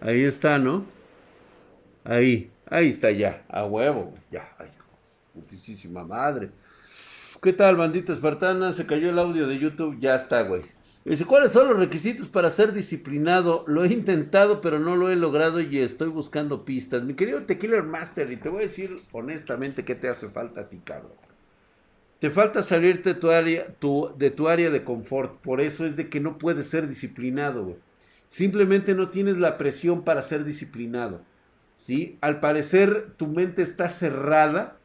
Ahí 0.00 0.24
está, 0.24 0.58
¿no? 0.58 0.86
Ahí, 2.04 2.50
ahí 2.66 2.88
está 2.88 3.10
ya, 3.10 3.44
a 3.48 3.66
huevo, 3.66 4.14
ya, 4.30 4.48
ay, 4.58 4.68
putísima 5.34 6.04
madre. 6.04 6.50
¿Qué 7.42 7.52
tal, 7.52 7.76
bandita 7.76 8.12
espartana? 8.14 8.72
Se 8.72 8.86
cayó 8.86 9.10
el 9.10 9.18
audio 9.18 9.46
de 9.46 9.58
YouTube, 9.58 9.98
ya 10.00 10.14
está, 10.14 10.42
güey. 10.42 10.62
Dice, 11.04 11.24
¿cuáles 11.24 11.52
son 11.52 11.68
los 11.68 11.78
requisitos 11.78 12.28
para 12.28 12.50
ser 12.50 12.72
disciplinado? 12.72 13.64
Lo 13.66 13.84
he 13.84 13.88
intentado, 13.88 14.60
pero 14.60 14.78
no 14.78 14.96
lo 14.96 15.10
he 15.10 15.16
logrado 15.16 15.60
y 15.60 15.78
estoy 15.78 16.08
buscando 16.08 16.64
pistas. 16.64 17.02
Mi 17.02 17.14
querido 17.14 17.42
Tequila 17.42 17.82
Master, 17.82 18.30
y 18.30 18.36
te 18.36 18.48
voy 18.48 18.60
a 18.60 18.66
decir 18.66 18.98
honestamente 19.12 19.84
qué 19.84 19.94
te 19.94 20.08
hace 20.08 20.28
falta 20.28 20.62
a 20.62 20.68
ti, 20.68 20.80
cabrón. 20.84 21.12
Te 22.18 22.30
falta 22.30 22.62
salirte 22.62 23.14
tu 23.14 23.30
área, 23.30 23.64
de 24.18 24.30
tu 24.30 24.48
área 24.48 24.70
de 24.70 24.84
confort. 24.84 25.40
Por 25.40 25.62
eso 25.62 25.86
es 25.86 25.96
de 25.96 26.10
que 26.10 26.20
no 26.20 26.36
puedes 26.36 26.68
ser 26.68 26.86
disciplinado, 26.86 27.64
güey. 27.64 27.76
Simplemente 28.30 28.94
no 28.94 29.10
tienes 29.10 29.36
la 29.36 29.58
presión 29.58 30.04
para 30.04 30.22
ser 30.22 30.44
disciplinado. 30.44 31.20
¿Sí? 31.76 32.18
Al 32.20 32.40
parecer 32.40 33.12
tu 33.16 33.26
mente 33.26 33.62
está 33.62 33.88
cerrada 33.88 34.78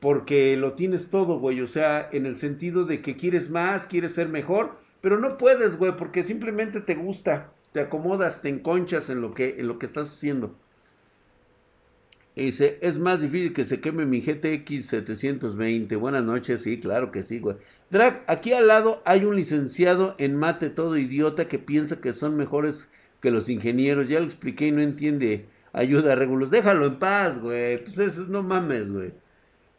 porque 0.00 0.56
lo 0.56 0.72
tienes 0.72 1.10
todo, 1.10 1.38
güey. 1.38 1.60
O 1.60 1.66
sea, 1.66 2.08
en 2.12 2.26
el 2.26 2.36
sentido 2.36 2.84
de 2.84 3.02
que 3.02 3.16
quieres 3.16 3.50
más, 3.50 3.86
quieres 3.86 4.14
ser 4.14 4.28
mejor, 4.28 4.78
pero 5.00 5.18
no 5.18 5.36
puedes, 5.36 5.76
güey, 5.76 5.96
porque 5.96 6.22
simplemente 6.22 6.80
te 6.80 6.94
gusta, 6.94 7.52
te 7.72 7.80
acomodas, 7.80 8.40
te 8.40 8.48
enconchas 8.48 9.10
en 9.10 9.20
lo 9.20 9.34
que, 9.34 9.56
en 9.58 9.68
lo 9.68 9.78
que 9.78 9.86
estás 9.86 10.08
haciendo. 10.08 10.56
Y 12.38 12.44
dice, 12.44 12.78
es 12.82 13.00
más 13.00 13.20
difícil 13.20 13.52
que 13.52 13.64
se 13.64 13.80
queme 13.80 14.06
mi 14.06 14.20
GTX 14.20 14.86
720. 14.86 15.96
Buenas 15.96 16.22
noches, 16.22 16.62
sí, 16.62 16.78
claro 16.78 17.10
que 17.10 17.24
sí, 17.24 17.40
güey. 17.40 17.56
Drag, 17.90 18.22
aquí 18.28 18.52
al 18.52 18.68
lado 18.68 19.02
hay 19.04 19.24
un 19.24 19.34
licenciado 19.34 20.14
en 20.18 20.36
mate 20.36 20.70
todo 20.70 20.96
idiota 20.96 21.48
que 21.48 21.58
piensa 21.58 22.00
que 22.00 22.12
son 22.12 22.36
mejores 22.36 22.86
que 23.20 23.32
los 23.32 23.48
ingenieros. 23.48 24.06
Ya 24.06 24.20
lo 24.20 24.26
expliqué 24.26 24.68
y 24.68 24.70
no 24.70 24.82
entiende. 24.82 25.46
Ayuda, 25.72 26.14
Regulus. 26.14 26.52
Déjalo 26.52 26.86
en 26.86 27.00
paz, 27.00 27.40
güey. 27.40 27.82
Pues 27.82 27.98
eso 27.98 28.26
no 28.28 28.44
mames, 28.44 28.88
güey. 28.88 29.10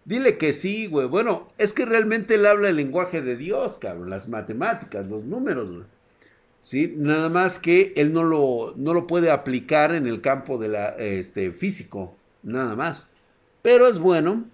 Dile 0.03 0.37
que 0.37 0.51
sí, 0.51 0.87
güey. 0.87 1.07
Bueno, 1.07 1.53
es 1.57 1.71
que 1.71 1.85
realmente 1.85 2.35
él 2.35 2.45
habla 2.45 2.67
el 2.67 2.75
lenguaje 2.75 3.21
de 3.21 3.37
Dios, 3.37 3.77
cabrón. 3.77 4.09
Las 4.09 4.27
matemáticas, 4.27 5.07
los 5.07 5.23
números, 5.23 5.71
güey. 5.71 5.83
¿Sí? 6.63 6.93
Nada 6.97 7.29
más 7.29 7.57
que 7.57 7.93
él 7.95 8.11
no 8.11 8.25
lo, 8.25 8.73
no 8.75 8.93
lo 8.93 9.07
puede 9.07 9.31
aplicar 9.31 9.95
en 9.95 10.07
el 10.07 10.19
campo 10.19 10.57
de 10.57 10.67
la, 10.67 10.89
este, 10.97 11.51
físico. 11.51 12.18
Nada 12.43 12.75
más. 12.75 13.07
Pero 13.61 13.87
es 13.87 13.99
bueno. 13.99 14.45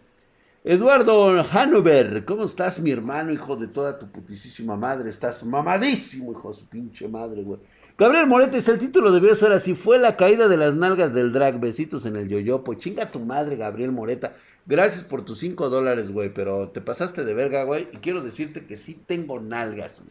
Eduardo 0.64 1.44
Hanover, 1.52 2.26
¿cómo 2.26 2.46
estás, 2.46 2.80
mi 2.80 2.90
hermano, 2.90 3.32
hijo 3.32 3.56
de 3.56 3.68
toda 3.68 4.00
tu 4.00 4.08
putísima 4.08 4.76
madre? 4.76 5.12
Estás 5.12 5.46
mamadísimo, 5.46 6.32
hijo 6.32 6.50
de 6.50 6.56
su 6.56 6.66
pinche 6.68 7.08
madre, 7.08 7.44
güey. 7.44 7.60
Gabriel 7.98 8.28
Moretes, 8.28 8.68
el 8.68 8.80
título 8.80 9.12
debió 9.12 9.36
ser 9.36 9.54
así. 9.54 9.74
Fue 9.74 10.00
la 10.00 10.18
caída 10.18 10.50
de 10.50 10.58
las 10.58 10.76
nalgas 10.76 11.14
del 11.14 11.32
drag. 11.32 11.62
Besitos 11.62 12.06
en 12.06 12.18
el 12.18 12.28
yoyopo. 12.28 12.74
Chinga 12.74 13.10
tu 13.10 13.20
madre, 13.20 13.56
Gabriel 13.56 13.94
Moreta. 13.94 14.36
Gracias 14.66 15.06
por 15.06 15.24
tus 15.24 15.40
5 15.40 15.70
dólares, 15.70 16.12
güey. 16.12 16.34
Pero 16.34 16.70
te 16.70 16.82
pasaste 16.82 17.24
de 17.24 17.34
verga, 17.34 17.64
güey. 17.64 17.88
Y 17.94 17.98
quiero 17.98 18.22
decirte 18.22 18.66
que 18.66 18.76
sí 18.76 19.00
tengo 19.06 19.40
nalgas. 19.40 20.04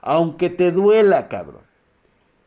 Aunque 0.00 0.48
te 0.48 0.70
duela, 0.70 1.26
cabrón. 1.26 1.62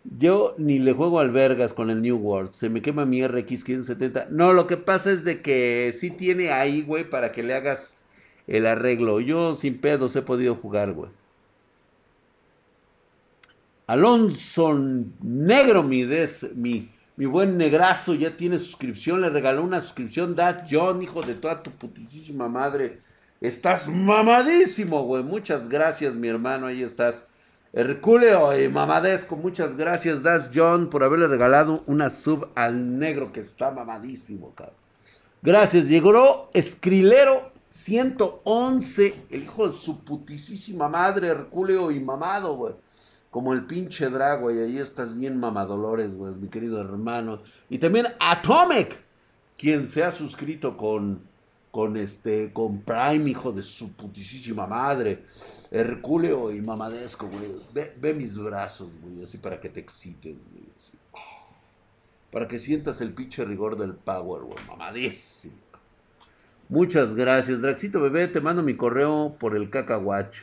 Yo 0.03 0.55
ni 0.57 0.79
le 0.79 0.93
juego 0.93 1.19
al 1.19 1.31
vergas 1.31 1.73
con 1.73 1.89
el 1.89 2.01
New 2.01 2.17
World. 2.17 2.53
Se 2.53 2.69
me 2.69 2.81
quema 2.81 3.05
mi 3.05 3.25
RX 3.25 3.63
570. 3.63 4.27
No, 4.31 4.53
lo 4.53 4.67
que 4.67 4.77
pasa 4.77 5.11
es 5.11 5.23
de 5.23 5.41
que 5.41 5.93
sí 5.97 6.09
tiene 6.09 6.51
ahí, 6.51 6.81
güey, 6.81 7.09
para 7.09 7.31
que 7.31 7.43
le 7.43 7.53
hagas 7.53 8.03
el 8.47 8.65
arreglo. 8.65 9.19
Yo 9.19 9.55
sin 9.55 9.79
pedos 9.79 10.15
he 10.15 10.21
podido 10.21 10.55
jugar, 10.55 10.93
güey. 10.93 11.11
Alonso 13.87 14.73
Negro, 15.21 15.83
mi, 15.83 16.03
des, 16.03 16.49
mi, 16.55 16.89
mi 17.17 17.25
buen 17.25 17.57
negrazo, 17.57 18.15
ya 18.15 18.35
tiene 18.37 18.57
suscripción. 18.57 19.21
Le 19.21 19.29
regaló 19.29 19.63
una 19.63 19.81
suscripción. 19.81 20.35
Das 20.35 20.63
John, 20.69 21.01
hijo 21.03 21.21
de 21.21 21.35
toda 21.35 21.61
tu 21.61 21.71
putísima 21.71 22.47
madre. 22.47 22.99
Estás 23.39 23.87
mamadísimo, 23.87 25.03
güey. 25.03 25.23
Muchas 25.23 25.69
gracias, 25.69 26.15
mi 26.15 26.27
hermano. 26.27 26.67
Ahí 26.67 26.81
estás. 26.83 27.27
Herculeo 27.73 28.59
y 28.59 28.67
Mamadesco, 28.67 29.37
muchas 29.37 29.77
gracias, 29.77 30.21
Das 30.21 30.49
John, 30.53 30.89
por 30.89 31.03
haberle 31.03 31.27
regalado 31.27 31.83
una 31.85 32.09
sub 32.09 32.49
al 32.53 32.99
negro 32.99 33.31
que 33.31 33.39
está 33.39 33.71
mamadísimo, 33.71 34.53
cabrón. 34.53 34.75
Gracias, 35.41 35.87
llegó 35.87 36.49
Escrilero 36.53 37.51
111, 37.69 39.25
el 39.29 39.43
hijo 39.43 39.67
de 39.67 39.73
su 39.73 40.03
putísima 40.03 40.89
madre, 40.89 41.29
Herculeo 41.29 41.91
y 41.91 42.01
mamado, 42.01 42.55
güey. 42.55 42.73
Como 43.29 43.53
el 43.53 43.65
pinche 43.65 44.09
drago, 44.09 44.51
y 44.51 44.59
ahí 44.59 44.77
estás 44.77 45.17
bien 45.17 45.39
mamadolores, 45.39 46.13
güey, 46.13 46.33
mi 46.33 46.49
querido 46.49 46.81
hermano. 46.81 47.41
Y 47.69 47.77
también 47.77 48.07
Atomic, 48.19 48.99
quien 49.57 49.87
se 49.87 50.03
ha 50.03 50.11
suscrito 50.11 50.75
con, 50.75 51.21
con 51.71 51.95
este, 51.97 52.51
con 52.51 52.81
Prime, 52.81 53.29
hijo 53.29 53.51
de 53.51 53.61
su 53.61 53.93
putísima 53.93 54.67
madre. 54.67 55.23
Herculeo 55.71 56.51
y 56.51 56.61
mamadesco, 56.61 57.27
güey. 57.27 57.89
Ve, 57.97 58.13
mis 58.13 58.37
brazos, 58.37 58.89
güey, 59.01 59.23
así 59.23 59.37
para 59.37 59.59
que 59.59 59.69
te 59.69 59.79
excites, 59.79 60.35
güey. 60.51 60.65
Para 62.31 62.47
que 62.47 62.59
sientas 62.59 63.01
el 63.01 63.13
pinche 63.13 63.43
rigor 63.43 63.77
del 63.77 63.93
power, 63.93 64.43
güey. 64.43 64.57
Mamadísimo. 64.67 65.55
Muchas 66.69 67.13
gracias, 67.13 67.61
Draxito 67.61 68.01
Bebé. 68.01 68.27
Te 68.29 68.39
mando 68.39 68.63
mi 68.63 68.75
correo 68.75 69.35
por 69.37 69.55
el 69.55 69.69
cacahuach. 69.69 70.37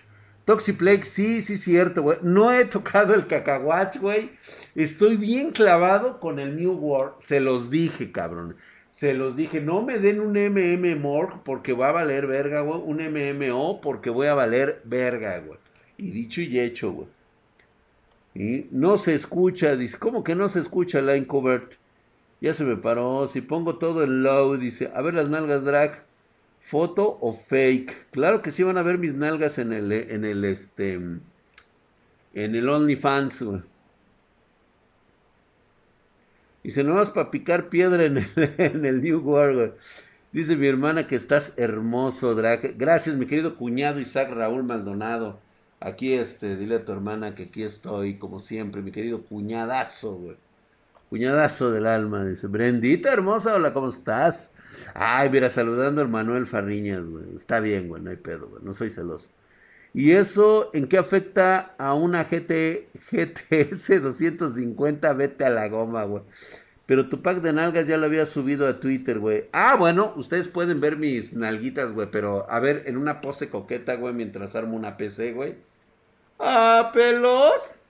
Toxiplex, 0.44 1.08
sí, 1.08 1.42
sí, 1.42 1.58
cierto, 1.58 2.02
güey. 2.02 2.18
No 2.22 2.52
he 2.52 2.64
tocado 2.64 3.14
el 3.14 3.26
cacahuach, 3.26 3.96
güey. 3.98 4.30
Estoy 4.74 5.16
bien 5.16 5.50
clavado 5.50 6.20
con 6.20 6.38
el 6.38 6.56
New 6.56 6.72
World. 6.72 7.14
Se 7.18 7.40
los 7.40 7.70
dije, 7.70 8.12
cabrón. 8.12 8.56
Se 8.98 9.14
los 9.14 9.36
dije, 9.36 9.60
no 9.60 9.82
me 9.82 10.00
den 10.00 10.18
un 10.18 10.32
MMMORG 10.32 11.44
porque 11.44 11.72
va 11.72 11.90
a 11.90 11.92
valer 11.92 12.26
verga, 12.26 12.62
güey. 12.62 12.80
Un 12.84 12.96
MMO 12.96 13.80
porque 13.80 14.10
voy 14.10 14.26
a 14.26 14.34
valer 14.34 14.82
verga, 14.82 15.38
güey. 15.38 15.56
Y 15.98 16.10
dicho 16.10 16.40
y 16.40 16.58
hecho, 16.58 16.90
güey. 16.90 17.06
Y 18.34 18.66
no 18.72 18.98
se 18.98 19.14
escucha, 19.14 19.76
dice, 19.76 19.96
¿cómo 19.98 20.24
que 20.24 20.34
no 20.34 20.48
se 20.48 20.58
escucha 20.58 21.00
Line 21.00 21.28
Covert? 21.28 21.74
Ya 22.40 22.52
se 22.54 22.64
me 22.64 22.74
paró. 22.74 23.28
Si 23.28 23.40
pongo 23.40 23.78
todo 23.78 24.02
el 24.02 24.24
low, 24.24 24.56
dice, 24.56 24.90
a 24.92 25.00
ver 25.00 25.14
las 25.14 25.28
nalgas 25.28 25.64
drag, 25.64 26.02
foto 26.60 27.18
o 27.20 27.32
fake. 27.32 28.10
Claro 28.10 28.42
que 28.42 28.50
sí 28.50 28.64
van 28.64 28.78
a 28.78 28.82
ver 28.82 28.98
mis 28.98 29.14
nalgas 29.14 29.58
en 29.58 29.72
el, 29.72 29.92
en 29.92 30.24
el, 30.24 30.44
este, 30.44 30.94
en 30.94 31.22
el 32.34 32.68
OnlyFans, 32.68 33.42
güey. 33.42 33.62
Dice, 36.62 36.84
no 36.84 36.94
vas 36.94 37.10
para 37.10 37.30
picar 37.30 37.68
piedra 37.68 38.04
en 38.04 38.18
el, 38.86 39.02
New 39.02 39.20
World. 39.20 39.74
Dice 40.32 40.56
mi 40.56 40.66
hermana 40.66 41.06
que 41.06 41.16
estás 41.16 41.52
hermoso, 41.56 42.34
Drake. 42.34 42.74
Gracias, 42.76 43.16
mi 43.16 43.26
querido 43.26 43.56
cuñado 43.56 44.00
Isaac 44.00 44.30
Raúl 44.32 44.64
Maldonado. 44.64 45.40
Aquí, 45.80 46.14
este, 46.14 46.56
dile 46.56 46.76
a 46.76 46.84
tu 46.84 46.92
hermana 46.92 47.34
que 47.34 47.44
aquí 47.44 47.62
estoy, 47.62 48.18
como 48.18 48.40
siempre, 48.40 48.82
mi 48.82 48.90
querido 48.90 49.22
cuñadazo, 49.22 50.16
güey. 50.16 50.36
Cuñadazo 51.08 51.70
del 51.70 51.86
alma, 51.86 52.24
dice. 52.24 52.48
Brendita 52.48 53.12
hermosa, 53.12 53.54
hola, 53.54 53.72
¿cómo 53.72 53.88
estás? 53.88 54.52
Ay, 54.94 55.30
mira, 55.30 55.48
saludando 55.48 56.02
al 56.02 56.08
Manuel 56.08 56.46
Farriñas, 56.46 57.08
güey. 57.08 57.24
Está 57.36 57.60
bien, 57.60 57.88
güey, 57.88 58.02
no 58.02 58.10
hay 58.10 58.16
pedo, 58.16 58.48
güey. 58.48 58.62
No 58.62 58.74
soy 58.74 58.90
celoso. 58.90 59.28
¿Y 59.94 60.12
eso 60.12 60.70
en 60.74 60.86
qué 60.86 60.98
afecta 60.98 61.74
a 61.78 61.94
una 61.94 62.24
GT, 62.24 62.88
GTS 63.10 64.02
250? 64.02 65.12
Vete 65.14 65.44
a 65.44 65.50
la 65.50 65.68
goma, 65.68 66.04
güey. 66.04 66.22
Pero 66.86 67.08
tu 67.08 67.20
pack 67.20 67.42
de 67.42 67.52
nalgas 67.52 67.86
ya 67.86 67.98
lo 67.98 68.06
había 68.06 68.24
subido 68.24 68.66
a 68.66 68.80
Twitter, 68.80 69.18
güey. 69.18 69.44
Ah, 69.52 69.76
bueno, 69.76 70.12
ustedes 70.16 70.48
pueden 70.48 70.80
ver 70.80 70.96
mis 70.96 71.34
nalguitas, 71.34 71.92
güey. 71.92 72.08
Pero 72.10 72.50
a 72.50 72.60
ver, 72.60 72.84
en 72.86 72.96
una 72.96 73.20
pose 73.20 73.50
coqueta, 73.50 73.96
güey, 73.96 74.14
mientras 74.14 74.56
armo 74.56 74.76
una 74.76 74.96
PC, 74.96 75.32
güey. 75.32 75.56
¡Ah, 76.38 76.90
pelos! 76.94 77.80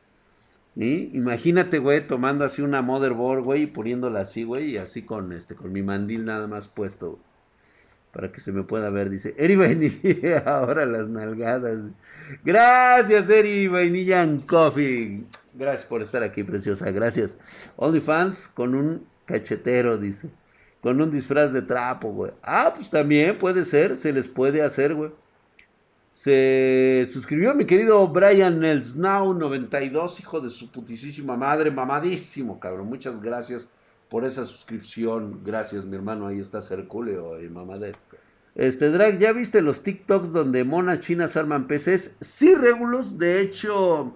¿Sí? 0.75 1.11
Imagínate, 1.13 1.79
güey, 1.79 2.07
tomando 2.07 2.45
así 2.45 2.63
una 2.63 2.83
motherboard, 2.83 3.43
güey, 3.43 3.63
y 3.63 3.67
poniéndola 3.67 4.21
así, 4.21 4.45
güey, 4.45 4.71
y 4.71 4.79
así 4.79 5.03
con 5.03 5.33
este, 5.33 5.55
con 5.55 5.73
mi 5.73 5.83
mandil 5.83 6.25
nada 6.25 6.47
más 6.47 6.69
puesto 6.69 7.19
para 8.13 8.33
que 8.33 8.41
se 8.41 8.53
me 8.53 8.63
pueda 8.63 8.91
ver. 8.91 9.11
Dice, 9.11 9.35
Eri 9.39 9.57
Vainilla, 9.57 10.39
ahora 10.47 10.87
las 10.87 11.09
nalgadas. 11.09 11.79
Gracias, 12.45 13.29
Eri 13.29 13.69
Vainilla 13.69 14.23
and 14.23 14.47
Coffee. 14.47 15.25
Gracias 15.55 15.89
por 15.89 16.03
estar 16.03 16.23
aquí, 16.23 16.43
preciosa. 16.43 16.91
Gracias. 16.91 17.37
OnlyFans 17.77 18.49
con 18.49 18.75
un 18.75 19.07
cachetero, 19.25 19.99
dice. 19.99 20.29
Con 20.81 21.01
un 21.01 21.11
disfraz 21.11 21.53
de 21.53 21.63
trapo, 21.63 22.13
güey. 22.13 22.33
Ah, 22.43 22.73
pues 22.75 22.89
también 22.89 23.37
puede 23.37 23.65
ser, 23.65 23.97
se 23.97 24.13
les 24.13 24.29
puede 24.29 24.63
hacer, 24.63 24.95
güey. 24.95 25.11
Se 26.13 27.09
suscribió 27.13 27.55
mi 27.55 27.65
querido 27.65 28.07
Brian 28.09 28.65
Elsnow 28.65 29.35
92, 29.35 30.21
hijo 30.21 30.41
de 30.41 30.51
su 30.51 30.71
putísima 30.71 31.37
madre, 31.37 31.71
mamadísimo, 31.71 32.59
cabrón. 32.59 32.89
Muchas 32.89 33.21
gracias 33.21 33.67
por 34.09 34.25
esa 34.25 34.45
suscripción. 34.45 35.41
Gracias, 35.45 35.85
mi 35.85 35.97
hermano. 35.97 36.27
Ahí 36.27 36.41
está 36.41 36.61
Herculeo 36.71 37.43
y 37.43 37.49
Mamadesco. 37.49 38.17
Este, 38.55 38.91
Drag, 38.91 39.19
¿ya 39.19 39.33
viste 39.33 39.61
los 39.61 39.83
TikToks 39.83 40.33
donde 40.33 40.65
monas 40.65 41.01
chinas 41.01 41.37
arman 41.37 41.69
PCs? 41.69 42.13
Sí, 42.21 42.55
Regulus. 42.55 43.19
De 43.19 43.41
hecho, 43.41 44.15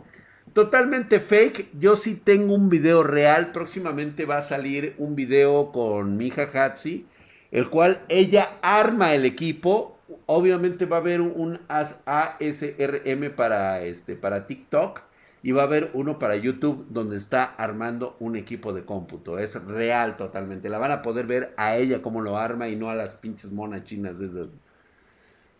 totalmente 0.52 1.20
fake. 1.20 1.68
Yo 1.78 1.96
sí 1.96 2.14
tengo 2.14 2.54
un 2.54 2.68
video 2.68 3.02
real. 3.02 3.52
Próximamente 3.52 4.24
va 4.24 4.38
a 4.38 4.42
salir 4.42 4.94
un 4.98 5.14
video 5.14 5.70
con 5.70 6.16
mi 6.16 6.26
hija 6.28 6.48
Hatsi, 6.52 7.06
el 7.50 7.68
cual 7.68 8.02
ella 8.08 8.58
arma 8.62 9.14
el 9.14 9.24
equipo. 9.24 9.98
Obviamente 10.26 10.86
va 10.86 10.96
a 10.96 11.00
haber 11.00 11.20
un 11.20 11.60
ASRM 11.68 13.30
para, 13.36 13.82
este, 13.82 14.16
para 14.16 14.46
TikTok 14.46 15.02
y 15.42 15.52
va 15.52 15.62
a 15.62 15.66
haber 15.66 15.90
uno 15.94 16.18
para 16.18 16.36
YouTube 16.36 16.86
donde 16.90 17.16
está 17.16 17.44
armando 17.44 18.16
un 18.20 18.36
equipo 18.36 18.72
de 18.72 18.84
cómputo. 18.84 19.38
Es 19.38 19.54
real 19.64 20.16
totalmente. 20.16 20.68
La 20.68 20.78
van 20.78 20.92
a 20.92 21.02
poder 21.02 21.26
ver 21.26 21.52
a 21.56 21.76
ella 21.76 22.00
cómo 22.00 22.20
lo 22.20 22.38
arma 22.38 22.68
y 22.68 22.76
no 22.76 22.90
a 22.90 22.94
las 22.94 23.14
pinches 23.14 23.50
monas 23.50 23.84
chinas 23.84 24.20
esas. 24.20 24.50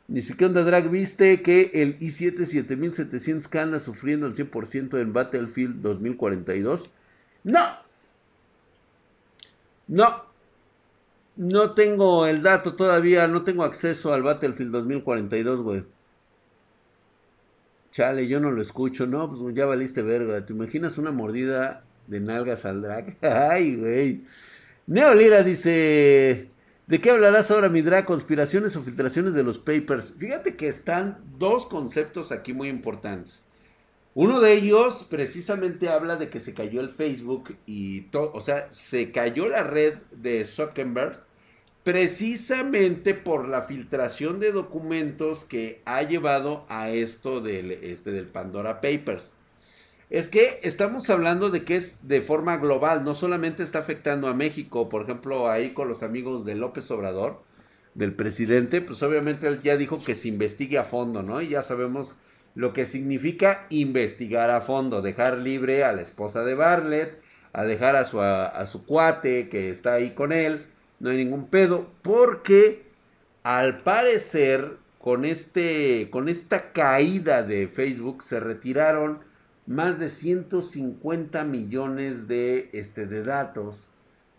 Ni 0.07 0.23
siquiera 0.23 0.49
onda 0.49 0.63
drag, 0.63 0.91
viste 0.91 1.43
que 1.43 1.71
el 1.75 1.99
i7 1.99 2.45
7700 2.45 3.49
que 3.49 3.59
anda 3.59 3.81
sufriendo 3.81 4.27
al 4.27 4.35
100% 4.35 5.01
en 5.01 5.13
Battlefield 5.13 5.81
2042. 5.81 6.91
No. 7.45 7.61
No. 9.89 10.25
No 11.35 11.71
tengo 11.73 12.27
el 12.27 12.43
dato 12.43 12.75
todavía, 12.75 13.27
no 13.27 13.43
tengo 13.43 13.65
acceso 13.65 14.13
al 14.13 14.23
Battlefield 14.23 14.71
2042, 14.71 15.61
güey. 15.61 15.85
Chale, 17.93 18.27
yo 18.27 18.41
no 18.41 18.51
lo 18.51 18.63
escucho, 18.63 19.07
no, 19.07 19.31
pues 19.31 19.55
ya 19.55 19.67
valiste 19.67 20.03
verga. 20.03 20.45
¿Te 20.45 20.53
imaginas 20.53 20.99
una 20.99 21.13
mordida 21.13 21.85
de 22.09 22.21
nalgas 22.21 22.65
al 22.65 22.83
drag? 22.83 23.17
Ay, 23.23 23.77
güey. 23.77 24.25
Neolira 24.87 25.45
dice, 25.45 26.51
¿De 26.87 27.01
qué 27.01 27.11
hablarás 27.11 27.51
ahora, 27.51 27.69
Midra? 27.69 28.05
¿Conspiraciones 28.05 28.75
o 28.77 28.83
filtraciones 28.83 29.35
de 29.35 29.45
los 29.45 29.59
papers? 29.59 30.13
Fíjate 30.19 30.57
que 30.57 30.69
están 30.69 31.19
dos 31.39 31.65
conceptos 31.67 32.33
aquí 32.33 32.53
muy 32.53 32.69
importantes. 32.69 33.43
Uno 34.15 34.41
de 34.41 34.55
ellos 34.55 35.07
precisamente 35.09 35.89
habla 35.89 36.17
de 36.17 36.29
que 36.29 36.41
se 36.41 36.55
cayó 36.55 36.81
el 36.81 36.91
Facebook 36.91 37.57
y 37.67 38.03
todo, 38.11 38.33
o 38.35 38.41
sea, 38.41 38.71
se 38.73 39.11
cayó 39.11 39.49
la 39.49 39.63
red 39.63 39.95
de 40.11 40.45
Zuckerberg 40.45 41.21
precisamente 41.85 43.15
por 43.15 43.49
la 43.49 43.63
filtración 43.63 44.39
de 44.39 44.53
documentos 44.53 45.45
que 45.45 45.83
ha 45.85 46.03
llevado 46.03 46.65
a 46.69 46.91
esto 46.91 47.41
del, 47.41 47.73
este, 47.73 48.13
del 48.13 48.27
Pandora 48.27 48.81
Papers. 48.81 49.33
Es 50.09 50.29
que 50.29 50.61
estamos 50.63 51.09
hablando 51.11 51.51
de 51.51 51.65
que 51.65 51.77
es 51.77 52.07
de 52.07 52.21
forma 52.21 52.59
global, 52.59 53.03
no 53.03 53.15
solamente 53.15 53.63
está 53.63 53.81
afectando 53.81 54.29
a 54.29 54.35
México, 54.35 54.89
por 54.89 55.03
ejemplo, 55.03 55.49
ahí 55.49 55.71
con 55.71 55.89
los 55.89 56.03
amigos 56.03 56.45
de 56.45 56.55
López 56.55 56.91
Obrador, 56.91 57.43
del 57.95 58.15
presidente, 58.15 58.81
pues 58.81 59.03
obviamente 59.03 59.47
él 59.49 59.61
ya 59.63 59.77
dijo 59.77 59.99
que 59.99 60.15
se 60.15 60.29
investigue 60.29 60.79
a 60.79 60.85
fondo, 60.85 61.23
¿no? 61.23 61.41
Y 61.41 61.49
ya 61.49 61.63
sabemos 61.63 62.15
lo 62.55 62.73
que 62.73 62.85
significa 62.85 63.67
investigar 63.71 64.51
a 64.51 64.61
fondo, 64.61 65.03
dejar 65.03 65.39
libre 65.39 65.85
a 65.85 65.93
la 65.93 66.03
esposa 66.03 66.45
de 66.45 66.55
Bartlett, 66.55 67.21
a 67.53 67.65
dejar 67.65 67.97
a 67.97 68.05
su, 68.05 68.21
a 68.21 68.65
su 68.67 68.85
cuate 68.85 69.49
que 69.49 69.71
está 69.71 69.95
ahí 69.95 70.11
con 70.11 70.33
él, 70.33 70.67
no 71.03 71.11
hay 71.11 71.17
ningún 71.17 71.49
pedo, 71.49 71.91
porque 72.01 72.85
al 73.43 73.79
parecer 73.79 74.77
con, 75.01 75.25
este, 75.25 76.09
con 76.11 76.29
esta 76.29 76.73
caída 76.73 77.43
de 77.43 77.67
Facebook 77.67 78.23
se 78.23 78.39
retiraron 78.39 79.19
más 79.67 79.99
de 79.99 80.09
150 80.09 81.43
millones 81.43 82.29
de, 82.29 82.71
este, 82.73 83.07
de 83.07 83.25
datos 83.25 83.89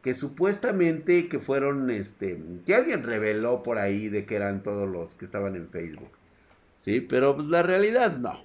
que 0.02 0.14
supuestamente 0.14 1.28
que 1.28 1.40
fueron, 1.40 1.90
este, 1.90 2.42
que 2.66 2.76
alguien 2.76 3.04
reveló 3.04 3.62
por 3.62 3.78
ahí 3.78 4.08
de 4.08 4.26
que 4.26 4.36
eran 4.36 4.64
todos 4.64 4.90
los 4.90 5.16
que 5.16 5.26
estaban 5.26 5.58
en 5.58 5.68
Facebook. 5.68 6.12
Sí, 6.78 7.02
pero 7.02 7.36
pues, 7.36 7.48
la 7.48 7.62
realidad 7.64 8.18
no. 8.18 8.42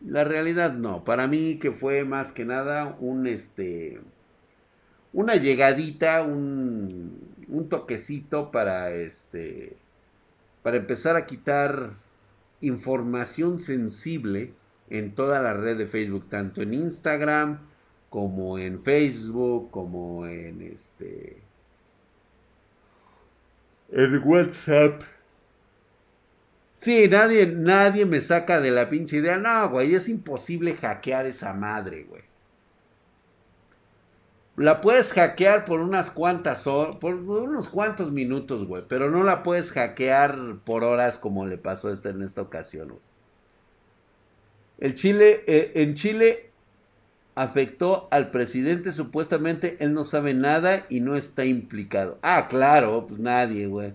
La 0.00 0.24
realidad 0.24 0.72
no. 0.72 1.04
Para 1.04 1.26
mí 1.26 1.58
que 1.58 1.72
fue 1.72 2.04
más 2.04 2.32
que 2.32 2.46
nada 2.46 2.96
un, 2.98 3.26
este, 3.26 4.00
una 5.12 5.36
llegadita, 5.36 6.22
un, 6.22 7.18
un 7.48 7.68
toquecito 7.68 8.50
para, 8.50 8.92
este, 8.92 9.76
para 10.62 10.76
empezar 10.76 11.16
a 11.16 11.26
quitar 11.26 11.94
información 12.60 13.60
sensible 13.60 14.52
en 14.90 15.14
toda 15.14 15.40
la 15.42 15.54
red 15.54 15.78
de 15.78 15.86
Facebook, 15.86 16.28
tanto 16.28 16.62
en 16.62 16.74
Instagram 16.74 17.60
como 18.10 18.58
en 18.58 18.82
Facebook, 18.82 19.70
como 19.70 20.26
en 20.26 20.62
este 20.62 21.42
en 23.90 24.22
WhatsApp. 24.24 25.02
Sí, 26.74 27.08
nadie, 27.08 27.46
nadie 27.46 28.06
me 28.06 28.20
saca 28.20 28.60
de 28.60 28.70
la 28.70 28.88
pinche 28.88 29.16
idea. 29.18 29.36
No, 29.38 29.68
güey, 29.70 29.94
es 29.94 30.08
imposible 30.08 30.76
hackear 30.76 31.26
esa 31.26 31.52
madre, 31.52 32.04
güey. 32.04 32.27
La 34.58 34.80
puedes 34.80 35.12
hackear 35.12 35.64
por 35.64 35.80
unas 35.80 36.10
cuantas 36.10 36.66
horas, 36.66 36.96
por 36.96 37.14
unos 37.14 37.68
cuantos 37.68 38.10
minutos, 38.10 38.66
güey, 38.66 38.82
pero 38.88 39.08
no 39.08 39.22
la 39.22 39.44
puedes 39.44 39.70
hackear 39.70 40.56
por 40.64 40.82
horas 40.82 41.16
como 41.16 41.46
le 41.46 41.58
pasó 41.58 41.92
este 41.92 42.08
en 42.08 42.22
esta 42.22 42.42
ocasión, 42.42 42.88
güey. 42.88 43.00
El 44.78 44.94
Chile, 44.94 45.44
eh, 45.46 45.72
en 45.76 45.94
Chile 45.94 46.50
afectó 47.36 48.08
al 48.10 48.30
presidente, 48.32 48.90
supuestamente 48.90 49.76
él 49.78 49.94
no 49.94 50.02
sabe 50.02 50.34
nada 50.34 50.86
y 50.88 51.00
no 51.00 51.14
está 51.14 51.44
implicado. 51.44 52.18
Ah, 52.22 52.48
claro, 52.48 53.06
pues 53.06 53.20
nadie, 53.20 53.68
güey. 53.68 53.94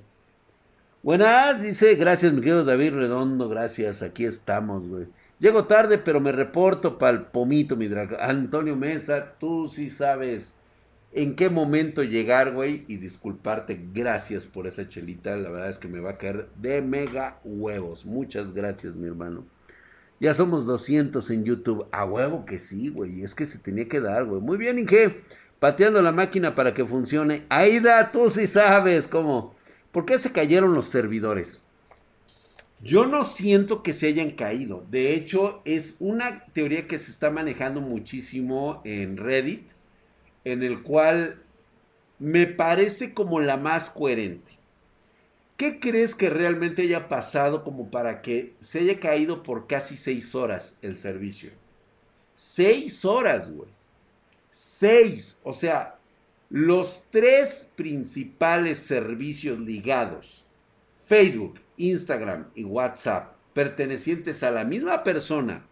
Buenas, 1.02 1.62
dice, 1.62 1.96
gracias, 1.96 2.32
mi 2.32 2.40
querido 2.40 2.64
David 2.64 2.94
Redondo, 2.94 3.50
gracias, 3.50 4.02
aquí 4.02 4.24
estamos, 4.24 4.88
güey. 4.88 5.08
Llego 5.44 5.66
tarde, 5.66 5.98
pero 5.98 6.22
me 6.22 6.32
reporto 6.32 6.98
para 6.98 7.18
el 7.18 7.24
pomito, 7.24 7.76
mi 7.76 7.90
dragón. 7.90 8.16
Antonio 8.22 8.78
Mesa, 8.78 9.34
tú 9.38 9.68
sí 9.68 9.90
sabes 9.90 10.56
en 11.12 11.36
qué 11.36 11.50
momento 11.50 12.02
llegar, 12.02 12.54
güey, 12.54 12.86
y 12.88 12.96
disculparte. 12.96 13.78
Gracias 13.94 14.46
por 14.46 14.68
esa 14.68 14.88
chelita, 14.88 15.36
la 15.36 15.50
verdad 15.50 15.70
es 15.70 15.78
que 15.78 15.90
me 15.90 16.00
va 16.00 16.12
a 16.12 16.18
caer 16.18 16.48
de 16.56 16.82
mega 16.82 17.42
huevos. 17.44 18.06
Muchas 18.06 18.54
gracias, 18.54 18.96
mi 18.96 19.06
hermano. 19.06 19.44
Ya 20.22 20.34
somos 20.34 20.66
200 20.66 21.30
en 21.32 21.44
YouTube. 21.44 21.88
A 21.92 22.06
huevo 22.06 22.46
que 22.46 22.58
sí, 22.58 22.88
güey. 22.88 23.22
Es 23.22 23.36
que 23.36 23.46
se 23.46 23.58
tenía 23.58 23.90
que 23.90 24.00
dar, 24.00 24.24
güey. 24.24 24.40
Muy 24.40 24.56
bien, 24.56 24.80
Inge. 24.80 25.24
Pateando 25.60 26.02
la 26.02 26.14
máquina 26.14 26.56
para 26.56 26.74
que 26.74 26.86
funcione. 26.86 27.44
Aida, 27.50 28.14
tú 28.14 28.30
sí 28.30 28.48
sabes 28.48 29.10
cómo. 29.10 29.56
¿Por 29.92 30.06
qué 30.06 30.20
se 30.20 30.32
cayeron 30.32 30.74
los 30.74 30.88
servidores? 30.88 31.60
Yo 32.84 33.06
no 33.06 33.24
siento 33.24 33.82
que 33.82 33.94
se 33.94 34.08
hayan 34.08 34.32
caído. 34.32 34.86
De 34.92 35.14
hecho, 35.14 35.62
es 35.64 35.96
una 36.00 36.46
teoría 36.48 36.86
que 36.86 37.00
se 37.00 37.12
está 37.12 37.30
manejando 37.30 37.80
muchísimo 37.80 38.82
en 38.84 39.16
Reddit, 39.16 39.64
en 40.44 40.64
el 40.64 40.84
cual 40.84 41.42
me 42.20 42.46
parece 42.46 43.14
como 43.14 43.40
la 43.40 43.56
más 43.56 43.90
coherente. 43.90 44.52
¿Qué 45.56 45.80
crees 45.80 46.14
que 46.14 46.30
realmente 46.30 46.82
haya 46.82 47.08
pasado 47.08 47.64
como 47.64 47.90
para 47.90 48.22
que 48.22 48.54
se 48.60 48.80
haya 48.80 49.00
caído 49.00 49.44
por 49.44 49.66
casi 49.66 49.96
seis 49.96 50.36
horas 50.36 50.78
el 50.82 50.98
servicio? 50.98 51.52
Seis 52.36 53.06
horas, 53.06 53.50
güey. 53.50 53.70
Seis. 54.52 55.40
O 55.44 55.54
sea, 55.54 55.96
los 56.50 57.06
tres 57.12 57.70
principales 57.78 58.80
servicios 58.80 59.58
ligados, 59.60 60.44
Facebook, 61.06 61.63
Instagram 61.78 62.50
y 62.56 62.64
WhatsApp, 62.64 63.36
pertenecientes 63.54 64.44
a 64.44 64.52
la 64.52 64.64
misma 64.64 65.04
persona, 65.04 65.66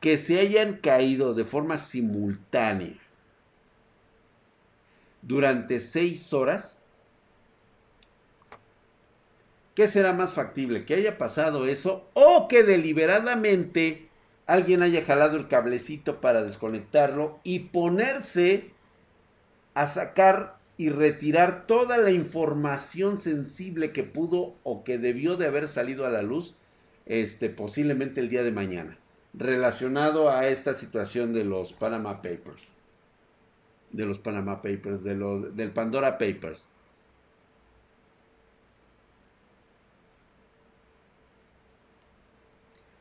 que 0.00 0.18
se 0.18 0.38
hayan 0.38 0.76
caído 0.78 1.34
de 1.34 1.44
forma 1.44 1.78
simultánea 1.78 2.96
durante 5.22 5.80
seis 5.80 6.32
horas, 6.32 6.80
¿Qué 9.76 9.88
será 9.88 10.14
más 10.14 10.32
factible? 10.32 10.86
¿Que 10.86 10.94
haya 10.94 11.18
pasado 11.18 11.66
eso 11.66 12.08
o 12.14 12.48
que 12.48 12.62
deliberadamente 12.62 14.08
alguien 14.46 14.82
haya 14.82 15.04
jalado 15.04 15.36
el 15.36 15.48
cablecito 15.48 16.22
para 16.22 16.42
desconectarlo 16.42 17.40
y 17.44 17.58
ponerse 17.58 18.70
a 19.74 19.86
sacar 19.86 20.55
y 20.78 20.90
retirar 20.90 21.66
toda 21.66 21.96
la 21.96 22.10
información 22.10 23.18
sensible 23.18 23.92
que 23.92 24.04
pudo 24.04 24.54
o 24.62 24.84
que 24.84 24.98
debió 24.98 25.36
de 25.36 25.46
haber 25.46 25.68
salido 25.68 26.06
a 26.06 26.10
la 26.10 26.22
luz 26.22 26.54
este 27.06 27.48
posiblemente 27.50 28.20
el 28.20 28.28
día 28.28 28.42
de 28.42 28.52
mañana 28.52 28.98
relacionado 29.32 30.30
a 30.30 30.48
esta 30.48 30.74
situación 30.74 31.32
de 31.32 31.44
los 31.44 31.72
Panama 31.72 32.22
Papers 32.22 32.62
de 33.92 34.06
los 34.06 34.18
Panama 34.18 34.60
Papers 34.62 35.02
de 35.04 35.14
los 35.14 35.56
del 35.56 35.70
Pandora 35.70 36.18
Papers 36.18 36.66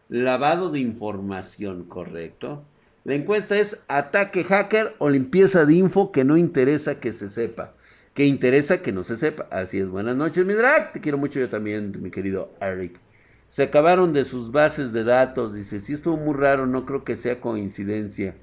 lavado 0.10 0.70
de 0.70 0.80
información, 0.80 1.86
correcto. 1.86 2.64
La 3.06 3.14
encuesta 3.14 3.56
es 3.60 3.78
ataque 3.88 4.44
hacker 4.44 4.96
o 4.98 5.12
limpieza 5.12 5.68
de 5.68 5.76
info 5.76 6.12
que 6.12 6.24
no 6.24 6.38
interesa 6.38 7.00
que 7.00 7.14
se 7.14 7.30
sepa. 7.30 7.76
Que 8.16 8.26
interesa 8.26 8.82
que 8.82 8.92
no 8.92 9.04
se 9.04 9.18
sepa. 9.18 9.46
Así 9.52 9.78
es. 9.78 9.88
Buenas 9.88 10.18
noches, 10.18 10.44
mi 10.44 10.56
drag. 10.56 10.92
Te 10.92 11.02
quiero 11.02 11.20
mucho 11.20 11.40
yo 11.40 11.48
también, 11.48 12.02
mi 12.02 12.10
querido 12.10 12.52
Eric. 12.60 13.00
Se 13.48 13.62
acabaron 13.62 14.12
de 14.12 14.26
sus 14.26 14.52
bases 14.52 14.92
de 14.92 15.04
datos, 15.04 15.54
dice. 15.54 15.82
Si 15.82 15.94
estuvo 15.94 16.18
muy 16.18 16.34
raro, 16.34 16.66
no 16.66 16.88
creo 16.88 17.04
que 17.04 17.16
sea 17.16 17.40
coincidencia. 17.40 18.34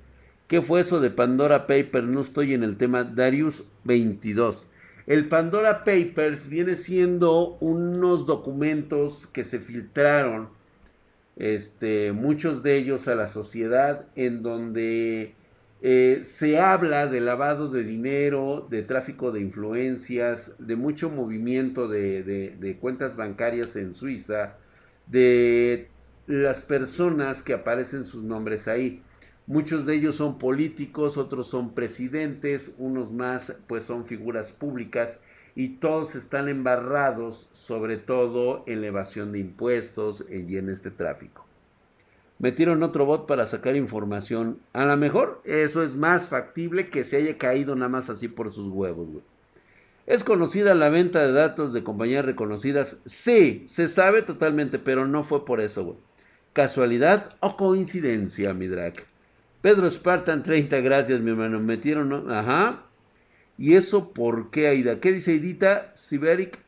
¿Qué 0.46 0.62
fue 0.62 0.82
eso 0.82 1.00
de 1.00 1.10
Pandora 1.10 1.66
Papers? 1.66 2.06
No 2.06 2.20
estoy 2.20 2.54
en 2.54 2.62
el 2.62 2.76
tema. 2.76 3.02
Darius 3.02 3.64
22. 3.82 4.64
El 5.08 5.28
Pandora 5.28 5.82
Papers 5.82 6.48
viene 6.48 6.76
siendo 6.76 7.56
unos 7.58 8.26
documentos 8.26 9.26
que 9.26 9.42
se 9.42 9.58
filtraron, 9.58 10.50
este, 11.36 12.12
muchos 12.12 12.62
de 12.62 12.76
ellos 12.76 13.08
a 13.08 13.14
la 13.14 13.26
sociedad, 13.26 14.06
en 14.16 14.42
donde 14.42 15.34
eh, 15.84 16.20
se 16.22 16.60
habla 16.60 17.06
de 17.08 17.20
lavado 17.20 17.68
de 17.68 17.82
dinero, 17.82 18.66
de 18.70 18.82
tráfico 18.82 19.32
de 19.32 19.40
influencias, 19.40 20.54
de 20.58 20.76
mucho 20.76 21.10
movimiento 21.10 21.88
de, 21.88 22.76
cuentas 22.80 23.16
bancarias 23.16 23.74
en 23.76 23.94
Suiza, 23.94 24.56
de 25.06 25.88
las 26.26 26.60
personas 26.60 27.42
que 27.42 27.54
aparecen 27.54 28.06
sus 28.06 28.22
nombres 28.22 28.68
ahí. 28.68 29.02
Muchos 29.48 29.86
de 29.86 29.94
ellos 29.94 30.14
son 30.16 30.38
políticos, 30.38 31.16
otros 31.16 31.48
son 31.48 31.74
presidentes, 31.74 32.76
unos 32.78 33.12
más 33.12 33.60
pues 33.66 33.84
son 33.84 34.06
figuras 34.06 34.52
públicas 34.52 35.18
y 35.54 35.68
todos 35.76 36.14
están 36.14 36.48
embarrados 36.48 37.48
sobre 37.52 37.96
todo 37.96 38.64
en 38.66 38.80
la 38.80 38.88
evasión 38.88 39.32
de 39.32 39.40
impuestos 39.40 40.24
y 40.30 40.56
en 40.56 40.70
este 40.70 40.90
tráfico 40.90 41.46
metieron 42.42 42.82
otro 42.82 43.06
bot 43.06 43.26
para 43.26 43.46
sacar 43.46 43.76
información. 43.76 44.58
A 44.72 44.84
lo 44.84 44.96
mejor 44.96 45.40
eso 45.44 45.82
es 45.82 45.94
más 45.94 46.26
factible 46.26 46.90
que 46.90 47.04
se 47.04 47.16
haya 47.16 47.38
caído 47.38 47.76
nada 47.76 47.88
más 47.88 48.10
así 48.10 48.26
por 48.26 48.52
sus 48.52 48.68
huevos, 48.68 49.08
güey. 49.08 49.24
¿Es 50.06 50.24
conocida 50.24 50.74
la 50.74 50.88
venta 50.88 51.24
de 51.24 51.32
datos 51.32 51.72
de 51.72 51.84
compañías 51.84 52.24
reconocidas? 52.24 52.96
Sí, 53.06 53.64
se 53.68 53.88
sabe 53.88 54.22
totalmente, 54.22 54.80
pero 54.80 55.06
no 55.06 55.22
fue 55.22 55.44
por 55.44 55.60
eso, 55.60 55.84
güey. 55.84 55.96
¿Casualidad 56.52 57.36
o 57.38 57.56
coincidencia, 57.56 58.52
mi 58.52 58.66
drag? 58.66 58.94
Pedro 59.60 59.88
Spartan, 59.88 60.42
30, 60.42 60.80
gracias, 60.80 61.20
mi 61.20 61.30
hermano. 61.30 61.60
Metieron. 61.60 62.28
Ajá. 62.32 62.82
¿Y 63.62 63.76
eso 63.76 64.12
por 64.12 64.50
qué, 64.50 64.66
Aida? 64.66 64.98
¿Qué 64.98 65.12
dice 65.12 65.30
Aidita? 65.30 65.92
Siberic 65.94 66.58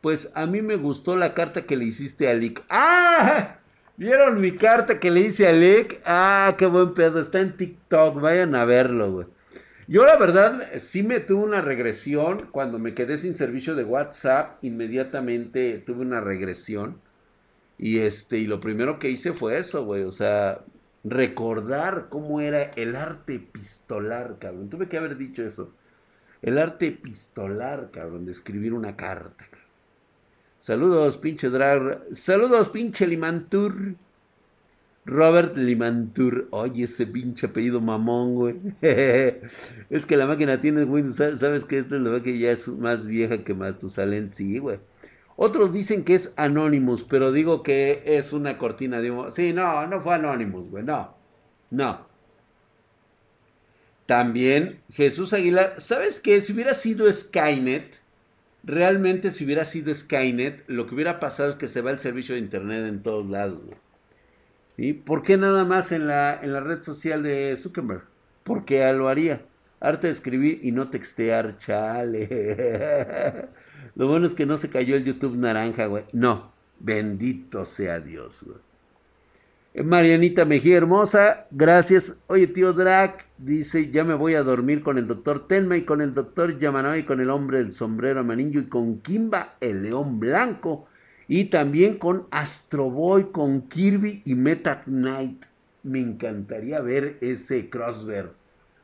Pues 0.00 0.30
a 0.36 0.46
mí 0.46 0.62
me 0.62 0.76
gustó 0.76 1.16
la 1.16 1.34
carta 1.34 1.62
que 1.62 1.76
le 1.76 1.86
hiciste 1.86 2.28
a 2.28 2.34
Lick. 2.34 2.62
¡Ah! 2.70 3.56
¿Vieron 3.96 4.40
mi 4.40 4.52
carta 4.52 5.00
que 5.00 5.10
le 5.10 5.22
hice 5.22 5.48
a 5.48 5.52
Lick? 5.52 6.00
¡Ah, 6.04 6.54
qué 6.56 6.66
buen 6.66 6.94
pedo! 6.94 7.20
Está 7.20 7.40
en 7.40 7.56
TikTok, 7.56 8.20
vayan 8.20 8.54
a 8.54 8.64
verlo, 8.64 9.10
güey. 9.10 9.26
Yo 9.88 10.06
la 10.06 10.16
verdad 10.16 10.62
sí 10.76 11.02
me 11.02 11.18
tuve 11.18 11.42
una 11.42 11.60
regresión 11.60 12.46
cuando 12.52 12.78
me 12.78 12.94
quedé 12.94 13.18
sin 13.18 13.34
servicio 13.34 13.74
de 13.74 13.82
WhatsApp, 13.82 14.62
inmediatamente 14.62 15.82
tuve 15.84 16.02
una 16.02 16.20
regresión. 16.20 17.00
Y 17.76 17.98
este, 17.98 18.38
y 18.38 18.46
lo 18.46 18.60
primero 18.60 19.00
que 19.00 19.10
hice 19.10 19.32
fue 19.32 19.58
eso, 19.58 19.84
güey, 19.84 20.04
o 20.04 20.12
sea, 20.12 20.60
recordar 21.04 22.06
cómo 22.08 22.40
era 22.40 22.64
el 22.76 22.96
arte 22.96 23.36
epistolar, 23.36 24.36
cabrón. 24.38 24.68
Tuve 24.68 24.88
que 24.88 24.98
haber 24.98 25.16
dicho 25.16 25.44
eso. 25.44 25.72
El 26.42 26.58
arte 26.58 26.88
epistolar, 26.88 27.90
cabrón, 27.90 28.24
de 28.24 28.32
escribir 28.32 28.72
una 28.74 28.96
carta. 28.96 29.44
Saludos, 30.60 31.16
pinche 31.18 31.48
drag. 31.48 32.04
Saludos, 32.14 32.68
pinche 32.68 33.06
Limantur. 33.06 33.94
Robert 35.04 35.56
Limantur. 35.56 36.48
Oye, 36.50 36.84
ese 36.84 37.06
pinche 37.06 37.46
apellido 37.46 37.80
mamón, 37.80 38.34
güey. 38.34 38.56
es 38.82 40.06
que 40.06 40.16
la 40.16 40.26
máquina 40.26 40.60
tiene 40.60 40.84
Windows. 40.84 41.16
¿Sabes 41.40 41.64
que 41.64 41.78
esta 41.78 41.96
es 41.96 42.02
la 42.02 42.22
que 42.22 42.38
ya 42.38 42.52
es 42.52 42.68
más 42.68 43.06
vieja 43.06 43.38
que 43.38 43.54
Matusalén? 43.54 44.32
Sí, 44.32 44.58
güey. 44.58 44.78
Otros 45.40 45.72
dicen 45.72 46.04
que 46.04 46.14
es 46.16 46.34
Anonymous, 46.36 47.04
pero 47.04 47.32
digo 47.32 47.62
que 47.62 48.02
es 48.04 48.32
una 48.32 48.58
cortina 48.58 49.00
de 49.00 49.30
Sí, 49.30 49.52
no, 49.52 49.86
no 49.86 50.00
fue 50.00 50.16
Anonymous, 50.16 50.68
güey. 50.68 50.84
No. 50.84 51.14
No. 51.70 52.06
También 54.06 54.80
Jesús 54.92 55.32
Aguilar. 55.32 55.80
¿Sabes 55.80 56.20
qué? 56.20 56.40
Si 56.40 56.52
hubiera 56.52 56.74
sido 56.74 57.12
Skynet 57.12 58.00
realmente 58.64 59.32
si 59.32 59.44
hubiera 59.44 59.64
sido 59.64 59.94
Skynet, 59.94 60.64
lo 60.68 60.86
que 60.86 60.94
hubiera 60.94 61.20
pasado 61.20 61.50
es 61.50 61.56
que 61.56 61.68
se 61.68 61.80
va 61.80 61.90
el 61.90 61.98
servicio 61.98 62.34
de 62.34 62.40
Internet 62.40 62.86
en 62.86 63.02
todos 63.02 63.28
lados. 63.28 63.60
¿Y 64.76 64.92
por 64.94 65.22
qué 65.22 65.36
nada 65.36 65.64
más 65.64 65.92
en 65.92 66.06
la, 66.06 66.38
en 66.42 66.52
la 66.52 66.60
red 66.60 66.80
social 66.80 67.22
de 67.22 67.56
Zuckerberg? 67.56 68.04
¿Por 68.44 68.64
qué 68.64 68.90
lo 68.92 69.08
haría? 69.08 69.42
Arte 69.80 70.06
de 70.08 70.12
escribir 70.12 70.60
y 70.62 70.72
no 70.72 70.88
textear, 70.90 71.58
chale. 71.58 73.48
lo 73.98 74.06
bueno 74.06 74.26
es 74.28 74.34
que 74.34 74.46
no 74.46 74.56
se 74.58 74.70
cayó 74.70 74.94
el 74.94 75.04
YouTube 75.04 75.36
naranja, 75.36 75.86
güey. 75.86 76.04
No, 76.12 76.52
bendito 76.78 77.64
sea 77.64 77.98
Dios, 77.98 78.44
güey. 78.46 79.84
Marianita 79.84 80.44
Mejía 80.44 80.76
Hermosa, 80.76 81.48
gracias. 81.50 82.16
Oye, 82.28 82.46
tío 82.46 82.72
Drac, 82.72 83.26
dice, 83.38 83.90
ya 83.90 84.04
me 84.04 84.14
voy 84.14 84.34
a 84.34 84.44
dormir 84.44 84.84
con 84.84 84.98
el 84.98 85.08
doctor 85.08 85.48
Telma 85.48 85.76
y 85.76 85.82
con 85.82 86.00
el 86.00 86.14
doctor 86.14 86.60
Yamanoy, 86.60 87.04
con 87.04 87.20
el 87.20 87.28
hombre 87.28 87.58
del 87.58 87.72
sombrero 87.72 88.20
amarillo 88.20 88.60
y 88.60 88.66
con 88.66 89.00
Kimba, 89.00 89.56
el 89.60 89.82
león 89.82 90.20
blanco. 90.20 90.86
Y 91.26 91.46
también 91.46 91.98
con 91.98 92.28
Astro 92.30 92.90
Boy, 92.90 93.32
con 93.32 93.62
Kirby 93.62 94.22
y 94.24 94.36
Meta 94.36 94.82
Knight. 94.84 95.44
Me 95.82 95.98
encantaría 95.98 96.80
ver 96.80 97.18
ese 97.20 97.68
crossver 97.68 98.30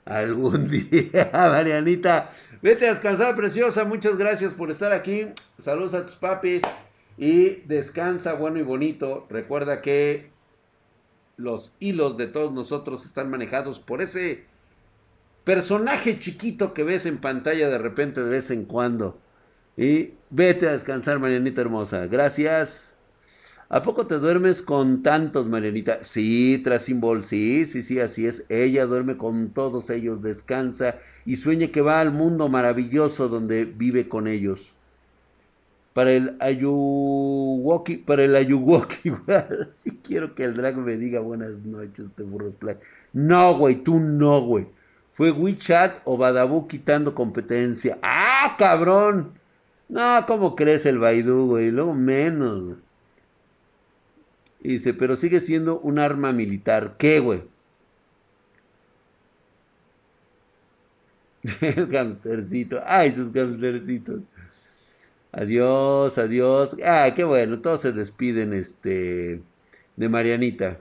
algún 0.05 0.69
día. 0.71 1.31
Marianita, 1.33 2.31
vete 2.63 2.87
a 2.87 2.91
descansar, 2.91 3.35
preciosa. 3.37 3.85
Muchas 3.85 4.17
gracias 4.17 4.55
por 4.55 4.71
estar 4.71 4.93
aquí. 4.93 5.27
Saludos 5.59 5.95
a 5.95 6.07
tus 6.07 6.17
papis. 6.17 6.63
Y 7.17 7.63
descansa 7.67 8.35
bueno 8.35 8.59
y 8.59 8.63
bonito. 8.63 9.27
Recuerda 9.31 9.81
que 9.81 10.31
los 11.37 11.75
hilos 11.81 12.17
de 12.17 12.27
todos 12.27 12.53
nosotros 12.53 13.05
están 13.05 13.31
manejados 13.31 13.79
por 13.79 14.03
ese 14.03 14.45
personaje 15.45 16.19
chiquito 16.19 16.75
que 16.75 16.85
ves 16.85 17.07
en 17.07 17.19
pantalla 17.19 17.69
de 17.69 17.79
repente 17.79 18.23
de 18.23 18.31
vez 18.31 18.51
en 18.51 18.65
cuando. 18.65 19.21
Y 19.77 20.15
vete 20.31 20.69
a 20.69 20.73
descansar, 20.73 21.19
Marianita 21.19 21.61
hermosa. 21.61 22.07
Gracias. 22.07 22.94
¿A 23.75 23.83
poco 23.83 24.07
te 24.07 24.21
duermes 24.21 24.63
con 24.63 25.03
tantos, 25.03 25.49
Marianita? 25.49 26.05
Sí, 26.05 26.61
Trasimbol, 26.63 27.25
sí, 27.25 27.67
sí, 27.67 27.83
sí, 27.83 27.99
así 27.99 28.25
es. 28.25 28.45
Ella 28.49 28.87
duerme 28.87 29.17
con 29.17 29.51
todos 29.51 29.91
ellos, 29.91 30.23
descansa 30.23 30.95
y 31.27 31.35
sueña 31.35 31.67
que 31.73 31.81
va 31.81 31.99
al 31.99 32.13
mundo 32.13 32.49
maravilloso 32.49 33.29
donde 33.29 33.65
vive 33.65 34.09
con 34.09 34.29
ellos 34.29 34.73
para 35.93 36.13
el 36.13 36.37
Ayuwoki, 36.39 37.97
para 37.97 38.23
el 38.23 38.37
Ayuwoki, 38.37 39.13
si 39.73 39.91
quiero 39.99 40.37
que 40.37 40.45
el 40.45 40.55
drag 40.55 40.77
me 40.77 40.97
diga 40.97 41.19
buenas 41.19 41.59
noches, 41.65 42.07
te 42.15 42.23
burros 42.23 42.55
play. 42.55 42.77
No, 43.13 43.59
güey, 43.59 43.83
tú 43.83 43.99
no, 43.99 44.41
güey. 44.41 44.69
Fue 45.15 45.33
WeChat 45.33 46.03
o 46.05 46.17
Badabu 46.17 46.69
quitando 46.69 47.13
competencia. 47.13 47.99
¡Ah, 48.03 48.55
cabrón! 48.57 49.33
No, 49.89 50.25
¿cómo 50.29 50.55
crees 50.55 50.87
el 50.87 51.01
Baidu, 51.01 51.47
güey? 51.47 51.73
Luego 51.73 51.93
menos, 51.93 52.77
dice, 54.71 54.95
pero 54.95 55.17
sigue 55.17 55.41
siendo 55.41 55.79
un 55.81 55.99
arma 55.99 56.33
militar. 56.33 56.97
¿Qué, 56.99 57.21
güey? 57.21 57.43
el. 61.91 62.83
Ay, 62.87 63.11
esos 63.11 63.35
hamstercitos. 63.35 64.23
Adiós, 65.33 66.17
adiós. 66.19 66.77
Ah, 66.85 67.13
qué 67.15 67.25
bueno, 67.25 67.61
todos 67.61 67.81
se 67.83 67.93
despiden 67.93 68.53
este 68.53 69.43
de 69.97 70.09
Marianita. 70.09 70.81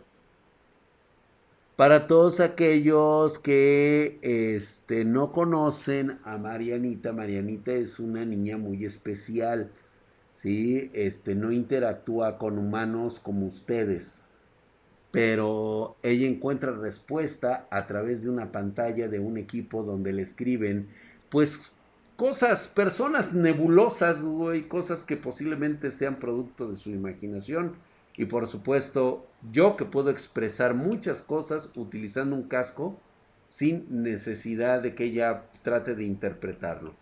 Para 1.75 2.07
todos 2.07 2.39
aquellos 2.39 3.39
que 3.39 4.19
este, 4.21 5.05
no 5.05 5.31
conocen 5.31 6.19
a 6.23 6.37
Marianita, 6.37 7.13
Marianita 7.13 7.73
es 7.73 7.99
una 7.99 8.25
niña 8.25 8.57
muy 8.57 8.85
especial, 8.85 9.71
¿sí? 10.43 10.91
Este, 10.93 11.35
no 11.35 11.53
interactúa 11.53 12.37
con 12.37 12.57
humanos 12.59 13.21
como 13.21 13.45
ustedes, 13.47 14.21
pero 15.09 15.95
ella 16.03 16.27
encuentra 16.27 16.73
respuesta 16.73 17.65
a 17.71 17.87
través 17.87 18.23
de 18.23 18.29
una 18.29 18.51
pantalla 18.51 19.07
de 19.07 19.19
un 19.19 19.37
equipo 19.37 19.83
donde 19.83 20.11
le 20.11 20.21
escriben, 20.21 20.89
pues 21.29 21.71
cosas, 22.17 22.67
personas 22.67 23.33
nebulosas, 23.33 24.21
güey, 24.21 24.63
cosas 24.67 25.05
que 25.05 25.15
posiblemente 25.15 25.91
sean 25.91 26.17
producto 26.17 26.69
de 26.69 26.75
su 26.75 26.89
imaginación. 26.89 27.77
Y 28.17 28.25
por 28.25 28.47
supuesto, 28.47 29.25
yo 29.51 29.77
que 29.77 29.85
puedo 29.85 30.09
expresar 30.09 30.73
muchas 30.73 31.21
cosas 31.21 31.71
utilizando 31.75 32.35
un 32.35 32.49
casco 32.49 32.99
sin 33.47 33.85
necesidad 34.03 34.81
de 34.81 34.93
que 34.93 35.05
ella 35.05 35.45
trate 35.63 35.95
de 35.95 36.03
interpretarlo. 36.03 36.95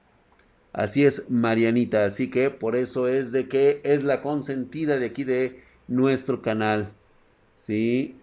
Así 0.74 1.06
es, 1.06 1.30
Marianita. 1.30 2.06
Así 2.06 2.30
que 2.30 2.50
por 2.50 2.76
eso 2.76 3.08
es 3.08 3.32
de 3.32 3.48
que 3.48 3.82
es 3.84 4.04
la 4.04 4.22
consentida 4.22 4.98
de 4.98 5.06
aquí 5.06 5.24
de 5.24 5.64
nuestro 5.88 6.42
canal. 6.42 6.92
Sí. 7.54 8.18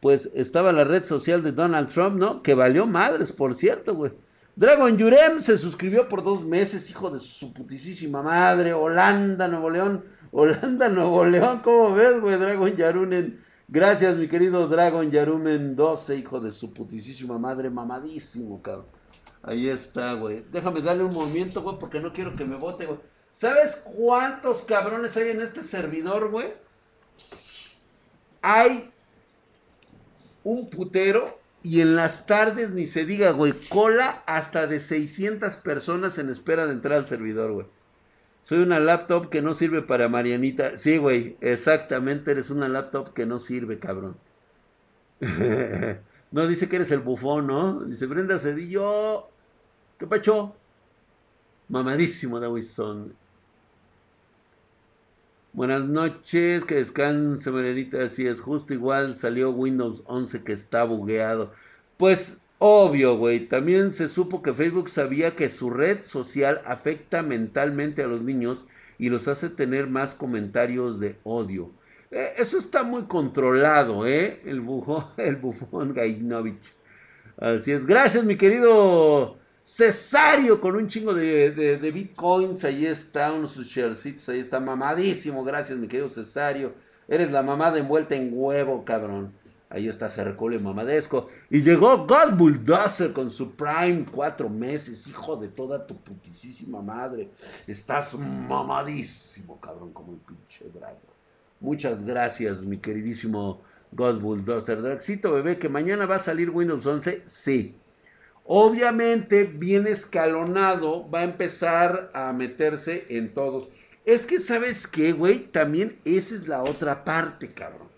Pues 0.00 0.30
estaba 0.34 0.72
la 0.72 0.84
red 0.84 1.04
social 1.04 1.42
de 1.42 1.52
Donald 1.52 1.88
Trump, 1.88 2.16
¿no? 2.16 2.42
Que 2.42 2.54
valió 2.54 2.86
madres, 2.86 3.32
por 3.32 3.54
cierto, 3.54 3.94
güey. 3.94 4.12
Dragon 4.56 4.96
Yurem 4.96 5.40
se 5.40 5.58
suscribió 5.58 6.08
por 6.08 6.22
dos 6.22 6.44
meses, 6.44 6.88
hijo 6.88 7.10
de 7.10 7.18
su 7.18 7.52
putisísima 7.52 8.22
madre. 8.22 8.72
Holanda, 8.72 9.48
Nuevo 9.48 9.70
León. 9.70 10.04
Holanda, 10.30 10.88
Nuevo 10.90 11.24
León. 11.24 11.60
¿Cómo 11.64 11.94
ves, 11.94 12.20
güey? 12.20 12.38
Dragon 12.38 12.76
Yarunen. 12.76 13.40
Gracias, 13.66 14.16
mi 14.16 14.28
querido 14.28 14.68
Dragon 14.68 15.10
Yarumen 15.10 15.74
12, 15.74 16.16
hijo 16.16 16.38
de 16.38 16.52
su 16.52 16.72
putisísima 16.72 17.38
madre. 17.38 17.70
Mamadísimo, 17.70 18.62
cabrón. 18.62 18.86
Ahí 19.46 19.68
está, 19.68 20.14
güey. 20.14 20.44
Déjame 20.50 20.80
darle 20.80 21.04
un 21.04 21.14
movimiento, 21.14 21.62
güey, 21.62 21.78
porque 21.78 22.00
no 22.00 22.12
quiero 22.12 22.34
que 22.34 22.44
me 22.44 22.56
bote, 22.56 22.86
güey. 22.86 22.98
¿Sabes 23.34 23.76
cuántos 23.76 24.62
cabrones 24.62 25.16
hay 25.16 25.30
en 25.30 25.42
este 25.42 25.62
servidor, 25.62 26.30
güey? 26.30 26.54
Hay 28.40 28.90
un 30.44 30.70
putero 30.70 31.38
y 31.62 31.80
en 31.80 31.96
las 31.96 32.26
tardes 32.26 32.70
ni 32.70 32.86
se 32.86 33.04
diga, 33.04 33.30
güey, 33.32 33.52
cola 33.68 34.22
hasta 34.26 34.66
de 34.66 34.80
600 34.80 35.56
personas 35.56 36.18
en 36.18 36.30
espera 36.30 36.66
de 36.66 36.72
entrar 36.72 36.98
al 36.98 37.06
servidor, 37.06 37.52
güey. 37.52 37.66
Soy 38.42 38.58
una 38.58 38.78
laptop 38.78 39.30
que 39.30 39.42
no 39.42 39.54
sirve 39.54 39.82
para 39.82 40.08
Marianita. 40.08 40.78
Sí, 40.78 40.98
güey, 40.98 41.36
exactamente, 41.40 42.30
eres 42.30 42.50
una 42.50 42.68
laptop 42.68 43.14
que 43.14 43.26
no 43.26 43.38
sirve, 43.38 43.78
cabrón. 43.78 44.16
no, 46.30 46.46
dice 46.46 46.68
que 46.68 46.76
eres 46.76 46.90
el 46.90 47.00
bufón, 47.00 47.46
¿no? 47.46 47.80
Dice 47.84 48.06
Brenda 48.06 48.38
Cedillo. 48.38 49.30
¿Qué 50.04 50.08
pacho? 50.08 50.54
Mamadísimo, 51.70 52.38
Dawison. 52.38 53.14
Buenas 55.54 55.86
noches, 55.86 56.66
que 56.66 56.74
descanse, 56.74 57.50
Marianita. 57.50 58.02
Así 58.02 58.26
es, 58.26 58.42
justo 58.42 58.74
igual 58.74 59.16
salió 59.16 59.48
Windows 59.48 60.02
11 60.04 60.44
que 60.44 60.52
está 60.52 60.84
bugueado. 60.84 61.52
Pues 61.96 62.36
obvio, 62.58 63.16
güey. 63.16 63.48
También 63.48 63.94
se 63.94 64.10
supo 64.10 64.42
que 64.42 64.52
Facebook 64.52 64.90
sabía 64.90 65.36
que 65.36 65.48
su 65.48 65.70
red 65.70 66.02
social 66.02 66.60
afecta 66.66 67.22
mentalmente 67.22 68.02
a 68.02 68.06
los 68.06 68.20
niños 68.20 68.66
y 68.98 69.08
los 69.08 69.26
hace 69.26 69.48
tener 69.48 69.86
más 69.86 70.14
comentarios 70.14 71.00
de 71.00 71.16
odio. 71.24 71.70
Eh, 72.10 72.34
eso 72.36 72.58
está 72.58 72.82
muy 72.82 73.04
controlado, 73.04 74.06
¿eh? 74.06 74.42
El 74.44 74.60
bufón, 74.60 75.06
el 75.16 75.36
bufón 75.36 75.94
Gainovich. 75.94 76.74
Así 77.38 77.72
es. 77.72 77.86
Gracias, 77.86 78.22
mi 78.22 78.36
querido 78.36 79.42
Cesario 79.64 80.60
con 80.60 80.76
un 80.76 80.88
chingo 80.88 81.14
de, 81.14 81.90
bitcoins, 81.92 82.64
ahí 82.64 82.86
está, 82.86 83.32
unos 83.32 83.52
sus 83.52 83.66
sharecitos, 83.66 84.28
ahí 84.28 84.40
está, 84.40 84.60
mamadísimo, 84.60 85.42
gracias 85.42 85.78
mi 85.78 85.88
querido 85.88 86.10
Cesario. 86.10 86.74
Eres 87.08 87.30
la 87.30 87.42
mamada 87.42 87.78
envuelta 87.78 88.14
en 88.14 88.30
huevo, 88.32 88.84
cabrón. 88.84 89.32
Ahí 89.70 89.88
está 89.88 90.08
Cercole 90.08 90.58
Mamadesco. 90.58 91.28
Y 91.50 91.62
llegó 91.62 92.06
God 92.06 92.34
Bulldozer 92.36 93.12
con 93.12 93.30
su 93.30 93.56
Prime 93.56 94.06
cuatro 94.12 94.48
meses, 94.48 95.06
hijo 95.06 95.36
de 95.36 95.48
toda 95.48 95.86
tu 95.86 95.96
putisísima 95.96 96.80
madre. 96.80 97.30
Estás 97.66 98.14
mamadísimo, 98.14 99.58
cabrón, 99.60 99.92
como 99.92 100.12
el 100.12 100.18
pinche 100.18 100.66
drago. 100.72 101.00
Muchas 101.58 102.04
gracias, 102.04 102.62
mi 102.62 102.76
queridísimo 102.76 103.62
God 103.90 104.20
Bulldozer. 104.20 104.80
Draxito, 104.80 105.32
bebé, 105.32 105.58
que 105.58 105.68
mañana 105.68 106.06
va 106.06 106.16
a 106.16 106.20
salir 106.20 106.50
Windows 106.50 106.86
11, 106.86 107.22
sí. 107.26 107.74
Obviamente, 108.44 109.44
bien 109.44 109.86
escalonado, 109.86 111.08
va 111.10 111.20
a 111.20 111.24
empezar 111.24 112.10
a 112.12 112.32
meterse 112.32 113.06
en 113.08 113.32
todos. 113.32 113.68
Es 114.04 114.26
que, 114.26 114.38
¿sabes 114.38 114.86
qué, 114.86 115.12
güey? 115.12 115.46
También 115.46 115.98
esa 116.04 116.34
es 116.34 116.46
la 116.46 116.62
otra 116.62 117.04
parte, 117.04 117.48
cabrón. 117.48 117.88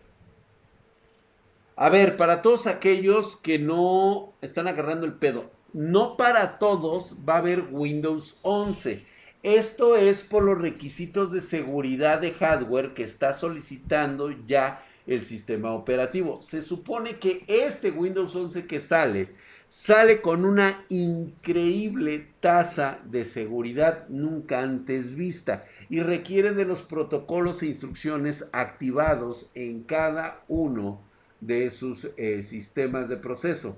A 1.75 1.91
ver, 1.91 2.17
para 2.17 2.43
todos 2.43 2.69
aquellos 2.69 3.37
que 3.37 3.59
no 3.59 4.33
están 4.41 4.69
agarrando 4.69 5.05
el 5.05 5.15
pedo, 5.15 5.51
no 5.73 6.17
para 6.17 6.59
todos 6.59 7.17
va 7.29 7.35
a 7.35 7.39
haber 7.39 7.67
Windows 7.71 8.39
11. 8.43 9.05
Esto 9.43 9.97
es 9.97 10.23
por 10.23 10.45
los 10.45 10.59
requisitos 10.59 11.33
de 11.33 11.43
seguridad 11.43 12.21
de 12.21 12.33
hardware 12.33 12.95
que 12.95 13.03
está 13.03 13.35
solicitando 13.35 14.31
ya 14.47 14.85
el 15.07 15.25
sistema 15.25 15.73
operativo. 15.73 16.41
Se 16.41 16.63
supone 16.63 17.19
que 17.19 17.45
este 17.47 17.91
Windows 17.91 18.35
11 18.35 18.67
que 18.67 18.81
sale 18.81 19.29
sale 19.69 20.21
con 20.21 20.45
una 20.45 20.85
increíble 20.89 22.29
tasa 22.41 23.01
de 23.05 23.25
seguridad 23.25 24.09
nunca 24.09 24.63
antes 24.63 25.15
vista 25.15 25.65
y 25.89 26.01
requiere 26.01 26.53
de 26.53 26.65
los 26.65 26.83
protocolos 26.83 27.63
e 27.63 27.67
instrucciones 27.67 28.47
activados 28.53 29.51
en 29.55 29.83
cada 29.83 30.43
uno 30.49 31.01
de 31.41 31.71
sus 31.71 32.11
eh, 32.17 32.43
sistemas 32.43 33.09
de 33.09 33.17
proceso. 33.17 33.77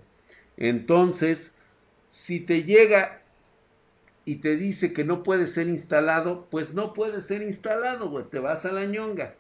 Entonces, 0.56 1.52
si 2.08 2.40
te 2.40 2.64
llega 2.64 3.22
y 4.24 4.36
te 4.36 4.56
dice 4.56 4.92
que 4.92 5.04
no 5.04 5.22
puede 5.22 5.46
ser 5.46 5.68
instalado, 5.68 6.46
pues 6.50 6.74
no 6.74 6.92
puede 6.92 7.22
ser 7.22 7.42
instalado, 7.42 8.10
güey, 8.10 8.24
te 8.24 8.38
vas 8.38 8.64
a 8.64 8.72
la 8.72 8.84
ñonga. 8.84 9.34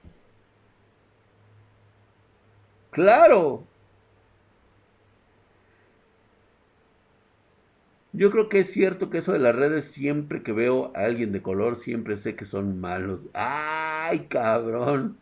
Claro, 2.90 3.64
Yo 8.18 8.32
creo 8.32 8.48
que 8.48 8.58
es 8.58 8.72
cierto 8.72 9.10
que 9.10 9.18
eso 9.18 9.32
de 9.32 9.38
las 9.38 9.54
redes, 9.54 9.84
siempre 9.84 10.42
que 10.42 10.50
veo 10.50 10.90
a 10.96 11.04
alguien 11.04 11.30
de 11.30 11.40
color, 11.40 11.76
siempre 11.76 12.16
sé 12.16 12.34
que 12.34 12.46
son 12.46 12.80
malos. 12.80 13.20
¡Ay, 13.32 14.26
cabrón! 14.28 15.16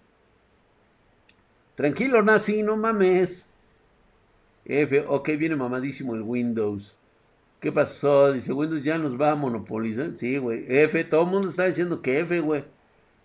Tranquilo, 1.75 2.23
Nazi, 2.23 2.63
no 2.63 2.79
mames. 2.79 3.45
F, 4.65 5.05
ok, 5.07 5.29
viene 5.39 5.57
mamadísimo 5.57 6.15
el 6.15 6.23
Windows. 6.23 6.97
¿Qué 7.61 7.71
pasó? 7.71 8.33
Dice, 8.33 8.55
Windows 8.55 8.83
ya 8.83 8.97
nos 8.97 9.21
va 9.21 9.33
a 9.33 9.37
monopolizar. 9.37 10.17
Sí, 10.17 10.39
güey. 10.39 10.65
F, 10.67 11.05
todo 11.05 11.25
el 11.25 11.31
mundo 11.31 11.51
está 11.51 11.67
diciendo 11.67 12.01
que 12.01 12.21
F, 12.21 12.41
güey. 12.41 12.65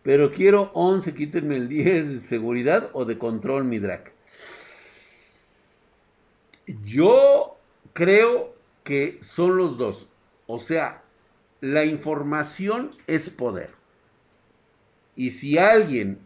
Pero 0.03 0.33
quiero 0.33 0.71
11, 0.73 1.13
quítenme 1.13 1.55
el 1.55 1.69
10 1.69 2.09
de 2.09 2.19
seguridad 2.19 2.89
o 2.91 3.05
de 3.05 3.17
control, 3.17 3.63
mi 3.63 3.79
drag. 3.79 4.11
Yo 6.83 7.55
creo 7.93 8.59
que 8.83 9.17
son 9.21 9.57
los 9.57 9.77
dos. 9.77 10.09
O 10.47 10.59
sea, 10.59 11.03
la 11.61 11.85
información 11.85 12.91
es 13.07 13.29
poder. 13.29 13.69
Y 15.15 15.31
si 15.31 15.57
alguien 15.57 16.19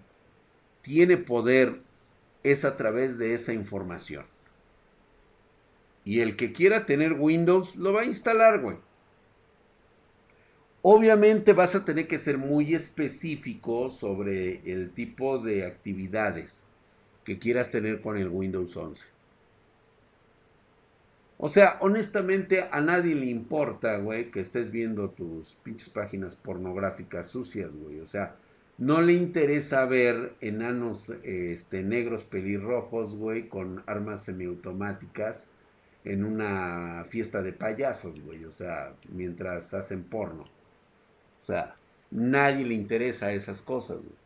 tiene 0.81 1.17
poder, 1.17 1.81
es 2.43 2.63
a 2.63 2.77
través 2.77 3.17
de 3.17 3.33
esa 3.33 3.53
información. 3.53 4.25
Y 6.03 6.19
el 6.19 6.35
que 6.35 6.53
quiera 6.53 6.85
tener 6.85 7.13
Windows, 7.13 7.75
lo 7.75 7.91
va 7.91 8.01
a 8.01 8.05
instalar, 8.05 8.61
güey. 8.61 8.77
Obviamente 10.83 11.53
vas 11.53 11.73
a 11.73 11.83
tener 11.83 12.07
que 12.07 12.19
ser 12.19 12.37
muy 12.37 12.75
específico 12.75 13.89
sobre 13.89 14.61
el 14.71 14.91
tipo 14.91 15.39
de 15.39 15.65
actividades 15.65 16.63
que 17.23 17.39
quieras 17.39 17.71
tener 17.71 18.01
con 18.01 18.17
el 18.17 18.27
Windows 18.27 18.77
11. 18.77 19.14
O 21.37 21.49
sea, 21.49 21.77
honestamente 21.81 22.67
a 22.71 22.81
nadie 22.81 23.13
le 23.13 23.25
importa, 23.25 23.97
güey, 23.97 24.31
que 24.31 24.39
estés 24.39 24.71
viendo 24.71 25.09
tus 25.09 25.55
pinches 25.55 25.89
páginas 25.89 26.35
pornográficas 26.35 27.27
sucias, 27.29 27.75
güey. 27.75 27.99
O 27.99 28.07
sea, 28.07 28.35
no 28.77 29.01
le 29.01 29.13
interesa 29.13 29.85
ver 29.85 30.35
enanos 30.39 31.09
este, 31.23 31.83
negros 31.83 32.23
pelirrojos, 32.23 33.15
güey, 33.15 33.49
con 33.49 33.83
armas 33.85 34.23
semiautomáticas 34.23 35.47
en 36.05 36.23
una 36.23 37.05
fiesta 37.09 37.41
de 37.41 37.51
payasos, 37.51 38.21
güey. 38.21 38.45
O 38.45 38.51
sea, 38.51 38.93
mientras 39.09 39.73
hacen 39.73 40.03
porno. 40.03 40.43
O 41.41 41.45
sea, 41.45 41.75
nadie 42.11 42.65
le 42.65 42.75
interesa 42.75 43.33
esas 43.33 43.61
cosas, 43.61 43.97
güey. 43.97 44.25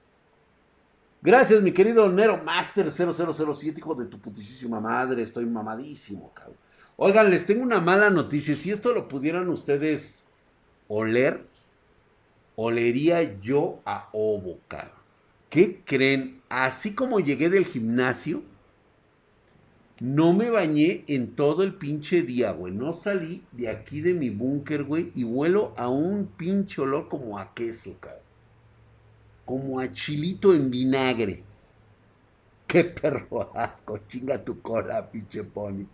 Gracias, 1.22 1.62
mi 1.62 1.74
querido 1.74 2.10
Nero 2.10 2.41
Master 2.41 2.91
0007, 2.91 3.80
hijo 3.80 3.95
de 3.95 4.06
tu 4.06 4.19
putísima 4.19 4.80
madre. 4.80 5.24
Estoy 5.24 5.45
mamadísimo, 5.45 6.32
cabrón. 6.34 6.68
Oigan, 7.01 7.29
les 7.29 7.45
tengo 7.45 7.63
una 7.63 7.79
mala 7.79 8.09
noticia. 8.09 8.57
Si 8.57 8.71
esto 8.71 8.93
lo 8.93 9.07
pudieran 9.07 9.47
ustedes 9.47 10.21
oler, 10.89 11.45
olería 12.57 13.39
yo 13.39 13.79
a 13.85 14.09
ovo, 14.12 14.59
¿Qué 15.49 15.81
creen? 15.85 16.41
Así 16.49 16.93
como 16.93 17.21
llegué 17.21 17.49
del 17.49 17.65
gimnasio, 17.65 18.43
no 20.01 20.33
me 20.33 20.49
bañé 20.49 21.05
en 21.07 21.38
todo 21.38 21.63
el 21.63 21.75
pinche 21.75 22.21
día, 22.21 22.51
güey. 22.51 22.73
No 22.73 22.91
salí 22.91 23.45
de 23.53 23.69
aquí 23.69 24.01
de 24.01 24.13
mi 24.13 24.29
búnker, 24.29 24.83
güey, 24.83 25.13
y 25.15 25.23
huelo 25.23 25.73
a 25.77 25.88
un 25.88 26.25
pinche 26.25 26.81
olor 26.81 27.07
como 27.07 27.39
a 27.39 27.53
queso, 27.53 27.97
cabrón. 28.01 28.23
Como 29.45 29.79
a 29.79 29.89
chilito 29.93 30.53
en 30.53 30.69
vinagre. 30.69 31.43
Qué 32.67 32.83
perro 32.83 33.51
asco, 33.55 33.99
chinga 34.09 34.43
tu 34.43 34.62
cola, 34.62 35.09
pinche 35.09 35.45
pony. 35.45 35.85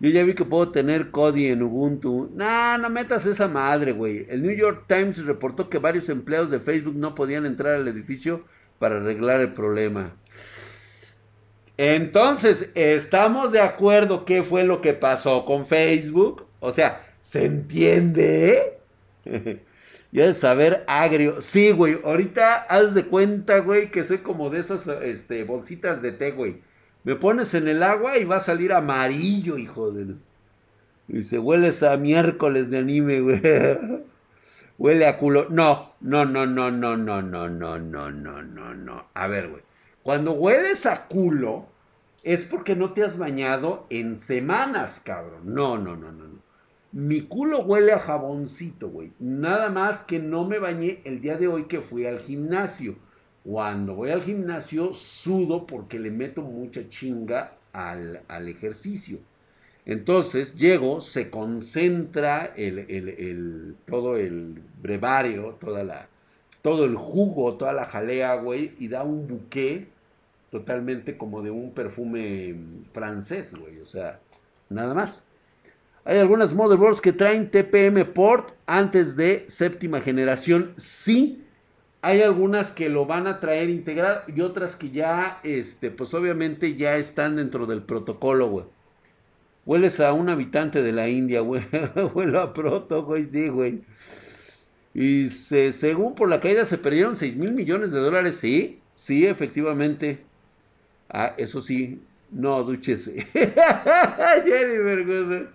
Yo 0.00 0.10
ya 0.10 0.24
vi 0.24 0.34
que 0.34 0.44
puedo 0.44 0.70
tener 0.70 1.10
Cody 1.10 1.46
en 1.46 1.62
Ubuntu. 1.62 2.30
Nah, 2.34 2.78
no 2.78 2.90
metas 2.90 3.26
esa 3.26 3.48
madre, 3.48 3.92
güey. 3.92 4.26
El 4.28 4.42
New 4.42 4.56
York 4.56 4.84
Times 4.88 5.24
reportó 5.24 5.68
que 5.68 5.78
varios 5.78 6.08
empleados 6.08 6.50
de 6.50 6.58
Facebook 6.58 6.96
no 6.96 7.14
podían 7.14 7.46
entrar 7.46 7.74
al 7.74 7.86
edificio 7.86 8.44
para 8.78 8.96
arreglar 8.96 9.40
el 9.40 9.52
problema. 9.52 10.16
Entonces, 11.76 12.70
¿estamos 12.74 13.52
de 13.52 13.60
acuerdo 13.60 14.24
qué 14.24 14.42
fue 14.42 14.64
lo 14.64 14.80
que 14.80 14.94
pasó 14.94 15.44
con 15.44 15.66
Facebook? 15.66 16.46
O 16.60 16.72
sea, 16.72 17.02
¿Se 17.22 17.44
entiende? 17.44 18.78
ya 20.12 20.26
de 20.26 20.34
saber 20.34 20.84
agrio. 20.86 21.40
Sí, 21.40 21.70
güey. 21.70 21.98
Ahorita 22.04 22.56
haz 22.56 22.94
de 22.94 23.06
cuenta, 23.06 23.58
güey, 23.58 23.90
que 23.90 24.04
soy 24.04 24.18
como 24.18 24.50
de 24.50 24.60
esas 24.60 24.86
este, 24.86 25.44
bolsitas 25.44 26.02
de 26.02 26.12
té, 26.12 26.30
güey. 26.32 26.62
Me 27.04 27.16
pones 27.16 27.54
en 27.54 27.68
el 27.68 27.82
agua 27.82 28.18
y 28.18 28.24
va 28.24 28.36
a 28.36 28.40
salir 28.40 28.72
amarillo, 28.72 29.56
hijo 29.56 29.90
de... 29.90 30.14
Y 31.08 31.22
se 31.24 31.38
hueles 31.38 31.82
a 31.82 31.96
miércoles 31.96 32.70
de 32.70 32.78
anime, 32.78 33.20
güey. 33.20 33.40
Huele 34.78 35.06
a 35.06 35.18
culo. 35.18 35.48
No, 35.50 35.94
no, 36.00 36.24
no, 36.24 36.46
no, 36.46 36.70
no, 36.70 36.96
no, 36.96 37.20
no, 37.22 37.48
no, 37.48 37.78
no, 37.78 38.10
no, 38.10 38.42
no, 38.42 38.74
no. 38.74 39.04
A 39.14 39.26
ver, 39.26 39.48
güey. 39.48 39.62
Cuando 40.02 40.32
hueles 40.32 40.86
a 40.86 41.06
culo, 41.06 41.66
es 42.22 42.44
porque 42.44 42.76
no 42.76 42.92
te 42.92 43.04
has 43.04 43.18
bañado 43.18 43.86
en 43.90 44.16
semanas, 44.16 45.02
cabrón. 45.04 45.54
No, 45.54 45.76
no, 45.78 45.96
no, 45.96 46.12
no, 46.12 46.28
no. 46.28 46.38
Mi 46.92 47.22
culo 47.22 47.60
huele 47.60 47.92
a 47.92 47.98
jaboncito, 47.98 48.88
güey. 48.88 49.12
Nada 49.18 49.68
más 49.68 50.02
que 50.02 50.18
no 50.18 50.44
me 50.44 50.58
bañé 50.58 51.02
el 51.04 51.20
día 51.20 51.36
de 51.36 51.48
hoy 51.48 51.64
que 51.64 51.80
fui 51.80 52.06
al 52.06 52.18
gimnasio. 52.20 52.96
Cuando 53.44 53.94
voy 53.94 54.10
al 54.10 54.22
gimnasio, 54.22 54.92
sudo 54.94 55.66
porque 55.66 55.98
le 55.98 56.10
meto 56.10 56.42
mucha 56.42 56.88
chinga 56.88 57.54
al, 57.72 58.20
al 58.28 58.48
ejercicio. 58.48 59.18
Entonces 59.86 60.54
llego, 60.54 61.00
se 61.00 61.30
concentra 61.30 62.52
el, 62.56 63.76
todo 63.86 64.16
el 64.16 64.62
brevario, 64.82 65.56
toda 65.60 65.84
la, 65.84 66.08
todo 66.62 66.84
el 66.84 66.96
jugo, 66.96 67.54
toda 67.54 67.72
la 67.72 67.86
jalea, 67.86 68.34
güey, 68.36 68.72
y 68.78 68.88
da 68.88 69.02
un 69.02 69.26
buque 69.26 69.88
totalmente 70.50 71.16
como 71.16 71.42
de 71.42 71.50
un 71.50 71.72
perfume 71.72 72.56
francés, 72.92 73.54
güey, 73.54 73.80
o 73.80 73.86
sea, 73.86 74.20
nada 74.68 74.94
más. 74.94 75.22
Hay 76.04 76.18
algunas 76.18 76.52
motherboards 76.52 77.00
que 77.00 77.12
traen 77.12 77.50
TPM 77.50 78.04
port 78.04 78.54
antes 78.66 79.16
de 79.16 79.44
séptima 79.48 80.00
generación, 80.00 80.72
sí. 80.76 81.44
Hay 82.02 82.22
algunas 82.22 82.72
que 82.72 82.88
lo 82.88 83.04
van 83.06 83.26
a 83.26 83.40
traer 83.40 83.68
integrado 83.68 84.22
y 84.34 84.40
otras 84.40 84.74
que 84.76 84.90
ya, 84.90 85.40
este, 85.42 85.90
pues 85.90 86.14
obviamente 86.14 86.76
ya 86.76 86.96
están 86.96 87.36
dentro 87.36 87.66
del 87.66 87.82
protocolo, 87.82 88.48
güey. 88.48 88.64
Hueles 89.66 90.00
a 90.00 90.12
un 90.12 90.30
habitante 90.30 90.82
de 90.82 90.92
la 90.92 91.08
India, 91.08 91.40
güey. 91.42 91.62
Huele 92.14 92.38
a 92.38 92.52
proto, 92.52 93.04
güey, 93.04 93.24
sí, 93.24 93.48
güey. 93.48 93.82
Y 94.94 95.28
se, 95.30 95.72
según 95.72 96.14
por 96.14 96.28
la 96.28 96.40
caída 96.40 96.64
se 96.64 96.78
perdieron 96.78 97.16
6 97.16 97.36
mil 97.36 97.52
millones 97.52 97.92
de 97.92 97.98
dólares, 98.00 98.38
sí, 98.38 98.80
sí, 98.94 99.26
efectivamente. 99.26 100.26
Ah, 101.08 101.34
eso 101.36 101.60
sí, 101.62 102.00
no, 102.30 102.62
dúchese. 102.64 103.26
Jennifer, 104.44 105.48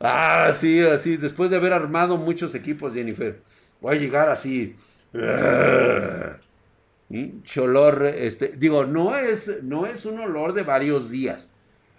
ah, 0.00 0.52
sí, 0.58 0.80
así, 0.80 1.16
después 1.16 1.50
de 1.50 1.56
haber 1.56 1.72
armado 1.72 2.16
muchos 2.18 2.54
equipos, 2.54 2.94
Jennifer. 2.94 3.40
Voy 3.80 3.96
a 3.96 3.98
llegar 4.00 4.28
así. 4.28 4.76
Cholor, 7.44 8.06
este, 8.06 8.54
digo, 8.56 8.84
no 8.84 9.16
es, 9.16 9.62
no 9.62 9.86
es 9.86 10.04
un 10.04 10.20
olor 10.20 10.52
de 10.52 10.62
varios 10.62 11.10
días 11.10 11.48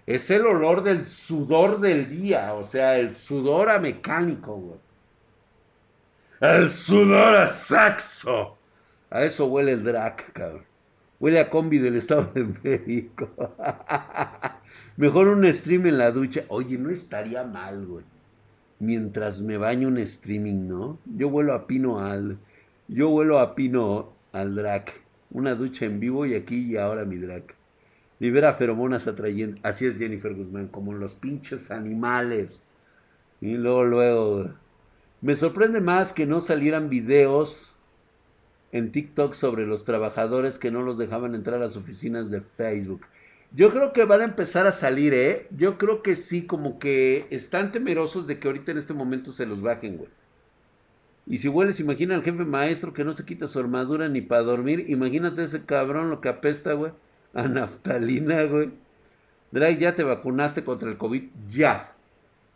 es 0.06 0.30
el 0.30 0.46
olor 0.46 0.84
del 0.84 1.08
sudor 1.08 1.80
del 1.80 2.10
día, 2.10 2.54
o 2.54 2.64
sea, 2.64 2.98
el 3.00 3.12
sudor 3.12 3.70
a 3.70 3.80
mecánico, 3.80 4.56
güey. 4.56 4.80
El 6.42 6.72
sudor 6.72 7.36
a 7.36 7.48
saxo. 7.48 8.58
A 9.10 9.24
eso 9.24 9.48
huele 9.48 9.72
el 9.72 9.84
drag, 9.84 10.32
cabrón. 10.34 10.64
Huele 11.20 11.40
a 11.40 11.50
combi 11.50 11.80
del 11.80 11.96
Estado 11.96 12.30
de 12.34 12.44
México. 12.44 13.30
Mejor 14.98 15.30
un 15.30 15.52
stream 15.52 15.88
en 15.88 15.98
la 15.98 16.12
ducha. 16.12 16.44
Oye, 16.50 16.78
no 16.78 16.90
estaría 16.90 17.44
mal, 17.44 17.86
güey. 17.86 18.06
Mientras 18.80 19.42
me 19.42 19.58
baño 19.58 19.88
un 19.88 19.98
streaming, 19.98 20.68
¿no? 20.68 21.00
Yo 21.06 21.30
vuelo 21.30 21.54
a 21.54 21.66
Pino 21.66 22.00
al. 22.00 22.38
Yo 22.88 23.10
vuelo 23.10 23.40
a 23.40 23.56
Pino 23.56 24.14
al 24.32 24.56
drag. 24.56 24.86
Una 25.32 25.56
ducha 25.56 25.86
en 25.86 26.00
vivo 26.00 26.26
y 26.26 26.36
aquí 26.36 26.72
y 26.72 26.78
ahora 26.78 27.04
mi 27.04 27.18
drag. 27.18 27.44
Libera 28.20 28.54
feromonas 28.54 29.08
atrayentes. 29.08 29.60
Así 29.66 29.86
es 29.86 29.98
Jennifer 29.98 30.34
Guzmán, 30.36 30.68
como 30.68 30.94
los 30.94 31.16
pinches 31.16 31.72
animales. 31.72 32.62
Y 33.42 33.56
luego, 33.56 33.84
luego. 33.86 34.50
Me 35.22 35.36
sorprende 35.36 35.82
más 35.82 36.14
que 36.14 36.28
no 36.28 36.42
salieran 36.42 36.90
videos 36.90 37.74
en 38.72 38.92
TikTok 38.92 39.34
sobre 39.34 39.66
los 39.66 39.84
trabajadores 39.84 40.60
que 40.60 40.70
no 40.70 40.84
los 40.84 41.00
dejaban 41.00 41.34
entrar 41.34 41.56
a 41.56 41.66
las 41.66 41.76
oficinas 41.78 42.30
de 42.30 42.42
Facebook. 42.42 43.02
Yo 43.52 43.72
creo 43.72 43.94
que 43.94 44.06
van 44.06 44.22
a 44.22 44.26
empezar 44.26 44.68
a 44.68 44.72
salir, 44.72 45.14
¿eh? 45.14 45.48
Yo 45.58 45.80
creo 45.80 46.04
que 46.04 46.16
sí, 46.16 46.46
como 46.46 46.78
que 46.78 47.26
están 47.32 47.72
temerosos 47.72 48.28
de 48.28 48.38
que 48.38 48.48
ahorita 48.48 48.72
en 48.72 48.78
este 48.78 48.94
momento 48.94 49.32
se 49.32 49.46
los 49.46 49.62
bajen, 49.62 49.98
güey. 49.98 50.10
Y 51.28 51.40
si 51.40 51.48
hueles, 51.48 51.80
imagina 51.80 52.16
al 52.16 52.24
jefe 52.24 52.46
maestro 52.46 52.94
que 52.94 53.04
no 53.04 53.14
se 53.14 53.26
quita 53.26 53.48
su 53.48 53.60
armadura 53.60 54.10
ni 54.10 54.22
para 54.22 54.44
dormir. 54.44 54.86
Imagínate 54.90 55.44
ese 55.44 55.66
cabrón 55.66 56.10
lo 56.10 56.22
que 56.22 56.30
apesta, 56.30 56.74
güey 56.74 56.92
a 57.36 57.48
naftalina, 57.48 58.44
güey. 58.44 58.72
Drake, 59.52 59.80
¿ya 59.80 59.96
te 59.96 60.04
vacunaste 60.04 60.64
contra 60.64 60.90
el 60.90 60.98
COVID? 60.98 61.24
Ya. 61.50 61.94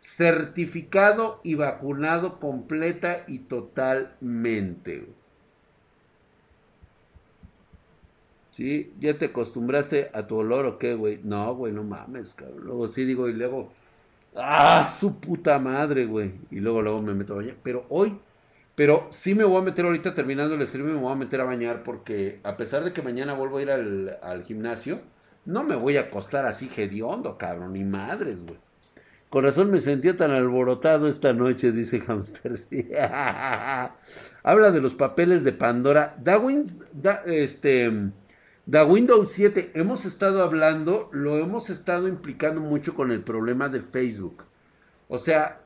Certificado 0.00 1.40
y 1.44 1.54
vacunado 1.54 2.40
completa 2.40 3.24
y 3.28 3.40
totalmente. 3.40 4.98
Güey. 4.98 5.20
¿Sí? 8.50 8.92
¿Ya 8.98 9.16
te 9.16 9.26
acostumbraste 9.26 10.10
a 10.12 10.26
tu 10.26 10.36
olor 10.36 10.66
o 10.66 10.78
qué, 10.78 10.94
güey? 10.94 11.20
No, 11.22 11.54
güey, 11.54 11.72
no 11.72 11.84
mames, 11.84 12.34
cabrón. 12.34 12.64
Luego 12.64 12.88
sí 12.88 13.04
digo 13.04 13.28
y 13.28 13.34
luego... 13.34 13.72
¡Ah, 14.34 14.84
su 14.84 15.20
puta 15.20 15.58
madre, 15.58 16.06
güey! 16.06 16.32
Y 16.50 16.60
luego, 16.60 16.82
luego 16.82 17.02
me 17.02 17.14
meto 17.14 17.34
a 17.34 17.36
bañar. 17.36 17.56
Pero 17.62 17.84
hoy 17.88 18.18
pero 18.80 19.08
sí 19.10 19.34
me 19.34 19.44
voy 19.44 19.60
a 19.60 19.62
meter 19.62 19.84
ahorita 19.84 20.14
terminando 20.14 20.54
el 20.54 20.66
stream, 20.66 20.86
me 20.86 20.98
voy 20.98 21.12
a 21.12 21.14
meter 21.14 21.42
a 21.42 21.44
bañar 21.44 21.82
porque 21.82 22.40
a 22.44 22.56
pesar 22.56 22.82
de 22.82 22.94
que 22.94 23.02
mañana 23.02 23.34
vuelvo 23.34 23.58
a 23.58 23.62
ir 23.62 23.70
al, 23.70 24.42
gimnasio, 24.46 25.02
no 25.44 25.64
me 25.64 25.76
voy 25.76 25.98
a 25.98 26.04
acostar 26.04 26.46
así 26.46 26.70
hediondo, 26.74 27.36
cabrón, 27.36 27.74
ni 27.74 27.84
madres, 27.84 28.42
güey. 28.46 28.56
Corazón 29.28 29.70
me 29.70 29.82
sentía 29.82 30.16
tan 30.16 30.30
alborotado 30.30 31.08
esta 31.08 31.34
noche, 31.34 31.72
dice 31.72 32.00
Hamster. 32.00 32.58
Habla 34.42 34.70
de 34.70 34.80
los 34.80 34.94
papeles 34.94 35.44
de 35.44 35.52
Pandora. 35.52 36.16
Da, 36.18 37.22
este, 37.26 37.92
da 38.64 38.86
Windows 38.86 39.30
7, 39.30 39.72
hemos 39.74 40.06
estado 40.06 40.42
hablando, 40.42 41.10
lo 41.12 41.36
hemos 41.36 41.68
estado 41.68 42.08
implicando 42.08 42.62
mucho 42.62 42.94
con 42.94 43.12
el 43.12 43.20
problema 43.20 43.68
de 43.68 43.82
Facebook. 43.82 44.44
O 45.06 45.18
sea, 45.18 45.60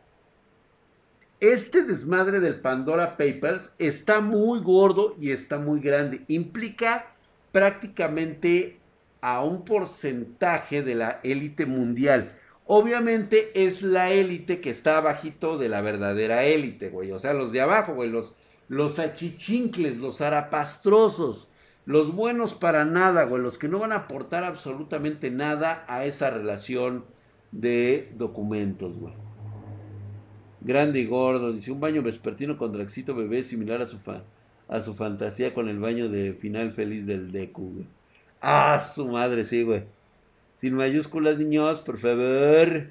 este 1.53 1.83
desmadre 1.83 2.41
del 2.41 2.61
Pandora 2.61 3.19
Papers 3.19 3.71
está 3.79 4.21
muy 4.21 4.61
gordo 4.61 5.15
y 5.21 5.31
está 5.31 5.59
muy 5.59 5.81
grande. 5.81 6.23
Implica 6.29 7.15
prácticamente 7.53 8.79
a 9.21 9.45
un 9.45 9.65
porcentaje 9.65 10.83
de 10.83 10.95
la 10.95 11.21
élite 11.23 11.67
mundial. 11.67 12.33
Obviamente 12.67 13.67
es 13.67 13.83
la 13.83 14.11
élite 14.11 14.61
que 14.61 14.71
está 14.71 14.97
abajito 14.97 15.59
de 15.59 15.69
la 15.69 15.83
verdadera 15.83 16.45
élite, 16.45 16.89
güey. 16.89 17.13
O 17.13 17.19
sea, 17.19 17.35
los 17.35 17.53
de 17.53 17.61
abajo, 17.61 17.95
güey. 17.95 18.09
Los, 18.09 18.35
los 18.69 18.99
achichincles, 18.99 19.99
los 19.99 20.23
arapastrosos. 20.23 21.49
Los 21.85 22.15
buenos 22.15 22.55
para 22.55 22.87
nada, 22.87 23.25
güey. 23.25 23.43
Los 23.43 23.59
que 23.59 23.69
no 23.69 23.81
van 23.81 23.93
a 23.93 23.97
aportar 23.97 24.45
absolutamente 24.45 25.31
nada 25.31 25.85
a 25.89 26.07
esa 26.07 26.31
relación 26.31 27.05
de 27.53 28.11
documentos, 28.17 28.99
güey. 28.99 29.13
Grande 30.65 31.01
y 31.01 31.07
gordo. 31.07 31.53
Dice, 31.53 31.71
un 31.71 31.81
baño 31.81 32.03
vespertino 32.03 32.57
con 32.57 32.73
Draxito 32.73 33.15
bebé 33.15 33.43
similar 33.43 33.83
a 33.83 33.87
su, 33.87 33.99
a 34.67 34.81
su 34.81 34.95
fantasía 34.95 35.53
con 35.53 35.69
el 35.69 35.79
baño 35.79 36.09
de 36.09 36.33
final 36.33 36.73
feliz 36.73 37.07
del 37.07 37.33
Deku, 37.33 37.75
güey. 37.75 37.87
Ah, 38.41 38.81
su 38.81 39.07
madre, 39.07 39.45
sí, 39.45 39.63
güey. 39.63 39.85
Sin 40.57 40.75
mayúsculas, 40.75 41.37
niños, 41.39 41.83
por 41.83 41.99
favor. 41.99 42.87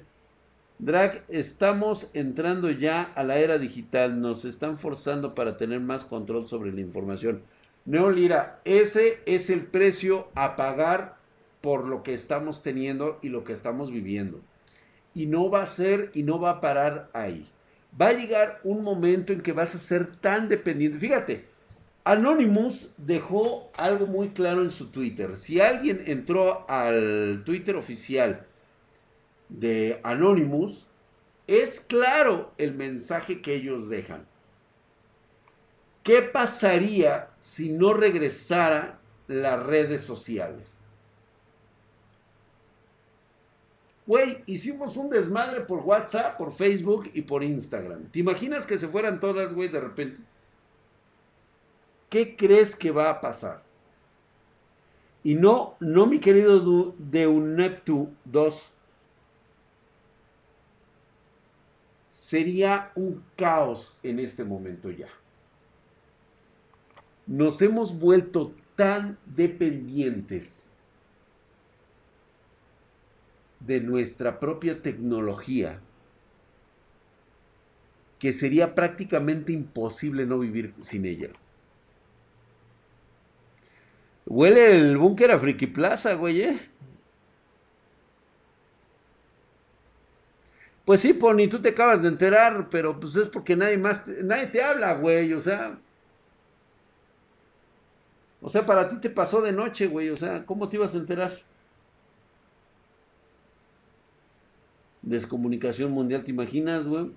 Drag, 0.78 1.24
estamos 1.28 2.10
entrando 2.14 2.70
ya 2.70 3.02
a 3.02 3.24
la 3.24 3.38
era 3.38 3.58
digital. 3.58 4.20
Nos 4.20 4.44
están 4.44 4.78
forzando 4.78 5.34
para 5.34 5.56
tener 5.56 5.80
más 5.80 6.04
control 6.04 6.46
sobre 6.46 6.72
la 6.72 6.80
información. 6.80 7.42
Neolira, 7.86 8.60
ese 8.64 9.18
es 9.26 9.50
el 9.50 9.62
precio 9.62 10.28
a 10.36 10.54
pagar 10.54 11.16
por 11.60 11.86
lo 11.86 12.04
que 12.04 12.14
estamos 12.14 12.62
teniendo 12.62 13.18
y 13.20 13.30
lo 13.30 13.42
que 13.42 13.52
estamos 13.52 13.90
viviendo. 13.90 14.40
Y 15.12 15.26
no 15.26 15.50
va 15.50 15.62
a 15.62 15.66
ser 15.66 16.12
y 16.14 16.22
no 16.22 16.38
va 16.38 16.50
a 16.50 16.60
parar 16.60 17.10
ahí 17.12 17.48
va 18.00 18.08
a 18.08 18.12
llegar 18.12 18.60
un 18.64 18.82
momento 18.82 19.32
en 19.32 19.40
que 19.40 19.52
vas 19.52 19.74
a 19.74 19.78
ser 19.78 20.16
tan 20.16 20.48
dependiente. 20.48 20.98
Fíjate, 20.98 21.44
Anonymous 22.04 22.90
dejó 22.96 23.70
algo 23.76 24.06
muy 24.06 24.30
claro 24.30 24.62
en 24.62 24.70
su 24.70 24.88
Twitter. 24.88 25.36
Si 25.36 25.60
alguien 25.60 26.02
entró 26.06 26.68
al 26.68 27.42
Twitter 27.44 27.76
oficial 27.76 28.46
de 29.48 30.00
Anonymous, 30.02 30.86
es 31.46 31.80
claro 31.80 32.52
el 32.58 32.74
mensaje 32.74 33.40
que 33.40 33.54
ellos 33.54 33.88
dejan. 33.88 34.26
¿Qué 36.02 36.20
pasaría 36.20 37.30
si 37.40 37.70
no 37.70 37.94
regresara 37.94 38.98
las 39.26 39.62
redes 39.64 40.02
sociales? 40.02 40.70
Güey, 44.06 44.42
hicimos 44.46 44.96
un 44.96 45.08
desmadre 45.08 45.62
por 45.62 45.80
WhatsApp, 45.80 46.36
por 46.36 46.52
Facebook 46.54 47.10
y 47.14 47.22
por 47.22 47.42
Instagram. 47.42 48.10
¿Te 48.10 48.18
imaginas 48.18 48.66
que 48.66 48.78
se 48.78 48.88
fueran 48.88 49.18
todas, 49.18 49.52
güey, 49.54 49.68
de 49.68 49.80
repente? 49.80 50.20
¿Qué 52.10 52.36
crees 52.36 52.76
que 52.76 52.90
va 52.90 53.08
a 53.08 53.20
pasar? 53.20 53.62
Y 55.22 55.34
no, 55.34 55.76
no, 55.80 56.06
mi 56.06 56.20
querido 56.20 56.94
de 56.98 57.26
un 57.26 57.56
Neptu 57.56 58.10
2. 58.26 58.70
Sería 62.10 62.92
un 62.94 63.24
caos 63.36 63.96
en 64.02 64.18
este 64.18 64.44
momento 64.44 64.90
ya. 64.90 65.08
Nos 67.26 67.62
hemos 67.62 67.98
vuelto 67.98 68.52
tan 68.76 69.16
dependientes 69.24 70.63
de 73.66 73.80
nuestra 73.80 74.40
propia 74.40 74.82
tecnología 74.82 75.80
que 78.18 78.32
sería 78.32 78.74
prácticamente 78.74 79.52
imposible 79.52 80.26
no 80.26 80.38
vivir 80.38 80.74
sin 80.82 81.04
ella. 81.04 81.30
Huele 84.26 84.78
el 84.78 84.96
búnker 84.96 85.30
a 85.30 85.38
Friki 85.38 85.66
Plaza, 85.66 86.14
güey, 86.14 86.42
¿eh? 86.42 86.60
Pues 90.84 91.00
sí, 91.00 91.12
Pony, 91.14 91.48
tú 91.50 91.60
te 91.60 91.70
acabas 91.70 92.02
de 92.02 92.08
enterar, 92.08 92.68
pero 92.70 92.98
pues 93.00 93.16
es 93.16 93.28
porque 93.28 93.56
nadie 93.56 93.78
más, 93.78 94.06
nadie 94.06 94.46
te 94.48 94.62
habla, 94.62 94.94
güey, 94.94 95.32
o 95.32 95.40
sea. 95.40 95.78
O 98.40 98.50
sea, 98.50 98.66
para 98.66 98.88
ti 98.88 98.96
te 99.00 99.10
pasó 99.10 99.40
de 99.40 99.52
noche, 99.52 99.86
güey, 99.86 100.10
o 100.10 100.16
sea, 100.16 100.44
¿cómo 100.46 100.68
te 100.68 100.76
ibas 100.76 100.94
a 100.94 100.98
enterar? 100.98 101.40
Descomunicación 105.04 105.92
mundial, 105.92 106.24
¿te 106.24 106.30
imaginas, 106.30 106.86
güey? 106.86 107.10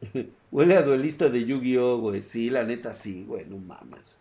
Huele 0.50 0.76
a 0.76 0.82
duelista 0.82 1.28
de 1.28 1.44
Yu-Gi-Oh, 1.44 1.98
güey. 1.98 2.22
Sí, 2.22 2.48
la 2.48 2.64
neta 2.64 2.94
sí, 2.94 3.24
güey, 3.26 3.44
no 3.44 3.58
mames. 3.58 4.16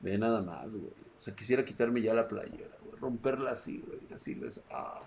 Ve 0.00 0.18
nada 0.18 0.42
más, 0.42 0.74
güey. 0.74 0.92
O 1.16 1.20
sea, 1.20 1.34
quisiera 1.34 1.64
quitarme 1.64 2.02
ya 2.02 2.12
la 2.12 2.26
playera, 2.26 2.76
güey. 2.84 3.00
Romperla 3.00 3.52
así, 3.52 3.82
güey. 3.86 4.00
Así 4.12 4.34
les. 4.34 4.60
Ah. 4.70 5.00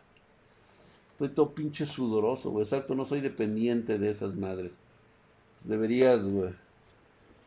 Estoy 1.11 1.29
todo 1.29 1.53
pinche 1.53 1.85
sudoroso, 1.85 2.51
güey. 2.51 2.63
Exacto, 2.63 2.95
no 2.95 3.03
soy 3.03 3.19
dependiente 3.19 3.97
de 3.97 4.09
esas 4.09 4.35
madres. 4.35 4.77
Deberías, 5.63 6.23
güey. 6.23 6.53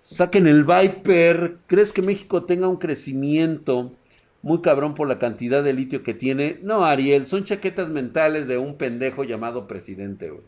Saquen 0.02 0.46
el 0.46 0.64
Viper. 0.64 1.56
¿Crees 1.66 1.92
que 1.92 2.02
México 2.02 2.44
tenga 2.44 2.68
un 2.68 2.76
crecimiento 2.76 3.92
muy 4.42 4.62
cabrón 4.62 4.94
por 4.94 5.08
la 5.08 5.18
cantidad 5.18 5.62
de 5.62 5.72
litio 5.72 6.02
que 6.02 6.14
tiene? 6.14 6.58
No, 6.62 6.84
Ariel, 6.84 7.26
son 7.26 7.44
chaquetas 7.44 7.88
mentales 7.90 8.48
de 8.48 8.58
un 8.58 8.76
pendejo 8.76 9.24
llamado 9.24 9.66
presidente, 9.66 10.30
güey 10.30 10.44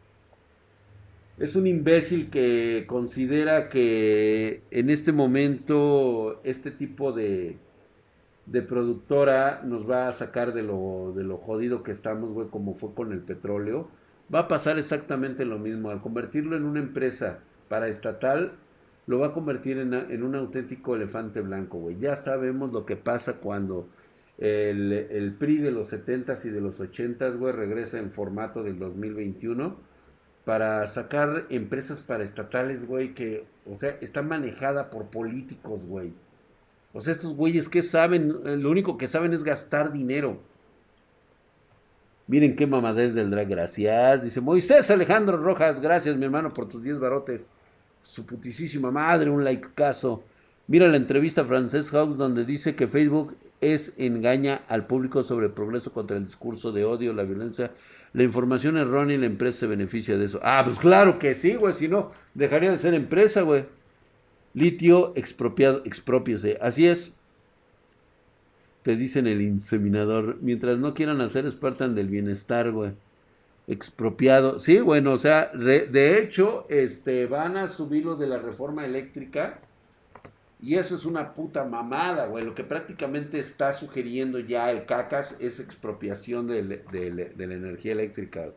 es 1.38 1.56
un 1.56 1.66
imbécil 1.66 2.30
que 2.30 2.84
considera 2.86 3.68
que 3.68 4.62
en 4.70 4.90
este 4.90 5.12
momento 5.12 6.40
este 6.44 6.70
tipo 6.70 7.12
de, 7.12 7.56
de 8.46 8.62
productora 8.62 9.62
nos 9.64 9.88
va 9.90 10.08
a 10.08 10.12
sacar 10.12 10.52
de 10.54 10.62
lo, 10.62 11.12
de 11.16 11.24
lo 11.24 11.38
jodido 11.38 11.82
que 11.82 11.92
estamos, 11.92 12.30
güey, 12.30 12.48
como 12.48 12.74
fue 12.74 12.94
con 12.94 13.12
el 13.12 13.20
petróleo. 13.20 13.88
Va 14.32 14.40
a 14.40 14.48
pasar 14.48 14.78
exactamente 14.78 15.44
lo 15.44 15.58
mismo. 15.58 15.90
Al 15.90 16.00
convertirlo 16.00 16.56
en 16.56 16.64
una 16.64 16.80
empresa 16.80 17.40
paraestatal, 17.68 18.52
lo 19.06 19.18
va 19.18 19.28
a 19.28 19.32
convertir 19.32 19.78
en, 19.78 20.22
un 20.22 20.34
auténtico 20.34 20.94
elefante 20.94 21.40
blanco, 21.40 21.78
güey. 21.78 21.98
Ya 21.98 22.16
sabemos 22.16 22.72
lo 22.72 22.86
que 22.86 22.96
pasa 22.96 23.34
cuando 23.34 23.88
el, 24.38 25.34
PRI 25.38 25.58
de 25.58 25.72
los 25.72 25.92
70s 25.92 26.44
y 26.44 26.50
de 26.50 26.60
los 26.60 26.80
80s, 26.80 27.36
güey, 27.36 27.52
regresa 27.52 27.98
en 27.98 28.10
formato 28.10 28.62
del 28.62 28.78
2021 28.78 29.76
para 30.44 30.86
sacar 30.86 31.46
empresas 31.50 32.00
paraestatales, 32.00 32.86
güey, 32.86 33.14
que, 33.14 33.44
o 33.66 33.76
sea, 33.76 33.96
está 34.00 34.22
manejada 34.22 34.90
por 34.90 35.06
políticos, 35.06 35.86
güey. 35.86 36.12
O 36.92 37.00
sea, 37.00 37.12
estos 37.12 37.34
güeyes 37.34 37.68
que 37.68 37.82
saben, 37.82 38.62
lo 38.62 38.70
único 38.70 38.98
que 38.98 39.08
saben 39.08 39.32
es 39.32 39.44
gastar 39.44 39.92
dinero. 39.92 40.40
Miren 42.26 42.54
qué 42.54 42.66
mamadez 42.66 43.14
del 43.14 43.30
drag, 43.30 43.48
gracias. 43.48 44.22
Dice 44.22 44.40
Moisés 44.40 44.90
Alejandro 44.90 45.38
Rojas, 45.38 45.80
gracias 45.80 46.16
mi 46.16 46.24
hermano 46.24 46.52
por 46.52 46.68
tus 46.68 46.82
10 46.82 46.98
barotes. 47.00 47.48
Su 48.02 48.26
putisísima 48.26 48.90
madre, 48.90 49.30
un 49.30 49.44
like 49.44 49.68
caso. 49.74 50.24
Mira 50.66 50.88
la 50.88 50.96
entrevista 50.96 51.42
a 51.42 51.44
Frances 51.44 51.90
House 51.90 52.16
donde 52.16 52.44
dice 52.44 52.74
que 52.74 52.88
Facebook 52.88 53.36
es 53.60 53.92
engaña 53.96 54.62
al 54.68 54.86
público 54.86 55.22
sobre 55.22 55.46
el 55.46 55.52
progreso 55.52 55.92
contra 55.92 56.16
el 56.16 56.26
discurso 56.26 56.72
de 56.72 56.84
odio, 56.84 57.12
la 57.12 57.22
violencia 57.22 57.70
la 58.12 58.22
información 58.22 58.76
errónea 58.76 59.16
y 59.16 59.20
la 59.20 59.26
empresa 59.26 59.60
se 59.60 59.66
beneficia 59.66 60.18
de 60.18 60.26
eso. 60.26 60.40
Ah, 60.42 60.62
pues 60.64 60.78
claro 60.78 61.18
que 61.18 61.34
sí, 61.34 61.54
güey, 61.54 61.72
si 61.72 61.88
no, 61.88 62.12
dejaría 62.34 62.70
de 62.70 62.78
ser 62.78 62.94
empresa, 62.94 63.42
güey. 63.42 63.64
Litio 64.54 65.12
expropiado, 65.16 65.82
expropiese. 65.86 66.58
Así 66.60 66.86
es. 66.86 67.14
Te 68.82 68.96
dicen 68.96 69.26
el 69.26 69.40
inseminador. 69.40 70.36
Mientras 70.42 70.78
no 70.78 70.92
quieran 70.92 71.22
hacer, 71.22 71.46
espartan 71.46 71.94
del 71.94 72.08
bienestar, 72.08 72.70
güey. 72.70 72.92
Expropiado. 73.66 74.58
Sí, 74.60 74.80
bueno, 74.80 75.12
o 75.12 75.18
sea, 75.18 75.50
de 75.54 76.18
hecho, 76.18 76.66
este, 76.68 77.26
van 77.26 77.56
a 77.56 77.68
subir 77.68 78.04
lo 78.04 78.16
de 78.16 78.26
la 78.26 78.38
reforma 78.38 78.84
eléctrica 78.84 79.60
y 80.62 80.76
eso 80.76 80.94
es 80.94 81.04
una 81.04 81.34
puta 81.34 81.64
mamada, 81.64 82.26
güey. 82.26 82.44
Lo 82.44 82.54
que 82.54 82.62
prácticamente 82.62 83.40
está 83.40 83.74
sugiriendo 83.74 84.38
ya 84.38 84.70
el 84.70 84.86
CACAS 84.86 85.34
es 85.40 85.58
expropiación 85.58 86.46
de, 86.46 86.62
la 86.62 87.44
energía 87.44 87.92
eléctrica. 87.92 88.50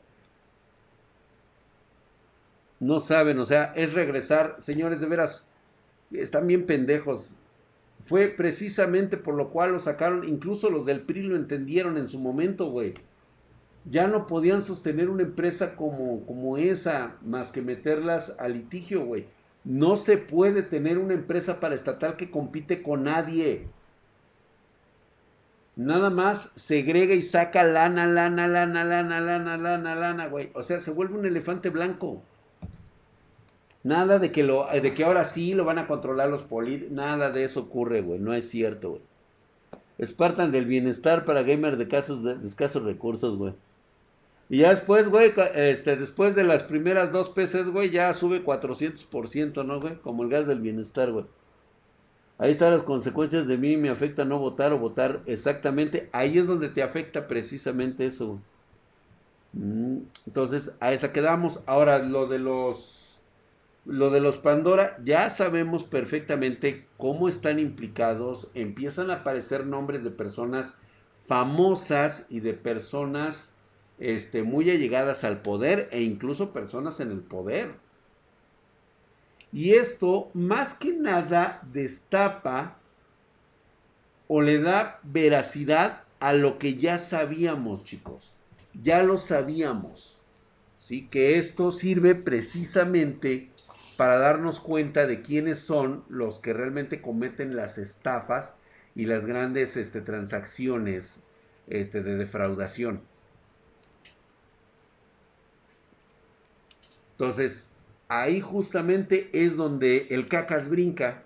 No 2.79 2.99
saben, 2.99 3.39
o 3.39 3.45
sea, 3.47 3.73
es 3.75 3.93
regresar. 3.93 4.55
Señores, 4.59 4.99
de 4.99 5.07
veras, 5.07 5.47
están 6.11 6.45
bien 6.45 6.67
pendejos. 6.67 7.35
Fue 8.05 8.27
precisamente 8.27 9.17
por 9.17 9.33
lo 9.33 9.49
cual 9.49 9.71
lo 9.71 9.79
sacaron. 9.79 10.29
Incluso 10.29 10.69
los 10.69 10.85
del 10.85 11.01
PRI 11.01 11.23
lo 11.23 11.35
entendieron 11.35 11.97
en 11.97 12.07
su 12.07 12.19
momento, 12.19 12.69
güey. 12.69 12.93
Ya 13.89 14.07
no 14.07 14.27
podían 14.27 14.63
sostener 14.63 15.09
una 15.09 15.23
empresa 15.23 15.75
como, 15.75 16.25
como 16.25 16.57
esa, 16.57 17.17
más 17.23 17.51
que 17.51 17.61
meterlas 17.61 18.35
a 18.39 18.47
litigio, 18.47 19.05
güey. 19.05 19.25
No 19.63 19.97
se 19.97 20.17
puede 20.17 20.63
tener 20.63 20.97
una 20.97 21.13
empresa 21.13 21.59
paraestatal 21.59 22.17
que 22.17 22.31
compite 22.31 22.81
con 22.81 23.03
nadie. 23.03 23.67
Nada 25.75 26.09
más 26.09 26.51
segrega 26.55 27.13
y 27.13 27.21
saca 27.21 27.63
lana, 27.63 28.07
lana, 28.07 28.47
lana, 28.47 28.85
lana, 28.85 29.19
lana, 29.21 29.57
lana, 29.57 29.95
lana, 29.95 30.27
güey. 30.27 30.49
O 30.53 30.63
sea, 30.63 30.79
se 30.79 30.91
vuelve 30.91 31.17
un 31.17 31.25
elefante 31.25 31.69
blanco. 31.69 32.21
Nada 33.83 34.17
de 34.17 34.31
que, 34.31 34.41
lo, 34.43 34.65
de 34.67 34.93
que 34.93 35.03
ahora 35.03 35.25
sí 35.25 35.53
lo 35.53 35.65
van 35.65 35.77
a 35.77 35.85
controlar 35.85 36.29
los 36.29 36.43
políticos. 36.43 36.91
Nada 36.91 37.29
de 37.29 37.43
eso 37.43 37.59
ocurre, 37.59 38.01
güey. 38.01 38.19
No 38.19 38.33
es 38.33 38.49
cierto, 38.49 38.91
güey. 38.91 39.01
Espartan 39.97 40.51
del 40.51 40.65
bienestar 40.65 41.23
para 41.23 41.45
casos 41.87 42.23
de 42.23 42.47
escasos 42.47 42.83
recursos, 42.83 43.37
güey. 43.37 43.53
Y 44.49 44.59
ya 44.59 44.69
después, 44.69 45.07
güey, 45.07 45.33
este, 45.55 45.95
después 45.95 46.35
de 46.35 46.43
las 46.43 46.63
primeras 46.63 47.11
dos 47.11 47.29
peces, 47.29 47.69
güey, 47.69 47.89
ya 47.89 48.13
sube 48.13 48.43
400%, 48.43 49.65
¿no, 49.65 49.81
güey? 49.81 49.95
Como 49.97 50.23
el 50.23 50.29
gas 50.29 50.45
del 50.45 50.61
bienestar, 50.61 51.11
güey. 51.11 51.25
Ahí 52.37 52.51
están 52.51 52.71
las 52.71 52.83
consecuencias 52.83 53.47
de 53.47 53.57
mí, 53.57 53.77
me 53.77 53.89
afecta 53.89 54.25
no 54.25 54.39
votar 54.39 54.73
o 54.73 54.79
votar 54.79 55.21
exactamente. 55.25 56.09
Ahí 56.11 56.37
es 56.37 56.47
donde 56.47 56.69
te 56.69 56.83
afecta 56.83 57.27
precisamente 57.27 58.05
eso. 58.05 58.41
Mm, 59.53 59.99
entonces, 60.27 60.75
a 60.79 60.91
esa 60.93 61.11
quedamos. 61.11 61.61
Ahora, 61.65 61.99
lo 61.99 62.27
de 62.27 62.39
los... 62.39 63.01
Lo 63.85 64.09
de 64.09 64.19
los 64.19 64.39
Pandora, 64.39 64.97
ya 65.03 65.29
sabemos 65.29 65.83
perfectamente 65.83 66.87
cómo 66.97 67.29
están 67.29 67.59
implicados. 67.59 68.49
Empiezan 68.55 69.11
a 69.11 69.17
aparecer 69.17 69.67
nombres 69.67 70.03
de 70.03 70.09
personas 70.09 70.75
famosas 71.27 72.25
y 72.29 72.39
de 72.39 72.55
personas 72.55 73.54
este, 73.99 74.43
muy 74.43 74.69
allegadas 74.69 75.23
al 75.23 75.41
poder 75.41 75.89
e 75.91 76.01
incluso 76.01 76.51
personas 76.51 76.99
en 76.99 77.11
el 77.11 77.19
poder. 77.19 77.73
Y 79.51 79.75
esto 79.75 80.29
más 80.33 80.73
que 80.73 80.91
nada 80.91 81.61
destapa 81.71 82.77
o 84.27 84.41
le 84.41 84.59
da 84.59 84.99
veracidad 85.03 86.03
a 86.19 86.33
lo 86.33 86.57
que 86.57 86.75
ya 86.75 86.97
sabíamos, 86.97 87.83
chicos. 87.83 88.33
Ya 88.73 89.03
lo 89.03 89.17
sabíamos. 89.17 90.19
¿sí? 90.77 91.07
Que 91.07 91.37
esto 91.37 91.71
sirve 91.71 92.15
precisamente 92.15 93.49
para 93.97 94.17
darnos 94.17 94.59
cuenta 94.59 95.07
de 95.07 95.21
quiénes 95.21 95.59
son 95.59 96.03
los 96.09 96.39
que 96.39 96.53
realmente 96.53 97.01
cometen 97.01 97.55
las 97.55 97.77
estafas 97.77 98.55
y 98.93 99.05
las 99.05 99.25
grandes 99.25 99.77
este, 99.77 100.01
transacciones 100.01 101.17
este, 101.67 102.03
de 102.03 102.15
defraudación. 102.15 103.01
Entonces, 107.17 107.69
ahí 108.09 108.41
justamente 108.41 109.29
es 109.31 109.55
donde 109.55 110.07
el 110.09 110.27
cacas 110.27 110.69
brinca, 110.69 111.23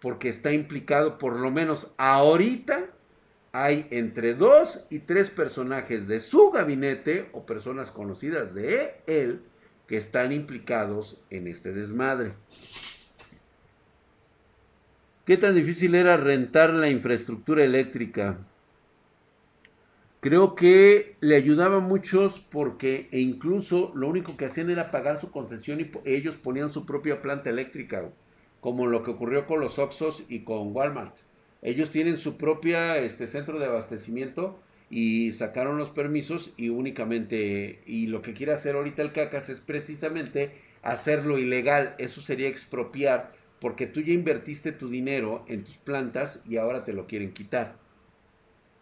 porque 0.00 0.28
está 0.28 0.52
implicado, 0.52 1.18
por 1.18 1.38
lo 1.38 1.50
menos 1.50 1.92
ahorita, 1.96 2.86
hay 3.52 3.86
entre 3.90 4.34
dos 4.34 4.86
y 4.88 5.00
tres 5.00 5.30
personajes 5.30 6.08
de 6.08 6.20
su 6.20 6.50
gabinete 6.50 7.28
o 7.32 7.44
personas 7.44 7.90
conocidas 7.90 8.54
de 8.54 8.94
él 9.06 9.42
que 9.86 9.96
están 9.96 10.32
implicados 10.32 11.20
en 11.30 11.48
este 11.48 11.72
desmadre. 11.72 12.32
¿Qué 15.26 15.36
tan 15.36 15.54
difícil 15.54 15.94
era 15.94 16.16
rentar 16.16 16.70
la 16.70 16.88
infraestructura 16.88 17.62
eléctrica? 17.62 18.38
Creo 20.22 20.54
que 20.54 21.16
le 21.18 21.34
ayudaba 21.34 21.78
a 21.78 21.80
muchos 21.80 22.38
porque 22.38 23.08
e 23.10 23.18
incluso 23.18 23.90
lo 23.96 24.06
único 24.06 24.36
que 24.36 24.44
hacían 24.44 24.70
era 24.70 24.92
pagar 24.92 25.16
su 25.16 25.32
concesión 25.32 25.80
y 25.80 25.90
ellos 26.04 26.36
ponían 26.36 26.72
su 26.72 26.86
propia 26.86 27.20
planta 27.20 27.50
eléctrica, 27.50 28.08
como 28.60 28.86
lo 28.86 29.02
que 29.02 29.10
ocurrió 29.10 29.48
con 29.48 29.58
los 29.58 29.80
Oxos 29.80 30.22
y 30.28 30.44
con 30.44 30.76
Walmart. 30.76 31.16
Ellos 31.60 31.90
tienen 31.90 32.18
su 32.18 32.36
propia 32.36 32.98
este, 32.98 33.26
centro 33.26 33.58
de 33.58 33.66
abastecimiento 33.66 34.60
y 34.90 35.32
sacaron 35.32 35.76
los 35.76 35.90
permisos 35.90 36.52
y 36.56 36.68
únicamente, 36.68 37.82
y 37.84 38.06
lo 38.06 38.22
que 38.22 38.32
quiere 38.32 38.52
hacer 38.52 38.76
ahorita 38.76 39.02
el 39.02 39.12
CACAS 39.12 39.48
es 39.48 39.58
precisamente 39.58 40.52
hacerlo 40.82 41.36
ilegal. 41.36 41.96
Eso 41.98 42.20
sería 42.20 42.46
expropiar 42.46 43.32
porque 43.60 43.88
tú 43.88 44.00
ya 44.00 44.12
invertiste 44.12 44.70
tu 44.70 44.88
dinero 44.88 45.44
en 45.48 45.64
tus 45.64 45.78
plantas 45.78 46.44
y 46.48 46.58
ahora 46.58 46.84
te 46.84 46.92
lo 46.92 47.08
quieren 47.08 47.32
quitar. 47.32 47.82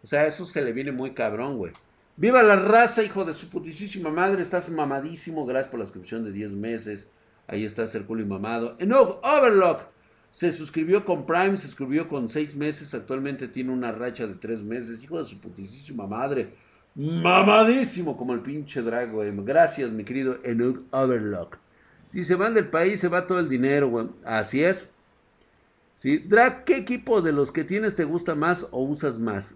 O 0.03 0.07
sea, 0.07 0.25
eso 0.25 0.45
se 0.45 0.61
le 0.61 0.73
viene 0.73 0.91
muy 0.91 1.11
cabrón, 1.11 1.57
güey. 1.57 1.73
Viva 2.17 2.43
la 2.43 2.55
raza, 2.55 3.03
hijo 3.03 3.25
de 3.25 3.33
su 3.33 3.49
putísima 3.49 4.09
madre. 4.09 4.41
Estás 4.41 4.69
mamadísimo. 4.69 5.45
Gracias 5.45 5.69
por 5.69 5.79
la 5.79 5.85
suscripción 5.85 6.23
de 6.23 6.31
10 6.31 6.51
meses. 6.51 7.07
Ahí 7.47 7.65
está 7.65 7.83
el 7.83 8.05
culo 8.05 8.21
y 8.21 8.25
mamado. 8.25 8.75
Enough, 8.79 9.17
Overlock. 9.23 9.83
Se 10.31 10.53
suscribió 10.53 11.03
con 11.03 11.25
Prime, 11.25 11.57
se 11.57 11.67
suscribió 11.67 12.07
con 12.07 12.29
6 12.29 12.55
meses. 12.55 12.93
Actualmente 12.93 13.47
tiene 13.47 13.71
una 13.71 13.91
racha 13.91 14.25
de 14.25 14.35
3 14.35 14.61
meses. 14.61 15.03
Hijo 15.03 15.21
de 15.21 15.29
su 15.29 15.39
putísima 15.39 16.07
madre. 16.07 16.53
Mamadísimo 16.95 18.17
como 18.17 18.33
el 18.33 18.41
pinche 18.41 18.81
drag, 18.81 19.11
güey. 19.11 19.31
Gracias, 19.43 19.91
mi 19.91 20.03
querido 20.03 20.37
Enough 20.43 20.83
Overlock. 20.91 21.57
Si 22.11 22.25
se 22.25 22.35
van 22.35 22.53
del 22.53 22.67
país, 22.67 22.99
se 22.99 23.07
va 23.07 23.27
todo 23.27 23.39
el 23.39 23.47
dinero, 23.47 23.89
güey. 23.89 24.07
Así 24.25 24.63
es. 24.63 24.89
¿Sí? 25.95 26.17
Drag, 26.17 26.65
¿qué 26.65 26.77
equipo 26.77 27.21
de 27.21 27.31
los 27.31 27.51
que 27.51 27.63
tienes 27.63 27.95
te 27.95 28.03
gusta 28.03 28.35
más 28.35 28.67
o 28.71 28.83
usas 28.83 29.17
más? 29.19 29.55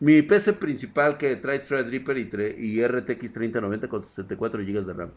Mi 0.00 0.22
PC 0.22 0.54
principal 0.54 1.18
que 1.18 1.36
trae 1.36 1.60
Threadripper 1.60 2.18
y, 2.18 2.30
y 2.58 2.86
RTX 2.86 3.32
3090 3.32 3.88
con 3.88 4.02
64 4.02 4.60
GB 4.62 4.86
de 4.86 4.92
RAM. 4.92 5.10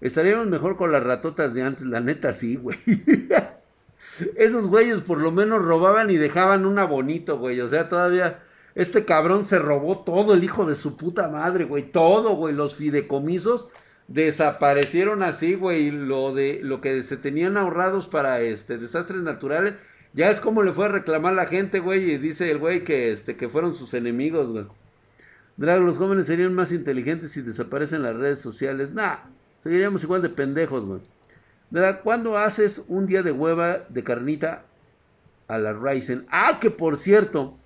Estaríamos 0.00 0.46
mejor 0.46 0.76
con 0.76 0.92
las 0.92 1.02
ratotas 1.02 1.54
de 1.54 1.62
antes, 1.62 1.86
la 1.86 2.00
neta 2.00 2.32
sí, 2.32 2.56
güey. 2.56 2.78
Esos 4.36 4.66
güeyes 4.66 5.00
por 5.00 5.18
lo 5.18 5.32
menos 5.32 5.62
robaban 5.62 6.10
y 6.10 6.16
dejaban 6.16 6.66
una 6.66 6.84
bonito, 6.84 7.38
güey. 7.38 7.60
O 7.60 7.68
sea, 7.68 7.88
todavía 7.88 8.42
este 8.74 9.04
cabrón 9.04 9.44
se 9.44 9.58
robó 9.58 10.04
todo 10.04 10.34
el 10.34 10.44
hijo 10.44 10.66
de 10.66 10.76
su 10.76 10.96
puta 10.96 11.28
madre, 11.28 11.64
güey. 11.64 11.90
Todo, 11.90 12.34
güey. 12.36 12.54
Los 12.54 12.74
fideicomisos 12.74 13.68
desaparecieron 14.08 15.22
así, 15.22 15.54
güey, 15.54 15.90
lo 15.90 16.34
de 16.34 16.60
lo 16.62 16.80
que 16.80 17.02
se 17.02 17.16
tenían 17.16 17.56
ahorrados 17.56 18.06
para 18.06 18.40
este 18.40 18.78
desastres 18.78 19.22
naturales, 19.22 19.74
ya 20.16 20.30
es 20.30 20.40
como 20.40 20.62
le 20.62 20.72
fue 20.72 20.86
a 20.86 20.88
reclamar 20.88 21.34
la 21.34 21.44
gente, 21.44 21.78
güey, 21.78 22.10
y 22.10 22.16
dice 22.16 22.50
el 22.50 22.56
güey 22.58 22.84
que 22.84 23.12
este 23.12 23.36
que 23.36 23.50
fueron 23.50 23.74
sus 23.74 23.92
enemigos, 23.92 24.48
güey. 24.48 24.64
Drag, 25.58 25.82
los 25.82 25.98
jóvenes 25.98 26.26
serían 26.26 26.54
más 26.54 26.72
inteligentes 26.72 27.32
si 27.32 27.42
desaparecen 27.42 28.02
las 28.02 28.16
redes 28.16 28.40
sociales. 28.40 28.92
Nah, 28.92 29.16
seguiríamos 29.58 30.02
igual 30.02 30.22
de 30.22 30.30
pendejos, 30.30 30.84
güey. 30.86 31.00
Drag, 31.70 32.02
¿cuándo 32.02 32.38
haces 32.38 32.82
un 32.88 33.06
día 33.06 33.22
de 33.22 33.30
hueva 33.30 33.84
de 33.90 34.04
carnita 34.04 34.64
a 35.48 35.58
la 35.58 35.74
Ryzen? 35.74 36.24
Ah, 36.30 36.60
que 36.60 36.70
por 36.70 36.96
cierto, 36.96 37.58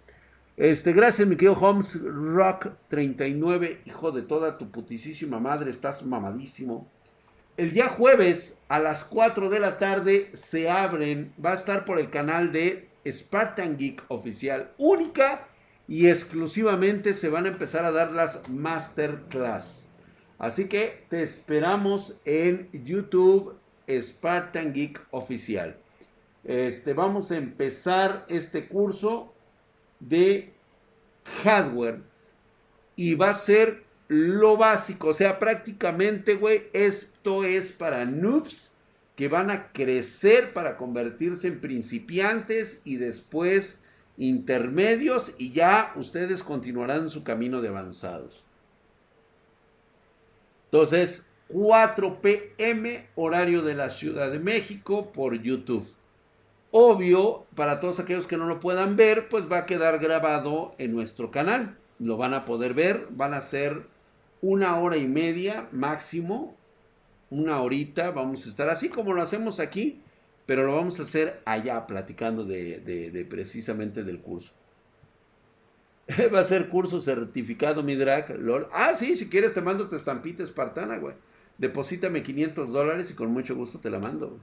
este, 0.56 0.92
gracias, 0.92 1.28
mi 1.28 1.36
querido 1.36 1.54
Holmes 1.54 2.00
Rock 2.02 2.66
39, 2.88 3.82
hijo 3.86 4.10
de 4.10 4.22
toda 4.22 4.58
tu 4.58 4.72
putisísima 4.72 5.38
madre, 5.38 5.70
estás 5.70 6.04
mamadísimo. 6.04 6.90
El 7.60 7.72
día 7.72 7.90
jueves 7.90 8.58
a 8.68 8.78
las 8.80 9.04
4 9.04 9.50
de 9.50 9.60
la 9.60 9.76
tarde 9.76 10.30
se 10.32 10.70
abren, 10.70 11.34
va 11.44 11.52
a 11.52 11.56
estar 11.56 11.84
por 11.84 11.98
el 11.98 12.08
canal 12.08 12.52
de 12.52 12.88
Spartan 13.06 13.76
Geek 13.76 14.02
Oficial, 14.08 14.70
única 14.78 15.46
y 15.86 16.08
exclusivamente 16.08 17.12
se 17.12 17.28
van 17.28 17.44
a 17.44 17.50
empezar 17.50 17.84
a 17.84 17.90
dar 17.90 18.12
las 18.12 18.48
masterclass. 18.48 19.86
Así 20.38 20.68
que 20.68 21.04
te 21.10 21.22
esperamos 21.22 22.18
en 22.24 22.70
YouTube 22.72 23.58
Spartan 23.90 24.72
Geek 24.72 24.98
Oficial. 25.10 25.76
Este, 26.44 26.94
vamos 26.94 27.30
a 27.30 27.36
empezar 27.36 28.24
este 28.28 28.68
curso 28.68 29.34
de 29.98 30.54
hardware 31.44 32.00
y 32.96 33.16
va 33.16 33.28
a 33.28 33.34
ser 33.34 33.89
lo 34.10 34.56
básico, 34.56 35.10
o 35.10 35.14
sea, 35.14 35.38
prácticamente, 35.38 36.34
güey, 36.34 36.64
esto 36.72 37.44
es 37.44 37.70
para 37.70 38.04
noobs 38.04 38.72
que 39.14 39.28
van 39.28 39.50
a 39.50 39.70
crecer 39.70 40.52
para 40.52 40.76
convertirse 40.76 41.46
en 41.46 41.60
principiantes 41.60 42.82
y 42.84 42.96
después 42.96 43.80
intermedios 44.16 45.32
y 45.38 45.52
ya 45.52 45.92
ustedes 45.94 46.42
continuarán 46.42 47.08
su 47.08 47.22
camino 47.22 47.60
de 47.60 47.68
avanzados. 47.68 48.42
Entonces, 50.64 51.24
4 51.46 52.20
pm 52.20 53.06
horario 53.14 53.62
de 53.62 53.76
la 53.76 53.90
Ciudad 53.90 54.32
de 54.32 54.40
México 54.40 55.12
por 55.12 55.40
YouTube. 55.40 55.86
Obvio, 56.72 57.46
para 57.54 57.78
todos 57.78 58.00
aquellos 58.00 58.26
que 58.26 58.36
no 58.36 58.46
lo 58.46 58.58
puedan 58.58 58.96
ver, 58.96 59.28
pues 59.28 59.48
va 59.48 59.58
a 59.58 59.66
quedar 59.66 60.00
grabado 60.00 60.74
en 60.78 60.90
nuestro 60.90 61.30
canal. 61.30 61.76
Lo 62.00 62.16
van 62.16 62.34
a 62.34 62.44
poder 62.44 62.74
ver, 62.74 63.06
van 63.10 63.34
a 63.34 63.40
ser 63.40 63.89
una 64.42 64.78
hora 64.78 64.96
y 64.96 65.06
media 65.06 65.68
máximo, 65.72 66.56
una 67.30 67.60
horita, 67.60 68.10
vamos 68.10 68.46
a 68.46 68.48
estar 68.48 68.68
así 68.68 68.88
como 68.88 69.12
lo 69.12 69.22
hacemos 69.22 69.60
aquí, 69.60 70.00
pero 70.46 70.64
lo 70.64 70.74
vamos 70.74 70.98
a 70.98 71.04
hacer 71.04 71.40
allá 71.44 71.86
platicando 71.86 72.44
de, 72.44 73.26
precisamente 73.28 74.02
del 74.02 74.20
curso. 74.20 74.52
Va 76.34 76.40
a 76.40 76.44
ser 76.44 76.68
curso 76.68 77.00
certificado, 77.00 77.82
mi 77.82 77.94
drag, 77.94 78.36
LOL. 78.38 78.68
Ah, 78.72 78.94
sí, 78.96 79.16
si 79.16 79.28
quieres 79.28 79.54
te 79.54 79.60
mando 79.60 79.88
tu 79.88 79.94
estampita 79.94 80.42
espartana, 80.42 80.98
güey. 80.98 81.14
Deposítame 81.58 82.22
500 82.22 82.72
dólares 82.72 83.10
y 83.10 83.14
con 83.14 83.30
mucho 83.30 83.54
gusto 83.54 83.78
te 83.78 83.90
la 83.90 84.00
mando. 84.00 84.40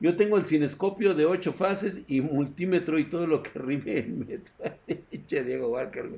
Yo 0.00 0.16
tengo 0.16 0.38
el 0.38 0.46
cinescopio 0.46 1.14
de 1.14 1.26
ocho 1.26 1.52
fases 1.52 2.02
y 2.08 2.20
multímetro 2.20 2.98
y 2.98 3.04
todo 3.04 3.26
lo 3.26 3.42
que 3.42 3.58
rime 3.58 3.98
en 3.98 4.18
metro. 4.20 4.54
Diego 5.44 5.68
Walker. 5.68 6.08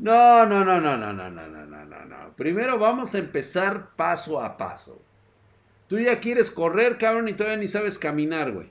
No, 0.00 0.46
no, 0.46 0.64
no, 0.64 0.80
no, 0.80 0.96
no, 0.96 1.12
no, 1.12 1.30
no, 1.30 1.46
no, 1.46 1.66
no, 1.66 2.04
no. 2.06 2.16
Primero 2.34 2.78
vamos 2.78 3.14
a 3.14 3.18
empezar 3.18 3.90
paso 3.96 4.42
a 4.42 4.56
paso. 4.56 5.02
Tú 5.88 5.98
ya 5.98 6.20
quieres 6.20 6.50
correr, 6.50 6.96
cabrón, 6.96 7.28
y 7.28 7.34
todavía 7.34 7.58
ni 7.58 7.68
sabes 7.68 7.98
caminar, 7.98 8.50
güey. 8.50 8.68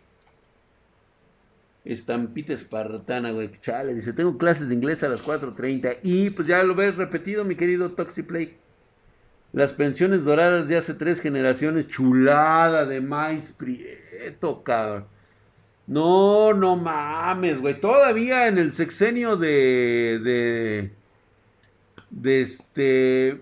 Estampita 1.86 2.54
espartana, 2.54 3.32
güey. 3.32 3.52
Chale, 3.62 3.94
dice, 3.94 4.14
tengo 4.14 4.40
clases 4.40 4.70
de 4.70 4.76
inglés 4.76 5.04
a 5.04 5.10
las 5.10 5.24
4.30. 5.24 5.98
Y 6.02 6.32
pues 6.32 6.48
ya 6.48 6.64
lo 6.64 6.74
ves 6.74 6.96
repetido, 6.96 7.44
mi 7.44 7.56
querido 7.56 7.92
Toxiplay. 7.92 8.58
Las 9.54 9.74
pensiones 9.74 10.26
doradas 10.26 10.68
de 10.68 10.78
hace 10.78 10.96
tres 10.96 11.22
generaciones, 11.22 11.88
chulada 11.88 12.86
de 12.86 13.02
maíz 13.02 13.52
prieto, 13.52 14.64
cabrón. 14.64 15.06
No, 15.86 16.54
no 16.54 16.76
mames, 16.76 17.60
güey. 17.60 17.80
Todavía 17.80 18.48
en 18.48 18.58
el 18.58 18.74
sexenio 18.74 19.38
de, 19.38 20.20
de, 20.24 20.92
de 22.10 22.42
este, 22.42 23.42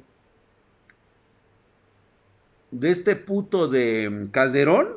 de 2.71 2.91
este 2.91 3.15
puto 3.15 3.67
de 3.67 4.27
Calderón, 4.31 4.89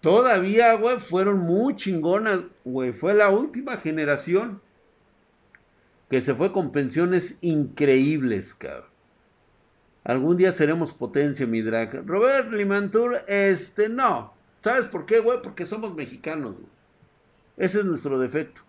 todavía, 0.00 0.74
güey, 0.74 0.98
fueron 0.98 1.38
muy 1.38 1.76
chingonas, 1.76 2.40
güey. 2.64 2.92
Fue 2.92 3.14
la 3.14 3.30
última 3.30 3.78
generación 3.78 4.60
que 6.10 6.20
se 6.20 6.34
fue 6.34 6.52
con 6.52 6.72
pensiones 6.72 7.36
increíbles, 7.40 8.54
cabrón. 8.54 8.96
Algún 10.04 10.36
día 10.36 10.52
seremos 10.52 10.92
potencia, 10.92 11.48
mi 11.48 11.62
drag. 11.62 12.06
Robert 12.06 12.52
Limantur, 12.52 13.22
este, 13.26 13.88
no. 13.88 14.32
¿Sabes 14.62 14.86
por 14.86 15.04
qué, 15.04 15.18
güey? 15.18 15.42
Porque 15.42 15.66
somos 15.66 15.94
mexicanos, 15.96 16.54
Ese 17.56 17.80
es 17.80 17.84
nuestro 17.84 18.16
defecto. 18.18 18.62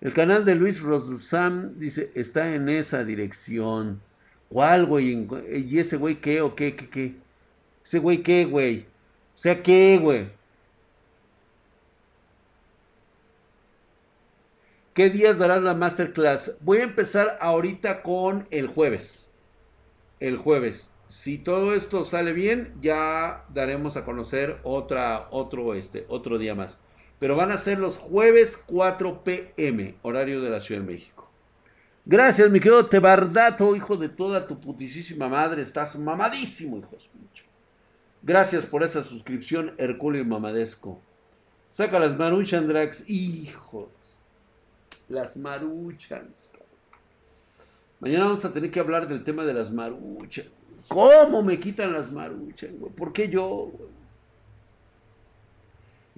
El 0.00 0.14
canal 0.14 0.44
de 0.44 0.54
Luis 0.54 0.80
Rosam 0.80 1.78
dice, 1.78 2.10
está 2.14 2.54
en 2.54 2.68
esa 2.68 3.04
dirección. 3.04 4.00
¿Cuál, 4.48 4.86
güey? 4.86 5.26
¿Y 5.68 5.78
ese 5.78 5.96
güey 5.96 6.20
qué 6.20 6.40
o 6.40 6.54
qué, 6.54 6.76
qué, 6.76 6.88
qué? 6.88 7.16
¿Ese 7.84 7.98
güey 7.98 8.22
qué, 8.22 8.44
güey? 8.44 8.86
O 9.34 9.38
sea, 9.38 9.62
¿qué, 9.62 9.98
güey? 10.00 10.28
¿Qué 14.94 15.10
días 15.10 15.38
darás 15.38 15.62
la 15.62 15.74
masterclass? 15.74 16.56
Voy 16.60 16.78
a 16.78 16.82
empezar 16.84 17.38
ahorita 17.40 18.02
con 18.02 18.46
el 18.50 18.66
jueves 18.68 19.28
el 20.20 20.36
jueves. 20.36 20.92
Si 21.08 21.38
todo 21.38 21.74
esto 21.74 22.04
sale 22.04 22.32
bien, 22.32 22.74
ya 22.80 23.44
daremos 23.48 23.96
a 23.96 24.04
conocer 24.04 24.58
otra, 24.62 25.28
otro, 25.30 25.74
este, 25.74 26.04
otro 26.08 26.38
día 26.38 26.54
más. 26.54 26.78
Pero 27.18 27.36
van 27.36 27.50
a 27.50 27.58
ser 27.58 27.78
los 27.78 27.96
jueves 27.96 28.56
4 28.56 29.24
pm, 29.24 29.96
horario 30.02 30.40
de 30.40 30.50
la 30.50 30.60
Ciudad 30.60 30.80
de 30.80 30.86
México. 30.86 31.28
Gracias, 32.04 32.50
mi 32.50 32.60
querido 32.60 32.86
Tebardato, 32.86 33.76
hijo 33.76 33.96
de 33.96 34.08
toda 34.08 34.46
tu 34.46 34.60
putisísima 34.60 35.28
madre. 35.28 35.62
Estás 35.62 35.98
mamadísimo, 35.98 36.78
hijo 36.78 36.96
de 36.96 37.18
Gracias 38.22 38.66
por 38.66 38.82
esa 38.82 39.02
suscripción, 39.02 39.74
Herculeo 39.78 40.24
Mamadesco. 40.24 41.00
Saca 41.70 41.98
las 41.98 42.16
maruchan, 42.16 42.66
Drax. 42.66 43.08
Hijos. 43.08 44.18
Las 45.08 45.36
maruchan. 45.36 46.28
Mañana 48.00 48.26
vamos 48.26 48.44
a 48.44 48.52
tener 48.52 48.70
que 48.70 48.80
hablar 48.80 49.08
del 49.08 49.24
tema 49.24 49.44
de 49.44 49.54
las 49.54 49.70
maruchas. 49.72 50.46
¿Cómo 50.88 51.42
me 51.42 51.58
quitan 51.60 51.92
las 51.92 52.10
maruchas, 52.10 52.70
güey? 52.78 52.92
¿Por 52.92 53.12
qué 53.12 53.28
yo, 53.28 53.70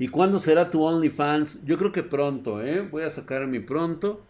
¿Y 0.01 0.09
cuándo 0.09 0.39
será 0.39 0.71
tu 0.71 0.83
OnlyFans? 0.83 1.63
Yo 1.67 1.77
creo 1.77 1.93
que 1.93 2.03
pronto, 2.03 2.63
¿eh? 2.63 2.81
Voy 2.81 3.03
a 3.03 3.11
sacar 3.11 3.47
mi 3.47 3.61
pronto. 3.61 4.23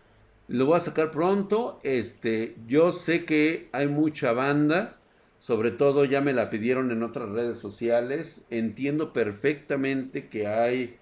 Lo 0.48 0.66
voy 0.66 0.76
a 0.76 0.80
sacar 0.80 1.12
pronto. 1.12 1.78
Este, 1.84 2.56
yo 2.66 2.90
sé 2.90 3.24
que 3.24 3.68
hay 3.70 3.86
mucha 3.86 4.32
banda. 4.32 4.96
Sobre 5.38 5.70
todo 5.70 6.04
ya 6.04 6.20
me 6.22 6.32
la 6.32 6.50
pidieron 6.50 6.90
en 6.90 7.04
otras 7.04 7.28
redes 7.28 7.58
sociales. 7.58 8.44
Entiendo 8.50 9.12
perfectamente 9.12 10.26
que 10.26 10.48
hay 10.48 10.96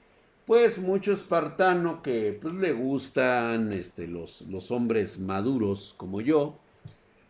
pues 0.44 0.78
mucho 0.78 1.14
espartano 1.14 2.02
que 2.02 2.38
pues 2.38 2.52
le 2.52 2.74
gustan 2.74 3.72
este, 3.72 4.06
los, 4.06 4.42
los 4.50 4.70
hombres 4.70 5.18
maduros 5.18 5.94
como 5.96 6.20
yo 6.20 6.58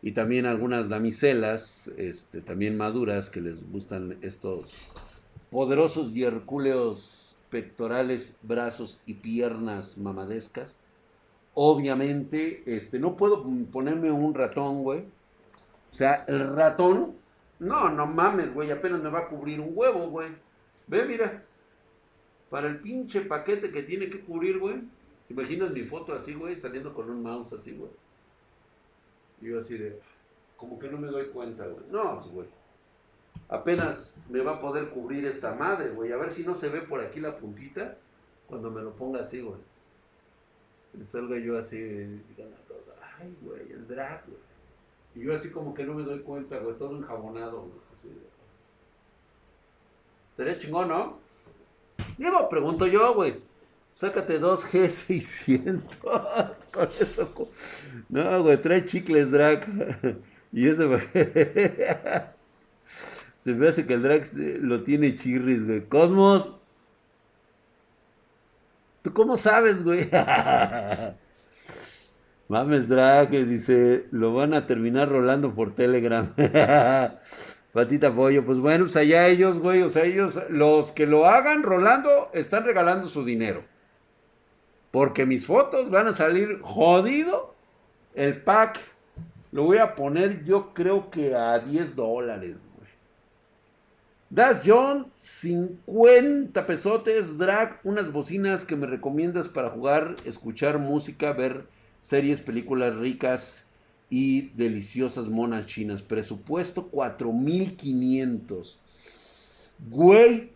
y 0.03 0.11
también 0.11 0.45
algunas 0.45 0.89
damiselas 0.89 1.89
este, 1.97 2.41
también 2.41 2.77
maduras 2.77 3.31
que 3.31 3.41
les 3.41 3.69
gustan 3.71 4.17
estos 4.23 4.93
poderosos 5.51 6.15
y 6.15 6.25
hercúleos 6.25 7.28
pectorales, 7.51 8.39
brazos 8.43 9.03
y 9.07 9.15
piernas 9.15 9.99
mamadescas. 9.99 10.77
Obviamente, 11.55 12.63
este, 12.67 12.99
no 12.99 13.17
puedo 13.17 13.45
ponerme 13.73 14.11
un 14.11 14.35
ratón, 14.35 14.83
güey. 14.83 15.01
O 15.91 15.95
sea, 15.95 16.25
el 16.29 16.55
ratón, 16.55 17.17
no, 17.59 17.89
no 17.91 18.07
mames, 18.07 18.55
güey, 18.55 18.71
apenas 18.71 19.03
me 19.03 19.11
va 19.11 19.21
a 19.21 19.29
cubrir 19.29 19.61
un 19.61 19.73
huevo, 19.75 20.09
güey. 20.09 20.31
Ve, 20.87 21.05
mira, 21.05 21.45
para 22.51 22.69
el 22.69 22.79
pinche 22.81 23.23
paquete 23.23 23.71
que 23.71 23.83
tiene 23.83 24.09
que 24.09 24.21
cubrir, 24.21 24.59
güey. 24.59 24.83
¿Te 25.27 25.35
imaginas 25.35 25.71
mi 25.73 25.83
foto 25.83 26.15
así, 26.15 26.35
güey? 26.35 26.57
Saliendo 26.57 26.95
con 26.95 27.11
un 27.11 27.23
mouse 27.23 27.53
así, 27.53 27.73
güey. 27.73 27.91
Y 29.41 29.49
yo 29.49 29.59
así 29.59 29.77
de, 29.77 30.01
como 30.57 30.79
que 30.79 30.89
no 30.89 30.99
me 30.99 31.09
doy 31.09 31.27
cuenta, 31.27 31.67
güey. 31.67 31.85
No, 31.91 32.19
pues, 32.19 32.31
güey. 32.31 32.49
Apenas 33.49 34.21
me 34.29 34.41
va 34.41 34.57
a 34.57 34.61
poder 34.61 34.91
cubrir 34.91 35.27
esta 35.27 35.55
madre, 35.55 35.91
güey. 35.91 36.13
A 36.13 36.17
ver 36.17 36.31
si 36.31 36.45
no 36.45 36.55
se 36.55 36.69
ve 36.69 36.83
por 36.83 37.01
aquí 37.01 37.21
la 37.21 37.37
puntita 37.37 37.97
cuando 38.47 38.71
me 38.71 38.83
lo 38.83 38.95
ponga 38.95 39.21
así, 39.21 39.41
güey. 39.41 39.61
Y 40.95 41.05
salga 41.11 41.39
yo 41.39 41.59
así, 41.59 41.79
digan 41.79 42.49
ay, 43.21 43.37
güey, 43.43 43.73
el 43.73 43.87
drag, 43.87 44.25
güey. 44.27 44.39
Y 45.15 45.27
yo 45.27 45.35
así 45.35 45.51
como 45.51 45.75
que 45.75 45.85
no 45.85 45.95
me 45.95 46.03
doy 46.03 46.21
cuenta, 46.21 46.59
güey, 46.59 46.77
todo 46.77 46.97
enjabonado, 46.97 47.63
güey. 47.63 47.73
Así 50.35 50.45
de... 50.45 50.59
chingón, 50.59 50.89
¿no? 50.89 51.19
Digo, 52.17 52.49
pregunto 52.49 52.87
yo, 52.87 53.15
güey. 53.15 53.41
Sácate 53.95 54.39
dos 54.39 54.67
G600. 54.67 55.83
Con 56.73 56.89
eso. 57.01 57.51
No, 58.09 58.43
güey, 58.43 58.61
trae 58.61 58.85
chicles 58.85 59.31
drag. 59.31 59.67
Y 60.51 60.67
ese. 60.67 60.89
Se 63.49 63.55
me 63.55 63.67
hace 63.67 63.87
que 63.87 63.95
el 63.95 64.03
drag 64.03 64.31
lo 64.35 64.83
tiene 64.83 65.17
chirris, 65.17 65.65
güey. 65.65 65.87
Cosmos. 65.87 66.53
¿Tú 69.01 69.15
cómo 69.15 69.39
sabes, 69.39 69.83
güey? 69.83 70.11
Mames 72.49 72.91
drag, 72.91 73.31
dice, 73.31 74.05
lo 74.11 74.35
van 74.35 74.53
a 74.53 74.67
terminar 74.67 75.09
rolando 75.09 75.55
por 75.55 75.75
Telegram. 75.75 76.35
Patita 77.73 78.15
pollo, 78.15 78.45
pues 78.45 78.59
bueno, 78.59 78.85
pues 78.85 78.97
allá 78.97 79.29
ellos, 79.29 79.61
güey, 79.61 79.81
o 79.81 79.89
sea, 79.89 80.05
ellos, 80.05 80.39
los 80.51 80.93
que 80.93 81.07
lo 81.07 81.25
hagan 81.25 81.63
rolando, 81.63 82.29
están 82.35 82.65
regalando 82.65 83.09
su 83.09 83.25
dinero. 83.25 83.65
Porque 84.91 85.25
mis 85.25 85.47
fotos 85.47 85.89
van 85.89 86.09
a 86.09 86.13
salir 86.13 86.59
jodido. 86.61 87.55
El 88.15 88.43
pack 88.43 88.79
lo 89.53 89.63
voy 89.63 89.79
a 89.79 89.95
poner 89.95 90.45
yo 90.45 90.75
creo 90.75 91.11
que 91.11 91.35
a 91.35 91.59
10 91.61 91.97
dólares. 91.97 92.68
Das 94.31 94.63
John, 94.63 95.11
50 95.17 96.67
pesotes, 96.67 97.39
drag, 97.39 97.81
unas 97.83 98.13
bocinas 98.13 98.67
que 98.67 98.77
me 98.77 98.87
recomiendas 98.87 99.49
para 99.49 99.71
jugar, 99.71 100.17
escuchar 100.27 100.79
música, 100.79 101.33
ver 101.33 101.67
series, 102.03 102.43
películas 102.43 102.95
ricas 102.97 103.65
y 104.11 104.51
deliciosas 104.51 105.29
monas 105.29 105.65
chinas. 105.65 106.03
Presupuesto 106.03 106.89
4500. 106.89 108.79
Güey, 109.89 110.51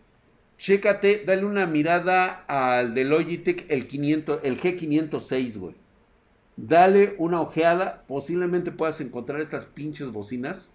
chécate, 0.59 1.23
dale 1.25 1.43
una 1.43 1.65
mirada 1.65 2.45
al 2.47 2.93
de 2.93 3.05
Logitech, 3.05 3.65
el, 3.69 3.87
500, 3.87 4.41
el 4.43 4.61
G506, 4.61 5.57
güey. 5.57 5.73
Dale 6.57 7.15
una 7.17 7.41
ojeada, 7.41 8.03
posiblemente 8.07 8.71
puedas 8.71 9.01
encontrar 9.01 9.41
estas 9.41 9.65
pinches 9.65 10.11
bocinas 10.11 10.69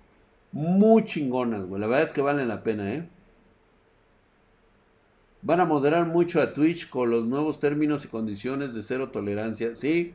muy 0.52 1.04
chingonas, 1.04 1.64
güey. 1.66 1.80
La 1.80 1.86
verdad 1.86 2.04
es 2.04 2.12
que 2.12 2.22
valen 2.22 2.48
la 2.48 2.62
pena, 2.62 2.92
¿eh? 2.94 3.08
Van 5.42 5.60
a 5.60 5.64
moderar 5.64 6.06
mucho 6.06 6.42
a 6.42 6.52
Twitch 6.52 6.88
con 6.88 7.10
los 7.10 7.26
nuevos 7.26 7.60
términos 7.60 8.04
y 8.04 8.08
condiciones 8.08 8.74
de 8.74 8.82
cero 8.82 9.10
tolerancia. 9.10 9.74
Sí, 9.74 10.14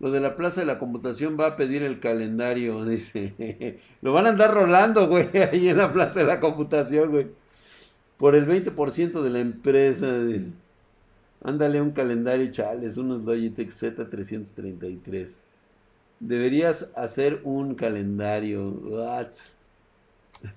lo 0.00 0.10
de 0.10 0.20
la 0.20 0.34
Plaza 0.34 0.60
de 0.60 0.66
la 0.66 0.78
Computación 0.78 1.36
va 1.38 1.46
a 1.46 1.56
pedir 1.56 1.82
el 1.82 2.00
calendario, 2.00 2.84
dice. 2.86 3.78
Lo 4.00 4.12
van 4.12 4.26
a 4.26 4.30
andar 4.30 4.52
rolando, 4.54 5.06
güey, 5.08 5.28
ahí 5.52 5.68
en 5.68 5.76
la 5.76 5.92
Plaza 5.92 6.20
de 6.20 6.26
la 6.26 6.40
Computación, 6.40 7.10
güey. 7.10 7.26
Por 8.16 8.34
el 8.34 8.46
20% 8.46 9.22
de 9.22 9.30
la 9.30 9.40
empresa. 9.40 10.06
Ándale 11.42 11.80
un 11.80 11.92
calendario, 11.92 12.50
chales, 12.50 12.96
unos 12.96 13.24
Logitech 13.24 13.70
Z333. 13.70 15.49
Deberías 16.20 16.90
hacer 16.96 17.40
un 17.44 17.74
calendario. 17.74 18.70
What? 18.70 19.28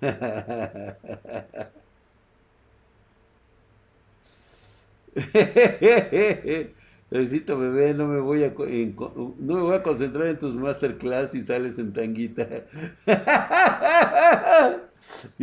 Necesito 7.11 7.57
bebé, 7.57 7.93
no 7.93 8.07
me 8.07 8.20
voy 8.20 8.43
a 8.43 8.53
no 8.57 9.36
me 9.38 9.61
voy 9.61 9.76
a 9.76 9.84
concentrar 9.84 10.28
en 10.28 10.39
tus 10.39 10.55
masterclass 10.55 11.36
y 11.36 11.43
sales 11.43 11.78
en 11.78 11.93
tanguita. 11.93 12.45
¿Te 13.05 13.22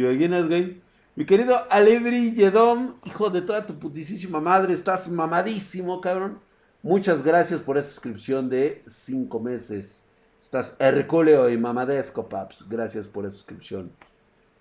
imaginas, 0.01 0.49
güey? 0.49 0.81
Mi 1.17 1.25
querido 1.25 1.61
Alebri 1.71 2.33
Yedom, 2.33 2.95
hijo 3.05 3.31
de 3.31 3.43
toda 3.43 3.67
tu 3.67 3.79
putisísima 3.79 4.41
madre, 4.41 4.75
estás 4.75 5.09
mamadísimo, 5.09 6.01
cabrón. 6.01 6.39
Muchas 6.83 7.23
gracias 7.23 7.61
por 7.61 7.79
esa 7.79 7.89
suscripción 7.89 8.49
de 8.49 8.83
cinco 8.87 9.41
meses. 9.41 10.05
Estás 10.51 10.75
hercúleo 10.81 11.49
y 11.49 11.57
mamadesco, 11.57 12.29
paps. 12.29 12.69
Gracias 12.69 13.07
por 13.07 13.25
esa 13.25 13.37
suscripción. 13.37 13.93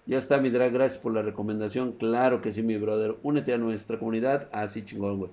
Ya 0.05 0.19
está, 0.19 0.37
mi 0.37 0.51
drag. 0.51 0.71
Gracias 0.71 1.01
por 1.01 1.11
la 1.11 1.23
recomendación. 1.23 1.93
Claro 1.93 2.43
que 2.43 2.51
sí, 2.51 2.61
mi 2.61 2.77
brother. 2.77 3.17
Únete 3.23 3.55
a 3.55 3.57
nuestra 3.57 3.97
comunidad. 3.97 4.49
Así 4.51 4.85
chingón, 4.85 5.17
güey. 5.17 5.31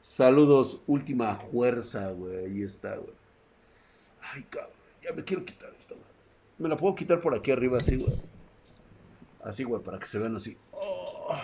Saludos, 0.00 0.82
última 0.86 1.34
fuerza, 1.34 2.10
güey. 2.12 2.46
Ahí 2.46 2.62
está, 2.62 2.96
güey. 2.96 3.12
Ay, 4.32 4.46
cabrón. 4.48 4.72
Ya 5.02 5.12
me 5.12 5.22
quiero 5.24 5.44
quitar 5.44 5.74
esta, 5.76 5.92
güey. 5.92 6.06
Me 6.56 6.70
la 6.70 6.76
puedo 6.78 6.94
quitar 6.94 7.20
por 7.20 7.34
aquí 7.34 7.50
arriba, 7.50 7.76
así, 7.76 7.96
güey. 7.96 8.14
Así, 9.44 9.62
güey, 9.62 9.82
para 9.82 9.98
que 9.98 10.06
se 10.06 10.18
vean 10.18 10.36
así. 10.36 10.56
Oh. 10.72 11.36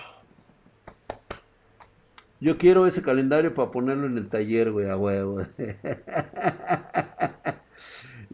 Yo 2.41 2.57
quiero 2.57 2.87
ese 2.87 3.03
calendario 3.03 3.53
para 3.53 3.71
ponerlo 3.71 4.07
en 4.07 4.17
el 4.17 4.31
taller, 4.31 4.73
güey, 4.73 4.89
a 4.89 4.97
huevo. 4.97 5.43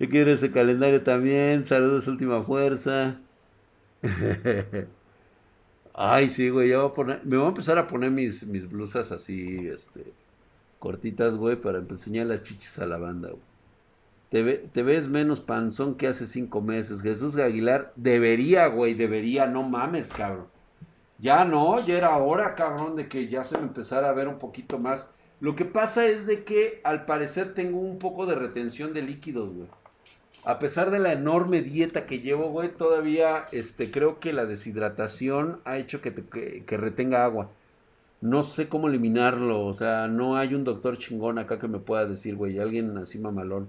Yo 0.00 0.08
quiero 0.08 0.32
ese 0.32 0.50
calendario 0.50 1.02
también. 1.02 1.66
Saludos, 1.66 2.08
última 2.08 2.42
fuerza. 2.42 3.20
Ay, 5.92 6.30
sí, 6.30 6.48
güey, 6.48 6.70
me 6.70 7.36
voy 7.36 7.44
a 7.44 7.48
empezar 7.48 7.76
a 7.76 7.86
poner 7.86 8.10
mis, 8.10 8.46
mis 8.46 8.66
blusas 8.66 9.12
así, 9.12 9.68
este, 9.68 10.14
cortitas, 10.78 11.34
güey, 11.36 11.56
para 11.56 11.80
enseñar 11.80 12.28
las 12.28 12.42
chichis 12.42 12.78
a 12.78 12.86
la 12.86 12.96
banda, 12.96 13.28
güey. 13.28 13.42
Te, 14.30 14.68
te, 14.68 14.82
ves 14.82 15.06
menos 15.06 15.40
panzón 15.40 15.96
que 15.96 16.06
hace 16.06 16.26
cinco 16.26 16.62
meses. 16.62 17.02
Jesús 17.02 17.36
Aguilar, 17.36 17.92
debería, 17.96 18.68
güey, 18.68 18.94
debería, 18.94 19.46
no 19.48 19.64
mames, 19.64 20.12
cabrón. 20.14 20.46
Ya 21.18 21.44
no, 21.44 21.84
ya 21.84 21.98
era 21.98 22.16
hora, 22.16 22.54
cabrón, 22.54 22.96
de 22.96 23.06
que 23.06 23.28
ya 23.28 23.44
se 23.44 23.58
me 23.58 23.64
empezara 23.64 24.08
a 24.08 24.14
ver 24.14 24.28
un 24.28 24.38
poquito 24.38 24.78
más. 24.78 25.10
Lo 25.40 25.54
que 25.56 25.66
pasa 25.66 26.06
es 26.06 26.26
de 26.26 26.44
que 26.44 26.80
al 26.84 27.04
parecer 27.04 27.52
tengo 27.52 27.80
un 27.80 27.98
poco 27.98 28.24
de 28.24 28.36
retención 28.36 28.94
de 28.94 29.02
líquidos, 29.02 29.52
güey 29.52 29.68
a 30.44 30.58
pesar 30.58 30.90
de 30.90 30.98
la 30.98 31.12
enorme 31.12 31.60
dieta 31.62 32.06
que 32.06 32.20
llevo, 32.20 32.50
güey, 32.50 32.70
todavía 32.70 33.44
este, 33.52 33.90
creo 33.90 34.20
que 34.20 34.32
la 34.32 34.46
deshidratación 34.46 35.60
ha 35.64 35.76
hecho 35.78 36.00
que, 36.00 36.10
te, 36.10 36.64
que, 36.64 36.76
retenga 36.76 37.24
agua. 37.24 37.50
No 38.20 38.42
sé 38.42 38.68
cómo 38.68 38.88
eliminarlo. 38.88 39.64
O 39.66 39.74
sea, 39.74 40.08
no 40.08 40.36
hay 40.36 40.54
un 40.54 40.64
doctor 40.64 40.98
chingón 40.98 41.38
acá 41.38 41.58
que 41.58 41.68
me 41.68 41.78
pueda 41.78 42.06
decir, 42.06 42.36
güey. 42.36 42.58
Alguien 42.58 42.96
así 42.98 43.18
mamalón. 43.18 43.68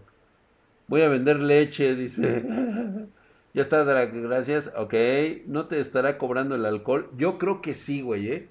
Voy 0.88 1.02
a 1.02 1.10
vender 1.10 1.40
leche, 1.40 1.96
dice. 1.96 2.44
ya 3.54 3.62
está, 3.62 3.84
gracias. 3.84 4.72
Ok. 4.78 4.94
¿No 5.48 5.68
te 5.68 5.80
estará 5.80 6.18
cobrando 6.18 6.56
el 6.56 6.66
alcohol? 6.66 7.10
Yo 7.18 7.38
creo 7.38 7.62
que 7.62 7.74
sí, 7.74 8.02
güey, 8.02 8.28
¿eh? 8.32 8.48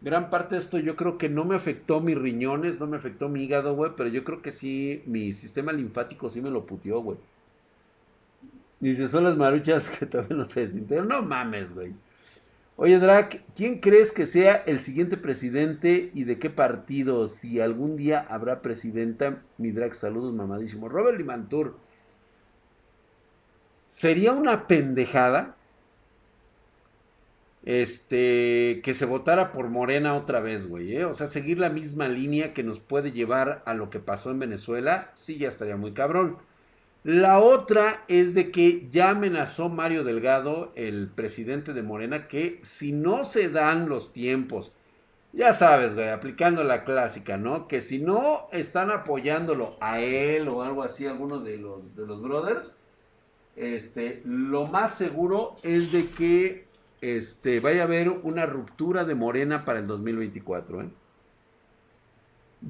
Gran 0.00 0.30
parte 0.30 0.56
de 0.56 0.60
esto 0.60 0.78
yo 0.78 0.96
creo 0.96 1.18
que 1.18 1.28
no 1.30 1.44
me 1.44 1.56
afectó 1.56 2.00
mis 2.00 2.18
riñones, 2.18 2.78
no 2.78 2.86
me 2.86 2.96
afectó 2.98 3.28
mi 3.28 3.44
hígado, 3.44 3.74
güey. 3.74 3.92
Pero 3.96 4.10
yo 4.10 4.24
creo 4.24 4.42
que 4.42 4.52
sí, 4.52 5.02
mi 5.06 5.32
sistema 5.32 5.72
linfático 5.72 6.30
sí 6.30 6.40
me 6.40 6.50
lo 6.50 6.66
puteó, 6.66 7.00
güey. 7.00 7.18
Dice, 8.84 9.08
son 9.08 9.24
las 9.24 9.38
maruchas 9.38 9.88
que 9.88 10.04
todavía 10.04 10.36
no 10.36 10.44
se 10.44 10.60
desintegran. 10.60 11.08
No 11.08 11.22
mames, 11.22 11.74
güey. 11.74 11.94
Oye, 12.76 12.98
Drac, 12.98 13.42
¿quién 13.56 13.80
crees 13.80 14.12
que 14.12 14.26
sea 14.26 14.56
el 14.56 14.82
siguiente 14.82 15.16
presidente 15.16 16.10
y 16.12 16.24
de 16.24 16.38
qué 16.38 16.50
partido? 16.50 17.26
Si 17.26 17.60
algún 17.60 17.96
día 17.96 18.26
habrá 18.28 18.60
presidenta, 18.60 19.42
mi 19.56 19.70
Drac, 19.70 19.94
saludos, 19.94 20.34
mamadísimo. 20.34 20.90
Robert 20.90 21.16
Limantur. 21.16 21.78
Sería 23.86 24.32
una 24.32 24.66
pendejada 24.66 25.56
este, 27.64 28.82
que 28.84 28.92
se 28.92 29.06
votara 29.06 29.50
por 29.50 29.70
Morena 29.70 30.14
otra 30.14 30.40
vez, 30.40 30.66
güey, 30.66 30.94
¿eh? 30.94 31.06
O 31.06 31.14
sea, 31.14 31.28
seguir 31.28 31.58
la 31.58 31.70
misma 31.70 32.06
línea 32.08 32.52
que 32.52 32.62
nos 32.62 32.80
puede 32.80 33.12
llevar 33.12 33.62
a 33.64 33.72
lo 33.72 33.88
que 33.88 33.98
pasó 33.98 34.30
en 34.30 34.40
Venezuela, 34.40 35.10
sí, 35.14 35.38
ya 35.38 35.48
estaría 35.48 35.78
muy 35.78 35.92
cabrón. 35.92 36.36
La 37.04 37.38
otra 37.38 38.02
es 38.08 38.32
de 38.34 38.50
que 38.50 38.88
ya 38.90 39.10
amenazó 39.10 39.68
Mario 39.68 40.04
Delgado, 40.04 40.72
el 40.74 41.08
presidente 41.08 41.74
de 41.74 41.82
Morena, 41.82 42.28
que 42.28 42.60
si 42.62 42.92
no 42.92 43.26
se 43.26 43.50
dan 43.50 43.90
los 43.90 44.14
tiempos, 44.14 44.72
ya 45.34 45.52
sabes, 45.52 45.94
güey, 45.94 46.08
aplicando 46.08 46.64
la 46.64 46.84
clásica, 46.84 47.36
¿no? 47.36 47.68
Que 47.68 47.82
si 47.82 47.98
no 47.98 48.48
están 48.52 48.90
apoyándolo 48.90 49.76
a 49.80 50.00
él 50.00 50.48
o 50.48 50.62
algo 50.62 50.82
así, 50.82 51.06
alguno 51.06 51.40
de 51.40 51.58
los, 51.58 51.94
de 51.94 52.06
los 52.06 52.22
brothers, 52.22 52.78
este, 53.54 54.22
lo 54.24 54.66
más 54.66 54.96
seguro 54.96 55.56
es 55.62 55.92
de 55.92 56.08
que 56.10 56.68
este, 57.02 57.60
vaya 57.60 57.82
a 57.82 57.84
haber 57.84 58.08
una 58.08 58.46
ruptura 58.46 59.04
de 59.04 59.14
Morena 59.14 59.66
para 59.66 59.80
el 59.80 59.86
2024, 59.86 60.82
¿eh? 60.82 60.88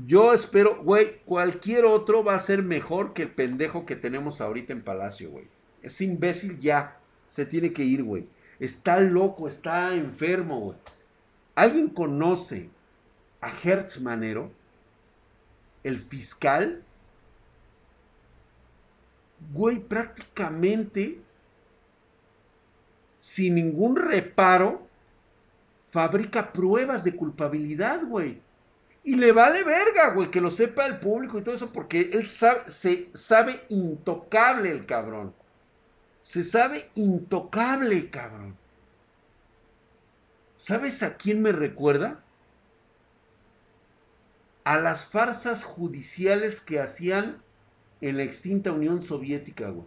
Yo 0.07 0.35
espero, 0.35 0.83
güey, 0.83 1.21
cualquier 1.25 1.85
otro 1.85 2.25
va 2.25 2.35
a 2.35 2.41
ser 2.41 2.63
mejor 2.63 3.15
que 3.15 3.23
el 3.23 3.31
pendejo 3.31 3.87
que 3.87 3.95
tenemos 3.95 4.41
ahorita 4.41 4.73
en 4.73 4.83
Palacio, 4.83 5.31
güey. 5.31 5.47
Es 5.83 6.01
imbécil 6.01 6.59
ya. 6.59 6.99
Se 7.29 7.47
tiene 7.47 7.73
que 7.73 7.85
ir, 7.85 8.03
güey. 8.03 8.27
Está 8.59 8.99
loco, 9.01 9.47
está 9.47 9.95
enfermo, 9.95 10.61
güey. 10.61 10.79
¿Alguien 11.55 11.89
conoce 11.89 12.69
a 13.41 13.53
Hertz 13.63 14.01
Manero? 14.01 14.51
El 15.85 16.01
fiscal. 16.01 16.83
Güey, 19.53 19.79
prácticamente 19.79 21.21
sin 23.19 23.55
ningún 23.55 23.97
reparo 23.97 24.87
fabrica 25.91 26.53
pruebas 26.53 27.05
de 27.05 27.15
culpabilidad, 27.15 28.03
güey. 28.05 28.41
Y 29.05 29.17
le 29.17 29.33
vale 29.33 29.63
verga, 29.63 30.11
güey, 30.15 30.31
que 30.31 30.41
lo 30.41 30.51
sepa 30.51 30.87
el 30.87 30.99
público 30.99 31.39
y 31.39 31.43
todo 31.43 31.55
eso, 31.55 31.71
porque 31.71 32.11
él 32.15 32.27
sabe, 32.27 32.71
se 32.71 33.11
sabe 33.13 33.61
intocable 33.69 34.71
el 34.71 34.87
cabrón. 34.87 35.35
Se 36.23 36.43
sabe 36.43 36.89
intocable, 36.95 38.09
cabrón. 38.09 38.57
¿Sabes 40.57 41.03
a 41.03 41.19
quién 41.19 41.43
me 41.43 41.53
recuerda? 41.53 42.25
A 44.65 44.79
las 44.79 45.05
farsas 45.05 45.65
judiciales 45.65 46.63
que 46.63 46.81
hacían 46.81 47.43
en 48.01 48.17
la 48.17 48.23
extinta 48.23 48.73
Unión 48.73 49.03
Soviética, 49.03 49.69
güey. 49.69 49.87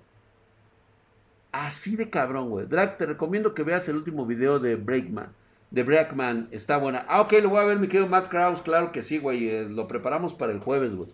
Así 1.52 1.96
de 1.96 2.12
cabrón, 2.12 2.52
güey. 2.52 2.68
Drag, 2.68 2.98
te 3.00 3.08
recomiendo 3.08 3.56
que 3.56 3.64
veas 3.64 3.90
el 3.90 3.96
último 3.96 4.28
video 4.28 4.60
de 4.60 4.76
Breakman 4.76 5.34
de 5.72 5.84
Brackman 5.84 6.48
está 6.52 6.78
buena. 6.78 7.06
Ah, 7.08 7.22
ok, 7.22 7.34
lo 7.42 7.50
voy 7.50 7.60
a 7.60 7.66
ver, 7.66 7.80
mi 7.80 7.88
querido 7.88 8.08
Matt 8.08 8.30
Kraus. 8.30 8.62
Claro 8.62 8.92
que 8.92 9.02
sí, 9.02 9.18
güey. 9.18 9.50
Eh, 9.50 9.70
lo 9.70 9.88
preparamos 9.88 10.34
para 10.34 10.54
el 10.54 10.60
jueves, 10.60 10.96
güey. 10.96 11.10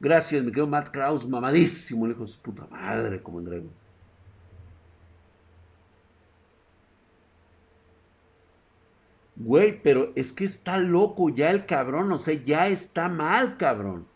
Gracias, 0.00 0.42
mi 0.42 0.50
querido 0.50 0.66
Matt 0.66 0.90
Kraus. 0.90 1.28
Mamadísimo, 1.28 2.06
el 2.06 2.12
hijo 2.12 2.26
de 2.26 2.32
puta 2.42 2.66
madre, 2.70 3.22
como 3.22 3.38
André, 3.38 3.62
Güey, 9.36 9.80
pero 9.82 10.12
es 10.16 10.32
que 10.32 10.44
está 10.44 10.78
loco 10.78 11.28
ya 11.28 11.50
el 11.52 11.64
cabrón, 11.64 12.10
o 12.10 12.18
sea, 12.18 12.34
ya 12.34 12.66
está 12.66 13.08
mal, 13.08 13.56
cabrón. 13.56 14.08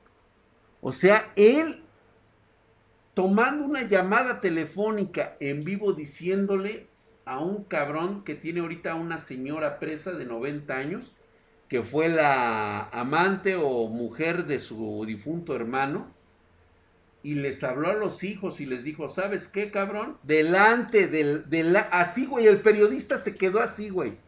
O 0.81 0.91
sea, 0.93 1.33
él 1.37 1.85
tomando 3.15 3.65
una 3.65 3.83
llamada 3.83 4.41
telefónica 4.41 5.37
en 5.39 5.65
vivo 5.65 5.93
diciéndole 5.93 6.89
a 7.25 7.39
un 7.39 7.65
cabrón 7.65 8.25
que 8.25 8.35
tiene 8.35 8.61
ahorita 8.61 8.95
una 8.95 9.19
señora 9.19 9.79
presa 9.79 10.13
de 10.13 10.25
90 10.25 10.75
años, 10.75 11.13
que 11.69 11.83
fue 11.83 12.09
la 12.09 12.89
amante 12.91 13.57
o 13.57 13.89
mujer 13.89 14.47
de 14.47 14.61
su 14.61 15.05
difunto 15.07 15.55
hermano, 15.55 16.13
y 17.23 17.37
les 17.37 17.63
habló 17.63 17.89
a 17.89 17.95
los 17.95 18.25
hijos 18.25 18.61
y 18.61 18.67
les 18.67 18.83
dijo, 18.83 19.09
¿sabes 19.09 19.47
qué, 19.47 19.71
cabrón? 19.71 20.19
Delante 20.25 21.07
del, 21.07 21.49
de 21.49 21.63
la... 21.63 21.81
Así, 21.81 22.27
güey, 22.27 22.47
el 22.47 22.61
periodista 22.61 23.17
se 23.17 23.37
quedó 23.37 23.61
así, 23.61 23.91
güey. 23.91 24.19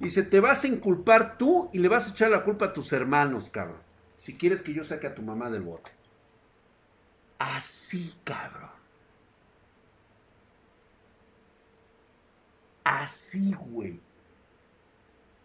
Dice, 0.00 0.22
te 0.22 0.40
vas 0.40 0.64
a 0.64 0.68
inculpar 0.68 1.36
tú 1.36 1.68
y 1.72 1.78
le 1.78 1.88
vas 1.88 2.06
a 2.06 2.10
echar 2.10 2.30
la 2.30 2.44
culpa 2.44 2.66
a 2.66 2.72
tus 2.72 2.92
hermanos, 2.92 3.50
cabrón. 3.50 3.80
Si 4.18 4.34
quieres 4.34 4.62
que 4.62 4.72
yo 4.72 4.82
saque 4.82 5.06
a 5.06 5.14
tu 5.14 5.22
mamá 5.22 5.50
del 5.50 5.62
bote. 5.62 5.90
Así, 7.38 8.14
cabrón. 8.24 8.77
Así, 12.88 13.52
güey. 13.52 14.00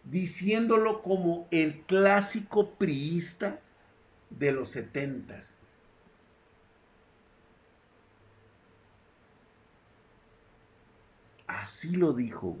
Diciéndolo 0.04 1.02
como 1.02 1.46
el 1.50 1.82
clásico 1.82 2.70
priista 2.70 3.60
de 4.30 4.52
los 4.52 4.70
setentas. 4.70 5.54
Así 11.46 11.96
lo 11.96 12.12
dijo. 12.12 12.56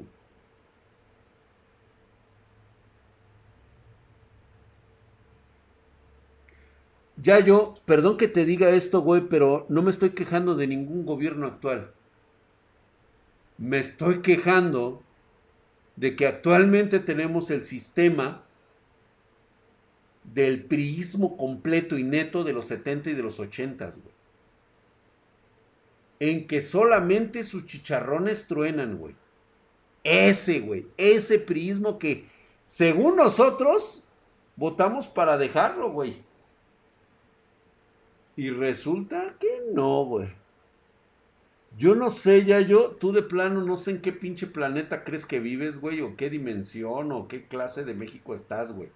Ya 7.16 7.38
yo, 7.40 7.74
perdón 7.86 8.18
que 8.18 8.28
te 8.28 8.44
diga 8.44 8.70
esto, 8.70 9.00
güey, 9.00 9.22
pero 9.28 9.64
no 9.70 9.82
me 9.82 9.90
estoy 9.90 10.10
quejando 10.10 10.54
de 10.56 10.66
ningún 10.66 11.06
gobierno 11.06 11.46
actual 11.46 11.93
me 13.58 13.78
estoy 13.78 14.22
quejando 14.22 15.02
de 15.96 16.16
que 16.16 16.26
actualmente 16.26 16.98
tenemos 16.98 17.50
el 17.50 17.64
sistema 17.64 18.42
del 20.24 20.64
priismo 20.64 21.36
completo 21.36 21.98
y 21.98 22.02
neto 22.02 22.44
de 22.44 22.52
los 22.52 22.66
70 22.66 23.10
y 23.10 23.14
de 23.14 23.22
los 23.22 23.38
80, 23.38 23.86
güey. 23.86 24.14
En 26.20 26.46
que 26.46 26.60
solamente 26.60 27.44
sus 27.44 27.66
chicharrones 27.66 28.46
truenan, 28.46 28.96
güey. 28.96 29.14
Ese, 30.02 30.60
güey. 30.60 30.86
Ese 30.96 31.38
priismo 31.38 31.98
que, 31.98 32.26
según 32.66 33.16
nosotros, 33.16 34.02
votamos 34.56 35.06
para 35.06 35.36
dejarlo, 35.36 35.90
güey. 35.90 36.22
Y 38.36 38.50
resulta 38.50 39.34
que 39.38 39.62
no, 39.72 40.04
güey. 40.04 40.28
Yo 41.76 41.96
no 41.96 42.10
sé, 42.10 42.44
ya 42.44 42.60
yo, 42.60 42.90
tú 42.90 43.12
de 43.12 43.22
plano, 43.22 43.62
no 43.62 43.76
sé 43.76 43.92
en 43.92 44.00
qué 44.00 44.12
pinche 44.12 44.46
planeta 44.46 45.02
crees 45.02 45.26
que 45.26 45.40
vives, 45.40 45.80
güey, 45.80 46.02
o 46.02 46.16
qué 46.16 46.30
dimensión, 46.30 47.10
o 47.10 47.26
qué 47.26 47.48
clase 47.48 47.84
de 47.84 47.94
México 47.94 48.34
estás, 48.34 48.72
güey. 48.72 48.90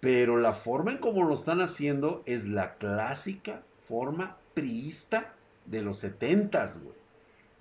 Pero 0.00 0.36
la 0.36 0.52
forma 0.52 0.90
en 0.90 0.98
cómo 0.98 1.22
lo 1.24 1.34
están 1.34 1.62
haciendo 1.62 2.22
es 2.26 2.46
la 2.46 2.74
clásica 2.74 3.62
forma 3.80 4.36
priista 4.52 5.34
de 5.64 5.80
los 5.80 5.98
setentas, 5.98 6.82
güey. 6.82 6.96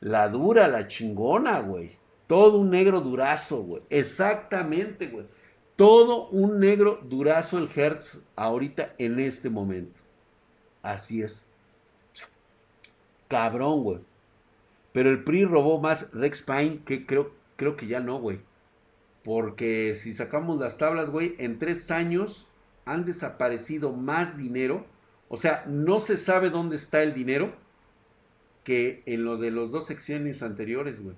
La 0.02 0.28
dura, 0.28 0.68
la 0.68 0.88
chingona, 0.88 1.62
güey. 1.62 1.98
Todo 2.28 2.58
un 2.58 2.70
negro 2.70 3.00
durazo, 3.00 3.64
güey. 3.64 3.84
Exactamente, 3.90 5.08
güey. 5.08 5.26
Todo 5.78 6.28
un 6.30 6.60
negro 6.60 7.00
durazo 7.04 7.58
el 7.60 7.70
Hertz 7.74 8.20
ahorita 8.36 8.94
en 8.98 9.20
este 9.20 9.50
momento. 9.50 10.00
Así 10.82 11.22
es 11.22 11.46
cabrón, 13.32 13.84
güey. 13.84 14.00
Pero 14.92 15.10
el 15.10 15.24
PRI 15.24 15.46
robó 15.46 15.80
más 15.80 16.12
Rex 16.12 16.42
Pine 16.42 16.82
que 16.86 17.06
creo, 17.06 17.34
creo 17.56 17.78
que 17.78 17.88
ya 17.88 18.02
no, 18.02 18.20
güey. 18.20 18.42
Porque 19.24 19.96
si 19.96 20.14
sacamos 20.14 20.60
las 20.60 20.78
tablas, 20.78 21.10
güey, 21.10 21.36
en 21.38 21.58
tres 21.58 21.90
años 21.92 22.50
han 22.84 23.06
desaparecido 23.06 23.94
más 23.94 24.38
dinero. 24.38 24.86
O 25.30 25.38
sea, 25.38 25.64
no 25.66 26.02
se 26.02 26.18
sabe 26.18 26.50
dónde 26.50 26.76
está 26.76 27.04
el 27.04 27.14
dinero 27.14 27.54
que 28.66 29.02
en 29.06 29.24
lo 29.24 29.38
de 29.38 29.50
los 29.50 29.72
dos 29.72 29.86
sexenios 29.86 30.44
anteriores, 30.44 31.02
güey. 31.02 31.16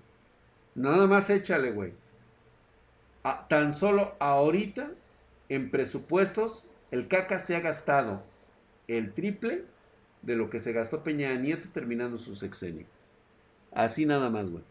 Nada 0.75 1.07
más 1.07 1.31
échale, 1.31 1.71
güey. 1.71 1.93
tan 3.49 3.73
solo 3.73 4.13
ahorita 4.19 4.91
en 5.49 5.71
presupuestos, 5.71 6.65
el 6.91 7.07
caca 7.07 7.39
se 7.39 7.55
ha 7.55 7.59
gastado 7.59 8.21
el 8.87 9.13
triple 9.13 9.63
de 10.23 10.35
lo 10.35 10.49
que 10.49 10.59
se 10.59 10.73
gastó 10.73 11.03
Peña 11.03 11.33
Nieto 11.35 11.69
terminando 11.73 12.17
su 12.17 12.35
sexenio. 12.35 12.85
Así 13.71 14.05
nada 14.05 14.29
más, 14.29 14.49
güey. 14.49 14.63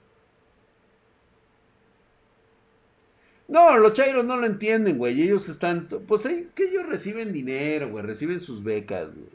No, 3.48 3.76
los 3.76 3.92
chairos 3.92 4.24
no 4.24 4.36
lo 4.36 4.46
entienden, 4.46 4.98
güey. 4.98 5.20
Ellos 5.20 5.48
están. 5.48 5.88
Pues 6.07 6.24
es 6.26 6.50
que 6.53 6.64
ellos 6.64 6.86
reciben 6.86 7.32
dinero, 7.32 7.90
güey. 7.90 8.05
Reciben 8.05 8.40
sus 8.40 8.64
becas, 8.64 9.14
güey. 9.14 9.28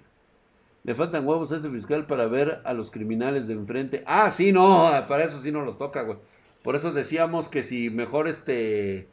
Le 0.83 0.95
faltan 0.95 1.27
huevos 1.27 1.51
a 1.51 1.57
ese 1.57 1.69
fiscal 1.69 2.07
para 2.07 2.25
ver 2.27 2.61
a 2.63 2.73
los 2.73 2.89
criminales 2.89 3.47
de 3.47 3.53
enfrente. 3.53 4.03
Ah, 4.07 4.31
sí, 4.31 4.51
no. 4.51 4.89
Para 5.07 5.25
eso 5.25 5.41
sí 5.41 5.51
no 5.51 5.63
los 5.63 5.77
toca, 5.77 6.01
güey. 6.01 6.17
Por 6.63 6.75
eso 6.75 6.91
decíamos 6.93 7.49
que 7.49 7.61
si 7.61 7.89
mejor 7.89 8.27
este. 8.27 9.07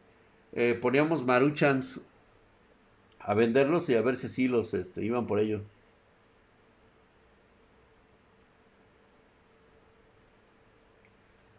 Eh, 0.53 0.79
poníamos 0.81 1.25
maruchans 1.25 2.01
a 3.19 3.35
venderlos 3.35 3.89
y 3.89 3.97
a 3.97 4.03
ver 4.03 4.17
si 4.17 4.29
sí 4.29 4.49
los 4.49 4.73
este, 4.73 5.05
iban 5.05 5.27
por 5.27 5.41
ello. 5.41 5.63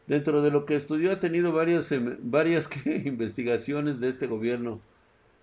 Dentro 0.08 0.44
de 0.44 0.52
lo 0.52 0.66
que 0.66 0.76
estudió 0.76 1.12
ha 1.12 1.20
tenido 1.20 1.52
varias, 1.52 1.92
em, 1.92 2.18
investigaciones 3.06 4.00
de 4.00 4.10
este 4.10 4.28
gobierno. 4.28 4.80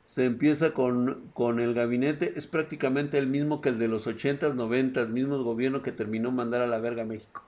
Se 0.04 0.24
empieza 0.24 0.72
con, 0.72 1.60
el 1.60 1.74
gabinete, 1.74 2.34
es 2.36 2.46
prácticamente 2.46 3.18
el 3.18 3.26
mismo 3.26 3.60
que 3.60 3.70
el 3.70 3.78
de 3.78 3.88
los 3.88 4.06
80s, 4.06 4.54
90s, 4.54 5.08
mismo 5.08 5.42
gobierno 5.42 5.82
que 5.82 5.92
terminó 5.92 6.30
mandar 6.32 6.60
a 6.60 6.66
la 6.66 6.78
verga 6.78 7.04
México. 7.04 7.42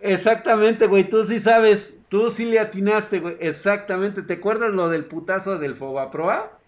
Exactamente, 0.00 0.86
güey, 0.86 1.04
tú 1.04 1.24
sí 1.24 1.40
sabes, 1.40 2.00
tú 2.08 2.30
sí 2.30 2.44
le 2.46 2.58
atinaste, 2.58 3.20
güey, 3.20 3.36
exactamente. 3.40 4.22
¿Te 4.22 4.34
acuerdas 4.34 4.72
lo 4.72 4.88
del 4.88 5.04
putazo 5.04 5.58
del 5.58 5.74
Fobaproa? 5.74 6.58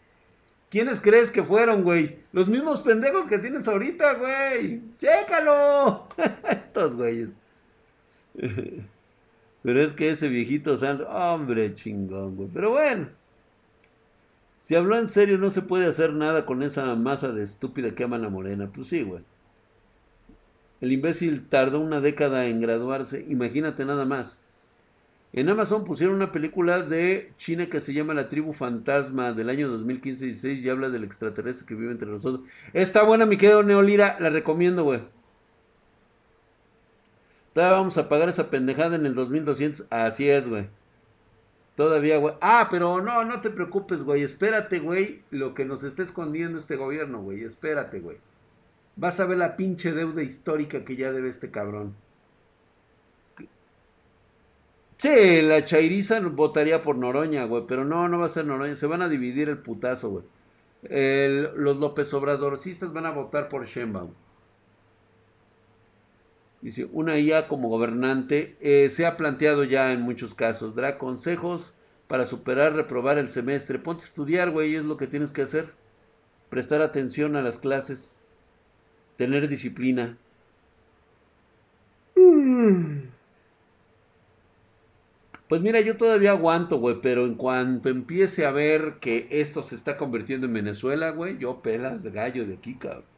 ¿Quiénes 0.70 1.00
crees 1.00 1.30
que 1.30 1.42
fueron, 1.42 1.82
güey? 1.82 2.18
Los 2.32 2.48
mismos 2.48 2.80
pendejos 2.80 3.26
que 3.26 3.38
tienes 3.38 3.66
ahorita, 3.66 4.14
güey. 4.14 4.80
¡Chécalo! 4.98 6.08
Estos 6.48 6.94
güeyes. 6.94 7.30
Pero 9.62 9.82
es 9.82 9.92
que 9.92 10.10
ese 10.10 10.28
viejito 10.28 10.76
santo, 10.76 11.08
hombre 11.08 11.74
chingón, 11.74 12.36
güey. 12.36 12.48
Pero 12.52 12.70
bueno. 12.70 13.08
Si 14.60 14.74
habló 14.74 14.96
en 14.98 15.08
serio, 15.08 15.38
no 15.38 15.50
se 15.50 15.62
puede 15.62 15.86
hacer 15.86 16.12
nada 16.12 16.46
con 16.46 16.62
esa 16.62 16.94
masa 16.94 17.32
de 17.32 17.42
estúpida 17.42 17.94
que 17.94 18.04
aman 18.04 18.24
a 18.24 18.28
Morena. 18.28 18.70
Pues 18.72 18.88
sí, 18.88 19.02
güey. 19.02 19.22
El 20.80 20.92
imbécil 20.92 21.46
tardó 21.48 21.80
una 21.80 22.00
década 22.00 22.46
en 22.46 22.60
graduarse. 22.60 23.24
Imagínate 23.28 23.84
nada 23.84 24.04
más. 24.04 24.38
En 25.32 25.48
Amazon 25.48 25.84
pusieron 25.84 26.16
una 26.16 26.32
película 26.32 26.82
de 26.82 27.32
China 27.36 27.66
que 27.66 27.80
se 27.80 27.92
llama 27.92 28.14
La 28.14 28.28
Tribu 28.28 28.52
Fantasma 28.52 29.32
del 29.32 29.48
año 29.48 29.68
2015-16 29.78 30.60
y 30.60 30.68
habla 30.68 30.88
del 30.88 31.04
extraterrestre 31.04 31.66
que 31.66 31.74
vive 31.74 31.92
entre 31.92 32.08
nosotros. 32.08 32.48
Está 32.72 33.04
buena, 33.04 33.26
mi 33.26 33.36
querido 33.36 33.62
Neolira. 33.62 34.16
La 34.18 34.30
recomiendo, 34.30 34.82
güey. 34.82 35.00
Todavía 37.52 37.78
vamos 37.78 37.98
a 37.98 38.08
pagar 38.08 38.28
esa 38.28 38.50
pendejada 38.50 38.96
en 38.96 39.06
el 39.06 39.14
2200. 39.14 39.86
Así 39.90 40.28
es, 40.28 40.48
güey. 40.48 40.68
Todavía, 41.76 42.18
güey. 42.18 42.34
Ah, 42.40 42.68
pero 42.70 43.00
no, 43.00 43.24
no 43.24 43.40
te 43.40 43.50
preocupes, 43.50 44.02
güey. 44.02 44.22
Espérate, 44.22 44.80
güey. 44.80 45.22
Lo 45.30 45.54
que 45.54 45.64
nos 45.64 45.82
está 45.82 46.02
escondiendo 46.02 46.58
este 46.58 46.76
gobierno, 46.76 47.22
güey. 47.22 47.42
Espérate, 47.42 48.00
güey. 48.00 48.18
Vas 48.96 49.18
a 49.18 49.24
ver 49.24 49.38
la 49.38 49.56
pinche 49.56 49.92
deuda 49.92 50.22
histórica 50.22 50.84
que 50.84 50.96
ya 50.96 51.10
debe 51.10 51.28
este 51.28 51.50
cabrón. 51.50 51.94
Sí, 54.98 55.40
la 55.42 55.64
chairiza 55.64 56.20
votaría 56.20 56.82
por 56.82 56.96
Noroña, 56.96 57.44
güey. 57.46 57.64
Pero 57.66 57.84
no, 57.84 58.08
no 58.08 58.18
va 58.18 58.26
a 58.26 58.28
ser 58.28 58.44
Noroña. 58.44 58.76
Se 58.76 58.86
van 58.86 59.02
a 59.02 59.08
dividir 59.08 59.48
el 59.48 59.58
putazo, 59.58 60.10
güey. 60.10 60.24
los 61.56 61.78
López 61.78 62.12
Obradorcistas 62.14 62.92
van 62.92 63.06
a 63.06 63.10
votar 63.10 63.48
por 63.48 63.64
Sheinbaum. 63.66 64.12
Dice, 66.62 66.88
una 66.92 67.18
IA 67.18 67.48
como 67.48 67.68
gobernante 67.68 68.56
eh, 68.60 68.90
se 68.90 69.06
ha 69.06 69.16
planteado 69.16 69.64
ya 69.64 69.92
en 69.92 70.02
muchos 70.02 70.34
casos. 70.34 70.74
Dará 70.74 70.98
consejos 70.98 71.74
para 72.06 72.26
superar, 72.26 72.74
reprobar 72.74 73.18
el 73.18 73.30
semestre. 73.30 73.78
Ponte 73.78 74.02
a 74.02 74.06
estudiar, 74.06 74.50
güey, 74.50 74.74
es 74.74 74.84
lo 74.84 74.96
que 74.96 75.06
tienes 75.06 75.32
que 75.32 75.42
hacer. 75.42 75.72
Prestar 76.50 76.82
atención 76.82 77.36
a 77.36 77.42
las 77.42 77.58
clases. 77.58 78.16
Tener 79.16 79.48
disciplina. 79.48 80.18
Pues 85.48 85.62
mira, 85.62 85.80
yo 85.80 85.96
todavía 85.96 86.30
aguanto, 86.30 86.78
güey, 86.78 87.00
pero 87.02 87.26
en 87.26 87.34
cuanto 87.34 87.88
empiece 87.88 88.46
a 88.46 88.52
ver 88.52 88.98
que 89.00 89.26
esto 89.30 89.62
se 89.62 89.74
está 89.74 89.96
convirtiendo 89.96 90.46
en 90.46 90.52
Venezuela, 90.52 91.10
güey, 91.10 91.38
yo 91.38 91.60
pelas 91.60 92.02
de 92.04 92.10
gallo 92.12 92.46
de 92.46 92.54
aquí, 92.54 92.76
cabrón. 92.76 93.09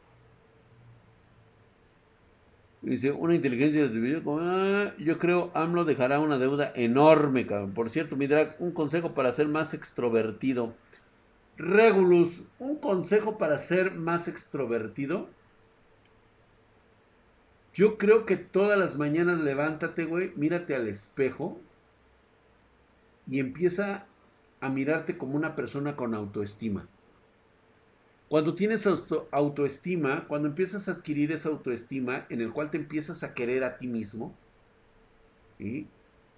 Dice, 2.83 3.13
una 3.13 3.33
inteligencia 3.33 3.85
artificial, 3.85 4.23
ah, 4.41 4.93
yo 4.99 5.17
creo 5.17 5.51
AMLO 5.53 5.85
dejará 5.85 6.19
una 6.19 6.37
deuda 6.37 6.73
enorme, 6.75 7.47
cabrón. 7.47 7.73
Por 7.73 7.89
cierto, 7.89 8.17
mi 8.17 8.27
drag, 8.27 8.57
un 8.59 8.73
consejo 8.73 9.13
para 9.13 9.31
ser 9.31 9.47
más 9.47 9.73
extrovertido. 9.73 10.73
Regulus, 11.55 12.43
un 12.59 12.75
consejo 12.75 13.37
para 13.37 13.57
ser 13.57 13.93
más 13.93 14.27
extrovertido. 14.27 15.29
Yo 17.73 17.97
creo 17.97 18.25
que 18.25 18.35
todas 18.35 18.77
las 18.77 18.97
mañanas 18.97 19.39
levántate, 19.39 20.03
güey, 20.03 20.33
mírate 20.35 20.75
al 20.75 20.89
espejo 20.89 21.57
y 23.29 23.39
empieza 23.39 24.05
a 24.59 24.67
mirarte 24.67 25.17
como 25.17 25.37
una 25.37 25.55
persona 25.55 25.95
con 25.95 26.13
autoestima. 26.13 26.85
Cuando 28.33 28.55
tienes 28.55 28.87
autoestima, 29.29 30.27
cuando 30.27 30.47
empiezas 30.47 30.87
a 30.87 30.93
adquirir 30.93 31.31
esa 31.31 31.49
autoestima 31.49 32.25
en 32.29 32.41
el 32.41 32.51
cual 32.51 32.71
te 32.71 32.77
empiezas 32.77 33.21
a 33.21 33.35
querer 33.35 33.63
a 33.63 33.77
ti 33.77 33.85
mismo, 33.85 34.33
y 35.59 35.85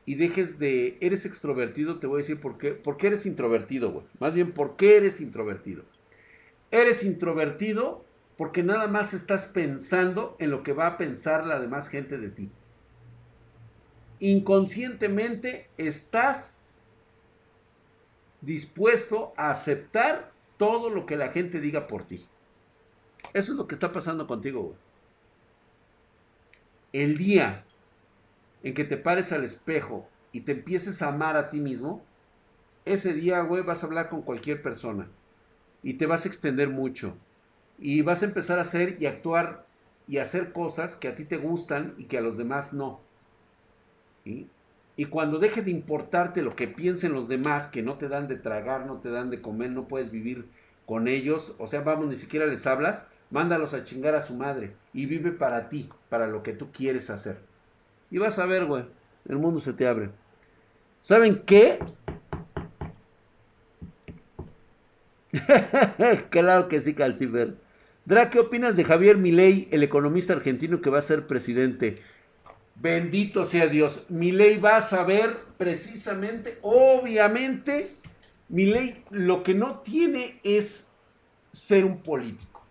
dejes 0.05 0.59
de, 0.59 0.97
eres 0.99 1.25
extrovertido, 1.25 1.97
te 1.99 2.05
voy 2.05 2.17
a 2.17 2.23
decir 2.23 2.41
por 2.41 2.57
qué, 2.57 2.71
por 2.73 2.97
qué 2.97 3.07
eres 3.07 3.25
introvertido, 3.25 3.93
güey. 3.93 4.05
Más 4.19 4.33
bien, 4.33 4.51
¿por 4.51 4.75
qué 4.75 4.97
eres 4.97 5.21
introvertido? 5.21 5.85
Eres 6.69 7.01
introvertido 7.01 8.03
porque 8.35 8.61
nada 8.61 8.87
más 8.87 9.13
estás 9.13 9.45
pensando 9.45 10.35
en 10.39 10.51
lo 10.51 10.63
que 10.63 10.73
va 10.73 10.87
a 10.87 10.97
pensar 10.97 11.47
la 11.47 11.61
demás 11.61 11.87
gente 11.87 12.17
de 12.17 12.27
ti. 12.27 12.49
Inconscientemente 14.19 15.69
estás 15.77 16.57
dispuesto 18.41 19.31
a 19.37 19.49
aceptar 19.51 20.34
todo 20.57 20.89
lo 20.89 21.05
que 21.05 21.17
la 21.17 21.29
gente 21.29 21.59
diga 21.59 21.87
por 21.87 22.03
ti. 22.03 22.25
Eso 23.33 23.51
es 23.51 23.57
lo 23.57 23.67
que 23.67 23.75
está 23.75 23.91
pasando 23.91 24.27
contigo, 24.27 24.61
güey. 24.61 24.75
El 26.93 27.17
día 27.17 27.65
en 28.63 28.73
que 28.73 28.85
te 28.85 28.97
pares 28.97 29.31
al 29.31 29.43
espejo 29.43 30.07
y 30.31 30.41
te 30.41 30.53
empieces 30.53 31.01
a 31.01 31.09
amar 31.09 31.35
a 31.35 31.49
ti 31.49 31.59
mismo, 31.59 32.03
ese 32.85 33.13
día, 33.13 33.41
güey, 33.41 33.63
vas 33.63 33.83
a 33.83 33.87
hablar 33.87 34.09
con 34.09 34.21
cualquier 34.21 34.61
persona 34.61 35.07
y 35.83 35.95
te 35.95 36.05
vas 36.05 36.25
a 36.25 36.29
extender 36.29 36.69
mucho 36.69 37.15
y 37.77 38.01
vas 38.01 38.21
a 38.21 38.25
empezar 38.25 38.59
a 38.59 38.63
hacer 38.63 38.97
y 38.99 39.05
actuar 39.05 39.65
y 40.07 40.17
hacer 40.17 40.53
cosas 40.53 40.95
que 40.95 41.07
a 41.07 41.15
ti 41.15 41.25
te 41.25 41.37
gustan 41.37 41.95
y 41.97 42.05
que 42.05 42.17
a 42.17 42.21
los 42.21 42.37
demás 42.37 42.73
no. 42.73 43.01
Y 44.97 45.05
cuando 45.05 45.39
deje 45.39 45.61
de 45.61 45.71
importarte 45.71 46.41
lo 46.41 46.55
que 46.55 46.67
piensen 46.67 47.13
los 47.13 47.27
demás, 47.27 47.67
que 47.67 47.83
no 47.83 47.95
te 47.95 48.07
dan 48.07 48.27
de 48.27 48.37
tragar, 48.37 48.85
no 48.85 48.99
te 48.99 49.09
dan 49.09 49.29
de 49.29 49.41
comer, 49.41 49.71
no 49.71 49.87
puedes 49.87 50.11
vivir 50.11 50.45
con 50.85 51.07
ellos, 51.07 51.55
o 51.59 51.67
sea, 51.67 51.81
vamos, 51.81 52.07
ni 52.07 52.15
siquiera 52.15 52.45
les 52.45 52.65
hablas, 52.65 53.05
mándalos 53.29 53.73
a 53.73 53.83
chingar 53.83 54.15
a 54.15 54.21
su 54.21 54.35
madre 54.35 54.73
y 54.93 55.05
vive 55.05 55.31
para 55.31 55.67
ti, 55.67 55.89
para 56.09 56.27
lo 56.27 56.43
que 56.43 56.53
tú 56.53 56.71
quieres 56.71 57.09
hacer. 57.09 57.37
Y 58.11 58.19
vas 58.19 58.39
a 58.39 58.45
ver, 58.45 58.65
güey, 58.65 58.85
el 59.27 59.37
mundo 59.37 59.59
se 59.59 59.73
te 59.73 59.87
abre. 59.87 60.11
¿Saben 61.01 61.43
qué? 61.45 61.79
claro 66.29 66.67
que 66.67 66.81
sí, 66.81 66.93
Calcifer. 66.93 67.55
Dra, 68.05 68.29
¿qué 68.29 68.39
opinas 68.39 68.75
de 68.75 68.83
Javier 68.83 69.17
Milei, 69.17 69.67
el 69.71 69.83
economista 69.83 70.33
argentino 70.33 70.81
que 70.81 70.91
va 70.91 70.99
a 70.99 71.03
ser 71.03 71.25
presidente? 71.27 71.95
Bendito 72.75 73.45
sea 73.45 73.67
Dios. 73.67 74.05
Mi 74.09 74.31
ley 74.31 74.57
va 74.57 74.77
a 74.77 74.81
saber 74.81 75.37
precisamente, 75.57 76.59
obviamente, 76.61 77.95
mi 78.49 78.65
ley 78.65 79.03
lo 79.09 79.43
que 79.43 79.53
no 79.53 79.79
tiene 79.79 80.39
es 80.43 80.85
ser 81.51 81.85
un 81.85 82.03
político. 82.03 82.63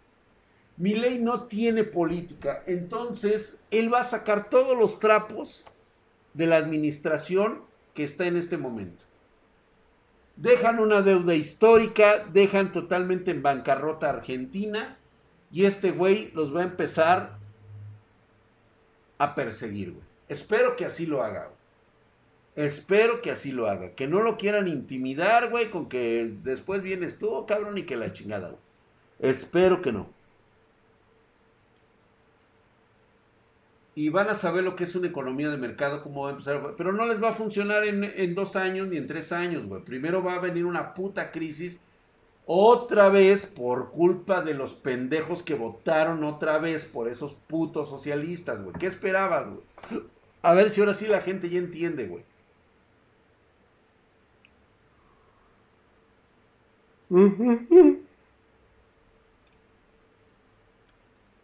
Mi 0.77 0.95
ley 0.95 1.19
no 1.19 1.45
tiene 1.45 1.85
política. 1.85 2.63
Entonces, 2.67 3.61
él 3.71 3.93
va 3.93 4.01
a 4.01 4.05
sacar 4.05 4.51
todos 4.51 4.77
los 4.77 4.99
trapos 4.99 5.65
de 6.35 6.47
la 6.47 6.57
administración 6.57 7.63
que 7.95 8.05
está 8.05 8.27
en 8.27 8.37
este 8.37 8.59
momento. 8.59 9.05
Dejan 10.37 10.81
una 10.81 11.01
deuda 11.01 11.35
histórica, 11.35 12.27
dejan 12.33 12.73
totalmente 12.73 13.31
en 13.31 13.43
bancarrota 13.43 14.11
Argentina 14.11 14.99
y 15.53 15.65
este 15.65 15.93
güey 15.93 16.33
los 16.35 16.55
va 16.55 16.61
a 16.61 16.65
empezar 16.65 17.39
perseguir, 19.33 19.93
güey. 19.93 20.05
Espero 20.29 20.77
que 20.77 20.85
así 20.85 21.07
lo 21.07 21.23
haga. 21.23 21.51
Espero 22.57 23.23
que 23.23 23.31
así 23.31 23.53
lo 23.53 23.69
haga. 23.69 23.95
Que 23.95 24.07
no 24.07 24.23
lo 24.23 24.37
quieran 24.37 24.69
intimidar, 24.69 25.51
güey, 25.51 25.71
con 25.71 25.89
que 25.89 26.33
después 26.43 26.83
vienes 26.83 27.19
tú, 27.19 27.47
cabrón, 27.47 27.79
y 27.79 27.85
que 27.85 27.97
la 27.97 28.13
chingada, 28.13 28.49
güey. 28.49 28.61
Espero 29.21 29.83
que 29.83 29.93
no. 29.93 30.09
Y 33.97 34.09
van 34.09 34.29
a 34.29 34.35
saber 34.35 34.65
lo 34.65 34.75
que 34.75 34.85
es 34.85 34.95
una 34.97 35.07
economía 35.07 35.51
de 35.51 35.57
mercado, 35.57 36.03
cómo 36.03 36.23
va 36.23 36.29
a 36.29 36.33
empezar. 36.33 36.75
Pero 36.77 36.93
no 36.93 37.07
les 37.07 37.23
va 37.23 37.31
a 37.31 37.35
funcionar 37.35 37.85
en, 37.85 38.03
en 38.05 38.35
dos 38.35 38.57
años 38.57 38.89
ni 38.89 38.97
en 38.97 39.07
tres 39.07 39.31
años, 39.31 39.67
güey. 39.67 39.83
Primero 39.85 40.23
va 40.23 40.35
a 40.35 40.41
venir 40.41 40.65
una 40.65 40.95
puta 40.95 41.31
crisis 41.31 41.81
otra 42.47 43.09
vez 43.09 43.47
por 43.47 43.91
culpa 43.91 44.43
de 44.43 44.55
los 44.55 44.75
pendejos 44.75 45.43
que 45.43 45.55
votaron 45.55 46.25
otra 46.25 46.59
vez 46.59 46.85
por 46.85 47.09
esos 47.09 47.35
putos 47.35 47.89
socialistas, 47.89 48.63
güey. 48.63 48.75
¿Qué 48.79 48.87
esperabas, 48.87 49.47
güey? 49.49 49.63
A 50.43 50.53
ver 50.53 50.71
si 50.71 50.81
ahora 50.81 50.95
sí 50.95 51.07
la 51.07 51.21
gente 51.23 51.49
ya 51.49 51.59
entiende, 51.59 52.07
güey. 52.07 52.25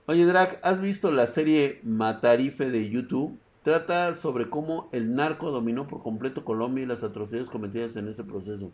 Oye, 0.07 0.26
Drag, 0.26 0.59
¿has 0.62 0.80
visto 0.80 1.11
la 1.12 1.26
serie 1.28 1.80
Matarife 1.84 2.68
de 2.70 2.90
YouTube? 2.90 3.38
Trata 3.62 4.14
sobre 4.14 4.51
cómo 4.51 4.88
el 4.92 5.14
narco 5.14 5.51
dominó 5.51 5.86
por 5.86 6.03
completo 6.03 6.44
Colombia 6.44 6.82
y 6.82 6.86
las 6.86 7.05
atrocidades 7.05 7.48
cometidas 7.51 7.96
en 7.96 8.09
ese 8.09 8.24
proceso. 8.24 8.72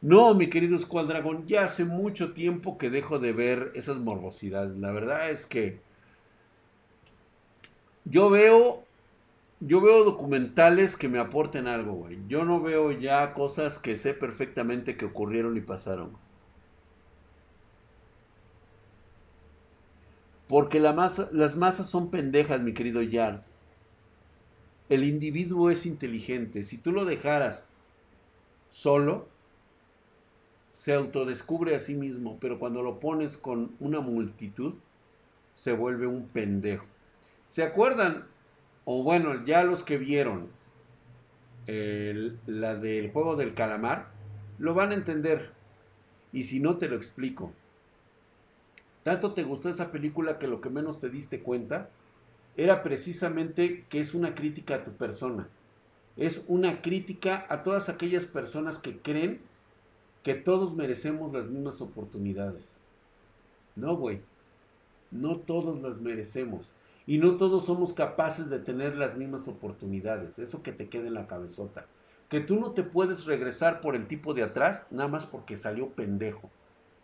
No, 0.00 0.34
mi 0.34 0.48
querido 0.48 0.78
Squad 0.78 1.06
Dragon, 1.06 1.46
ya 1.46 1.64
hace 1.64 1.84
mucho 1.84 2.32
tiempo 2.32 2.78
que 2.78 2.90
dejo 2.90 3.18
de 3.18 3.32
ver 3.32 3.72
esas 3.74 3.98
morbosidades. 3.98 4.76
La 4.76 4.92
verdad 4.92 5.30
es 5.30 5.46
que 5.46 5.80
yo 8.04 8.30
veo 8.30 8.84
yo 9.60 9.80
veo 9.80 10.04
documentales 10.04 10.96
que 10.96 11.08
me 11.08 11.18
aporten 11.18 11.66
algo, 11.66 11.92
güey. 11.94 12.18
Yo 12.28 12.44
no 12.44 12.60
veo 12.60 12.92
ya 12.92 13.34
cosas 13.34 13.78
que 13.78 13.96
sé 13.96 14.14
perfectamente 14.14 14.96
que 14.96 15.06
ocurrieron 15.06 15.56
y 15.56 15.60
pasaron. 15.60 16.12
Porque 20.48 20.80
las 20.80 21.56
masas 21.56 21.88
son 21.88 22.10
pendejas, 22.10 22.60
mi 22.60 22.72
querido 22.72 23.00
Jars. 23.10 23.50
El 24.88 25.04
individuo 25.04 25.70
es 25.70 25.86
inteligente. 25.86 26.62
Si 26.62 26.78
tú 26.78 26.92
lo 26.92 27.04
dejaras 27.04 27.68
solo, 28.70 29.28
se 30.78 30.94
autodescubre 30.94 31.74
a 31.74 31.80
sí 31.80 31.96
mismo, 31.96 32.38
pero 32.38 32.60
cuando 32.60 32.84
lo 32.84 33.00
pones 33.00 33.36
con 33.36 33.72
una 33.80 33.98
multitud, 33.98 34.74
se 35.52 35.72
vuelve 35.72 36.06
un 36.06 36.28
pendejo. 36.28 36.86
¿Se 37.48 37.64
acuerdan? 37.64 38.26
O 38.84 39.02
bueno, 39.02 39.44
ya 39.44 39.64
los 39.64 39.82
que 39.82 39.98
vieron 39.98 40.50
la 41.66 42.76
del 42.76 43.10
juego 43.10 43.34
del 43.34 43.54
calamar, 43.54 44.10
lo 44.60 44.72
van 44.72 44.92
a 44.92 44.94
entender. 44.94 45.50
Y 46.32 46.44
si 46.44 46.60
no, 46.60 46.76
te 46.76 46.88
lo 46.88 46.94
explico. 46.94 47.52
Tanto 49.02 49.34
te 49.34 49.42
gustó 49.42 49.70
esa 49.70 49.90
película 49.90 50.38
que 50.38 50.46
lo 50.46 50.60
que 50.60 50.70
menos 50.70 51.00
te 51.00 51.10
diste 51.10 51.40
cuenta 51.40 51.90
era 52.56 52.84
precisamente 52.84 53.84
que 53.88 53.98
es 53.98 54.14
una 54.14 54.36
crítica 54.36 54.76
a 54.76 54.84
tu 54.84 54.92
persona. 54.92 55.48
Es 56.16 56.44
una 56.46 56.82
crítica 56.82 57.46
a 57.48 57.64
todas 57.64 57.88
aquellas 57.88 58.26
personas 58.26 58.78
que 58.78 58.98
creen 58.98 59.40
que 60.28 60.34
todos 60.34 60.74
merecemos 60.74 61.32
las 61.32 61.46
mismas 61.46 61.80
oportunidades. 61.80 62.76
No, 63.76 63.96
güey. 63.96 64.20
No 65.10 65.38
todos 65.38 65.80
las 65.80 66.02
merecemos. 66.02 66.70
Y 67.06 67.16
no 67.16 67.38
todos 67.38 67.64
somos 67.64 67.94
capaces 67.94 68.50
de 68.50 68.58
tener 68.58 68.98
las 68.98 69.16
mismas 69.16 69.48
oportunidades. 69.48 70.38
Eso 70.38 70.62
que 70.62 70.72
te 70.72 70.90
quede 70.90 71.06
en 71.06 71.14
la 71.14 71.28
cabezota. 71.28 71.86
Que 72.28 72.40
tú 72.40 72.60
no 72.60 72.72
te 72.72 72.82
puedes 72.82 73.24
regresar 73.24 73.80
por 73.80 73.96
el 73.96 74.06
tipo 74.06 74.34
de 74.34 74.42
atrás 74.42 74.86
nada 74.90 75.08
más 75.08 75.24
porque 75.24 75.56
salió 75.56 75.88
pendejo. 75.94 76.50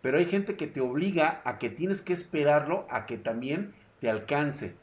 Pero 0.03 0.19
hay 0.19 0.27
gente 0.27 0.59
que 0.59 0.67
te 0.67 0.83
obliga 0.83 1.41
a 1.47 1.59
que 1.59 1.71
tienes 1.71 2.03
que 2.03 2.13
esperarlo 2.13 2.87
a 2.91 3.07
que 3.07 3.17
también 3.17 3.73
te 4.01 4.11
alcance 4.11 4.75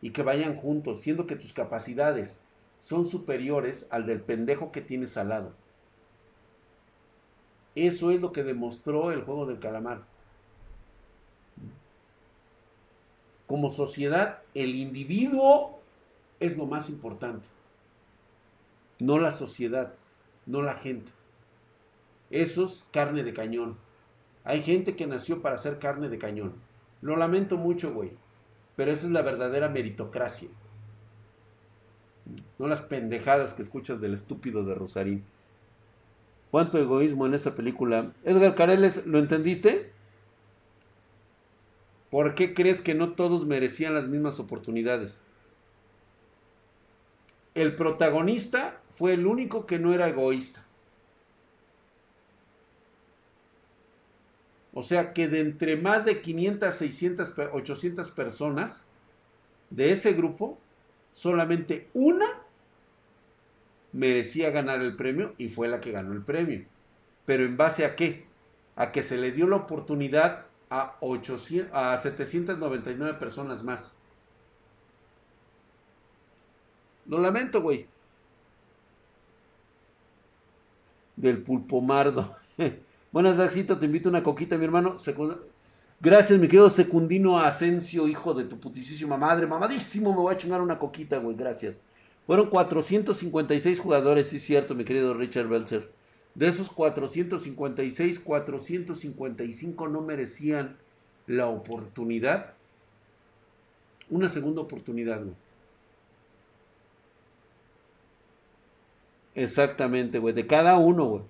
y 0.00 0.10
que 0.10 0.22
vayan 0.22 0.54
juntos, 0.54 1.00
siendo 1.00 1.26
que 1.26 1.34
tus 1.34 1.52
capacidades 1.52 2.38
son 2.78 3.04
superiores 3.04 3.88
al 3.90 4.06
del 4.06 4.20
pendejo 4.20 4.70
que 4.70 4.80
tienes 4.80 5.16
al 5.16 5.30
lado. 5.30 5.54
Eso 7.74 8.10
es 8.10 8.20
lo 8.20 8.32
que 8.32 8.42
demostró 8.42 9.12
el 9.12 9.22
juego 9.22 9.46
del 9.46 9.60
calamar. 9.60 10.02
Como 13.46 13.70
sociedad, 13.70 14.42
el 14.54 14.74
individuo 14.74 15.80
es 16.38 16.56
lo 16.56 16.66
más 16.66 16.88
importante. 16.88 17.46
No 18.98 19.18
la 19.18 19.32
sociedad, 19.32 19.94
no 20.46 20.62
la 20.62 20.74
gente. 20.74 21.10
Eso 22.30 22.64
es 22.64 22.88
carne 22.92 23.24
de 23.24 23.34
cañón. 23.34 23.76
Hay 24.44 24.62
gente 24.62 24.94
que 24.94 25.06
nació 25.06 25.42
para 25.42 25.58
ser 25.58 25.78
carne 25.78 26.08
de 26.08 26.18
cañón. 26.18 26.54
Lo 27.02 27.16
lamento 27.16 27.56
mucho, 27.56 27.92
güey. 27.92 28.12
Pero 28.76 28.92
esa 28.92 29.06
es 29.06 29.12
la 29.12 29.22
verdadera 29.22 29.68
meritocracia. 29.68 30.48
No 32.58 32.68
las 32.68 32.82
pendejadas 32.82 33.54
que 33.54 33.62
escuchas 33.62 34.00
del 34.00 34.14
estúpido 34.14 34.64
de 34.64 34.74
Rosarín. 34.74 35.24
¿Cuánto 36.50 36.78
egoísmo 36.78 37.26
en 37.26 37.34
esa 37.34 37.54
película? 37.54 38.12
Edgar 38.24 38.54
Careles, 38.54 39.06
¿lo 39.06 39.18
entendiste? 39.18 39.92
¿Por 42.10 42.34
qué 42.34 42.54
crees 42.54 42.82
que 42.82 42.94
no 42.94 43.12
todos 43.12 43.46
merecían 43.46 43.94
las 43.94 44.08
mismas 44.08 44.40
oportunidades? 44.40 45.18
El 47.54 47.76
protagonista 47.76 48.80
fue 48.96 49.14
el 49.14 49.26
único 49.26 49.66
que 49.66 49.78
no 49.78 49.94
era 49.94 50.08
egoísta. 50.08 50.64
O 54.72 54.82
sea 54.82 55.12
que 55.12 55.28
de 55.28 55.40
entre 55.40 55.76
más 55.76 56.04
de 56.04 56.20
500, 56.20 56.74
600, 56.74 57.32
800 57.52 58.10
personas 58.10 58.84
de 59.70 59.92
ese 59.92 60.12
grupo, 60.12 60.58
solamente 61.12 61.88
una 61.92 62.26
merecía 63.92 64.50
ganar 64.50 64.80
el 64.82 64.96
premio 64.96 65.34
y 65.38 65.48
fue 65.48 65.68
la 65.68 65.80
que 65.80 65.92
ganó 65.92 66.12
el 66.12 66.22
premio. 66.22 66.64
Pero 67.24 67.44
en 67.44 67.56
base 67.56 67.84
a 67.84 67.96
qué? 67.96 68.26
A 68.76 68.92
que 68.92 69.02
se 69.02 69.16
le 69.16 69.32
dio 69.32 69.46
la 69.48 69.56
oportunidad 69.56 70.46
a, 70.70 70.96
800, 71.00 71.70
a 71.72 71.96
799 71.98 73.18
personas 73.18 73.62
más. 73.62 73.92
Lo 77.06 77.18
lamento, 77.18 77.60
güey. 77.60 77.86
Del 81.16 81.42
pulpomardo. 81.42 82.36
Buenas, 83.12 83.36
Daxito, 83.36 83.78
te 83.78 83.86
invito 83.86 84.08
una 84.08 84.22
coquita, 84.22 84.56
mi 84.56 84.64
hermano. 84.64 84.96
Gracias, 86.00 86.38
mi 86.38 86.46
querido 86.46 86.70
Secundino 86.70 87.38
Asensio, 87.38 88.06
hijo 88.06 88.32
de 88.32 88.44
tu 88.44 88.58
putísima 88.58 89.16
madre. 89.16 89.46
Mamadísimo, 89.46 90.12
me 90.12 90.20
voy 90.20 90.34
a 90.34 90.36
chingar 90.36 90.62
una 90.62 90.78
coquita, 90.78 91.18
güey. 91.18 91.36
Gracias. 91.36 91.80
Fueron 92.30 92.48
456 92.48 93.80
jugadores, 93.80 94.28
sí 94.28 94.36
es 94.36 94.44
cierto, 94.44 94.76
mi 94.76 94.84
querido 94.84 95.14
Richard 95.14 95.48
Belzer. 95.48 95.90
De 96.36 96.46
esos 96.46 96.70
456, 96.70 98.20
455 98.20 99.88
no 99.88 100.00
merecían 100.00 100.76
la 101.26 101.48
oportunidad. 101.48 102.52
Una 104.10 104.28
segunda 104.28 104.60
oportunidad, 104.60 105.24
güey. 105.24 105.34
Exactamente, 109.34 110.20
güey. 110.20 110.32
De 110.32 110.46
cada 110.46 110.78
uno, 110.78 111.06
güey. 111.06 111.22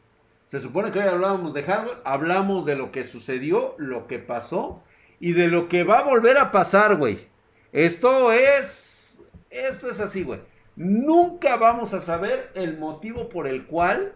Se 0.45 0.61
supone 0.61 0.93
que 0.93 0.99
hoy 0.99 1.09
hablábamos 1.09 1.55
de 1.55 1.63
hardware, 1.63 1.97
hablamos 2.05 2.67
de 2.67 2.77
lo 2.77 2.93
que 2.93 3.05
sucedió, 3.07 3.75
lo 3.79 4.07
que 4.07 4.19
pasó 4.19 4.83
y 5.19 5.33
de 5.33 5.49
lo 5.49 5.71
que 5.71 5.83
va 5.83 6.01
a 6.01 6.05
volver 6.05 6.37
a 6.37 6.51
pasar, 6.51 6.97
güey. 6.97 7.27
Esto 7.73 8.33
es. 8.33 9.23
Esto 9.49 9.91
es 9.91 9.99
así, 9.99 10.25
güey. 10.25 10.41
Nunca 10.77 11.57
vamos 11.57 11.93
a 11.95 12.01
saber 12.01 12.51
el 12.55 12.79
motivo 12.79 13.29
por 13.29 13.47
el 13.47 13.67
cual 13.67 14.15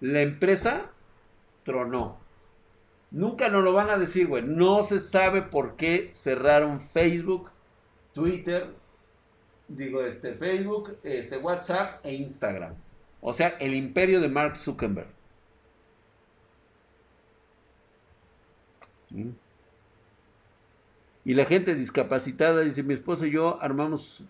la 0.00 0.20
empresa 0.20 0.90
tronó. 1.64 2.18
Nunca 3.10 3.48
nos 3.48 3.64
lo 3.64 3.72
van 3.72 3.90
a 3.90 3.98
decir, 3.98 4.26
güey. 4.26 4.42
No 4.42 4.84
se 4.84 5.00
sabe 5.00 5.42
por 5.42 5.76
qué 5.76 6.10
cerraron 6.14 6.80
Facebook, 6.80 7.50
Twitter, 8.12 8.74
digo, 9.68 10.02
este 10.02 10.34
Facebook, 10.34 10.98
este 11.02 11.38
WhatsApp 11.38 12.04
e 12.04 12.14
Instagram. 12.14 12.74
O 13.20 13.34
sea, 13.34 13.48
el 13.60 13.74
imperio 13.74 14.20
de 14.20 14.28
Mark 14.28 14.56
Zuckerberg. 14.56 15.08
Y 21.24 21.34
la 21.34 21.44
gente 21.44 21.74
discapacitada 21.74 22.60
dice, 22.60 22.82
mi 22.82 22.94
esposo 22.94 23.26
y 23.26 23.30
yo 23.30 23.60
armamos 23.62 24.22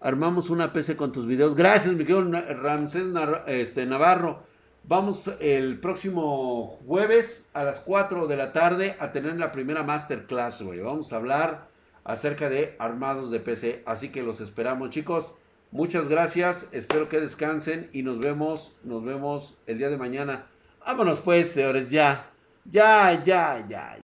armamos 0.00 0.50
una 0.50 0.72
PC 0.72 0.96
con 0.96 1.12
tus 1.12 1.26
videos. 1.26 1.54
Gracias, 1.54 1.94
mi 1.94 2.04
querido 2.04 2.22
Ramsés 2.22 3.06
este, 3.46 3.86
Navarro. 3.86 4.42
Vamos 4.84 5.30
el 5.40 5.80
próximo 5.80 6.78
jueves 6.86 7.48
a 7.54 7.64
las 7.64 7.80
4 7.80 8.28
de 8.28 8.36
la 8.36 8.52
tarde 8.52 8.96
a 9.00 9.10
tener 9.10 9.36
la 9.36 9.50
primera 9.50 9.82
masterclass, 9.82 10.62
güey. 10.62 10.80
Vamos 10.80 11.12
a 11.12 11.16
hablar 11.16 11.68
acerca 12.04 12.48
de 12.48 12.76
armados 12.78 13.30
de 13.30 13.40
PC. 13.40 13.82
Así 13.84 14.10
que 14.10 14.22
los 14.22 14.40
esperamos, 14.40 14.90
chicos. 14.90 15.34
Muchas 15.72 16.08
gracias, 16.08 16.68
espero 16.70 17.08
que 17.08 17.20
descansen 17.20 17.90
y 17.92 18.02
nos 18.02 18.20
vemos, 18.20 18.76
nos 18.84 19.04
vemos 19.04 19.58
el 19.66 19.78
día 19.78 19.90
de 19.90 19.96
mañana. 19.96 20.46
Vámonos 20.86 21.18
pues, 21.18 21.50
señores, 21.50 21.90
ya. 21.90 22.30
Ya, 22.64 23.24
ya, 23.24 23.66
ya. 23.68 24.05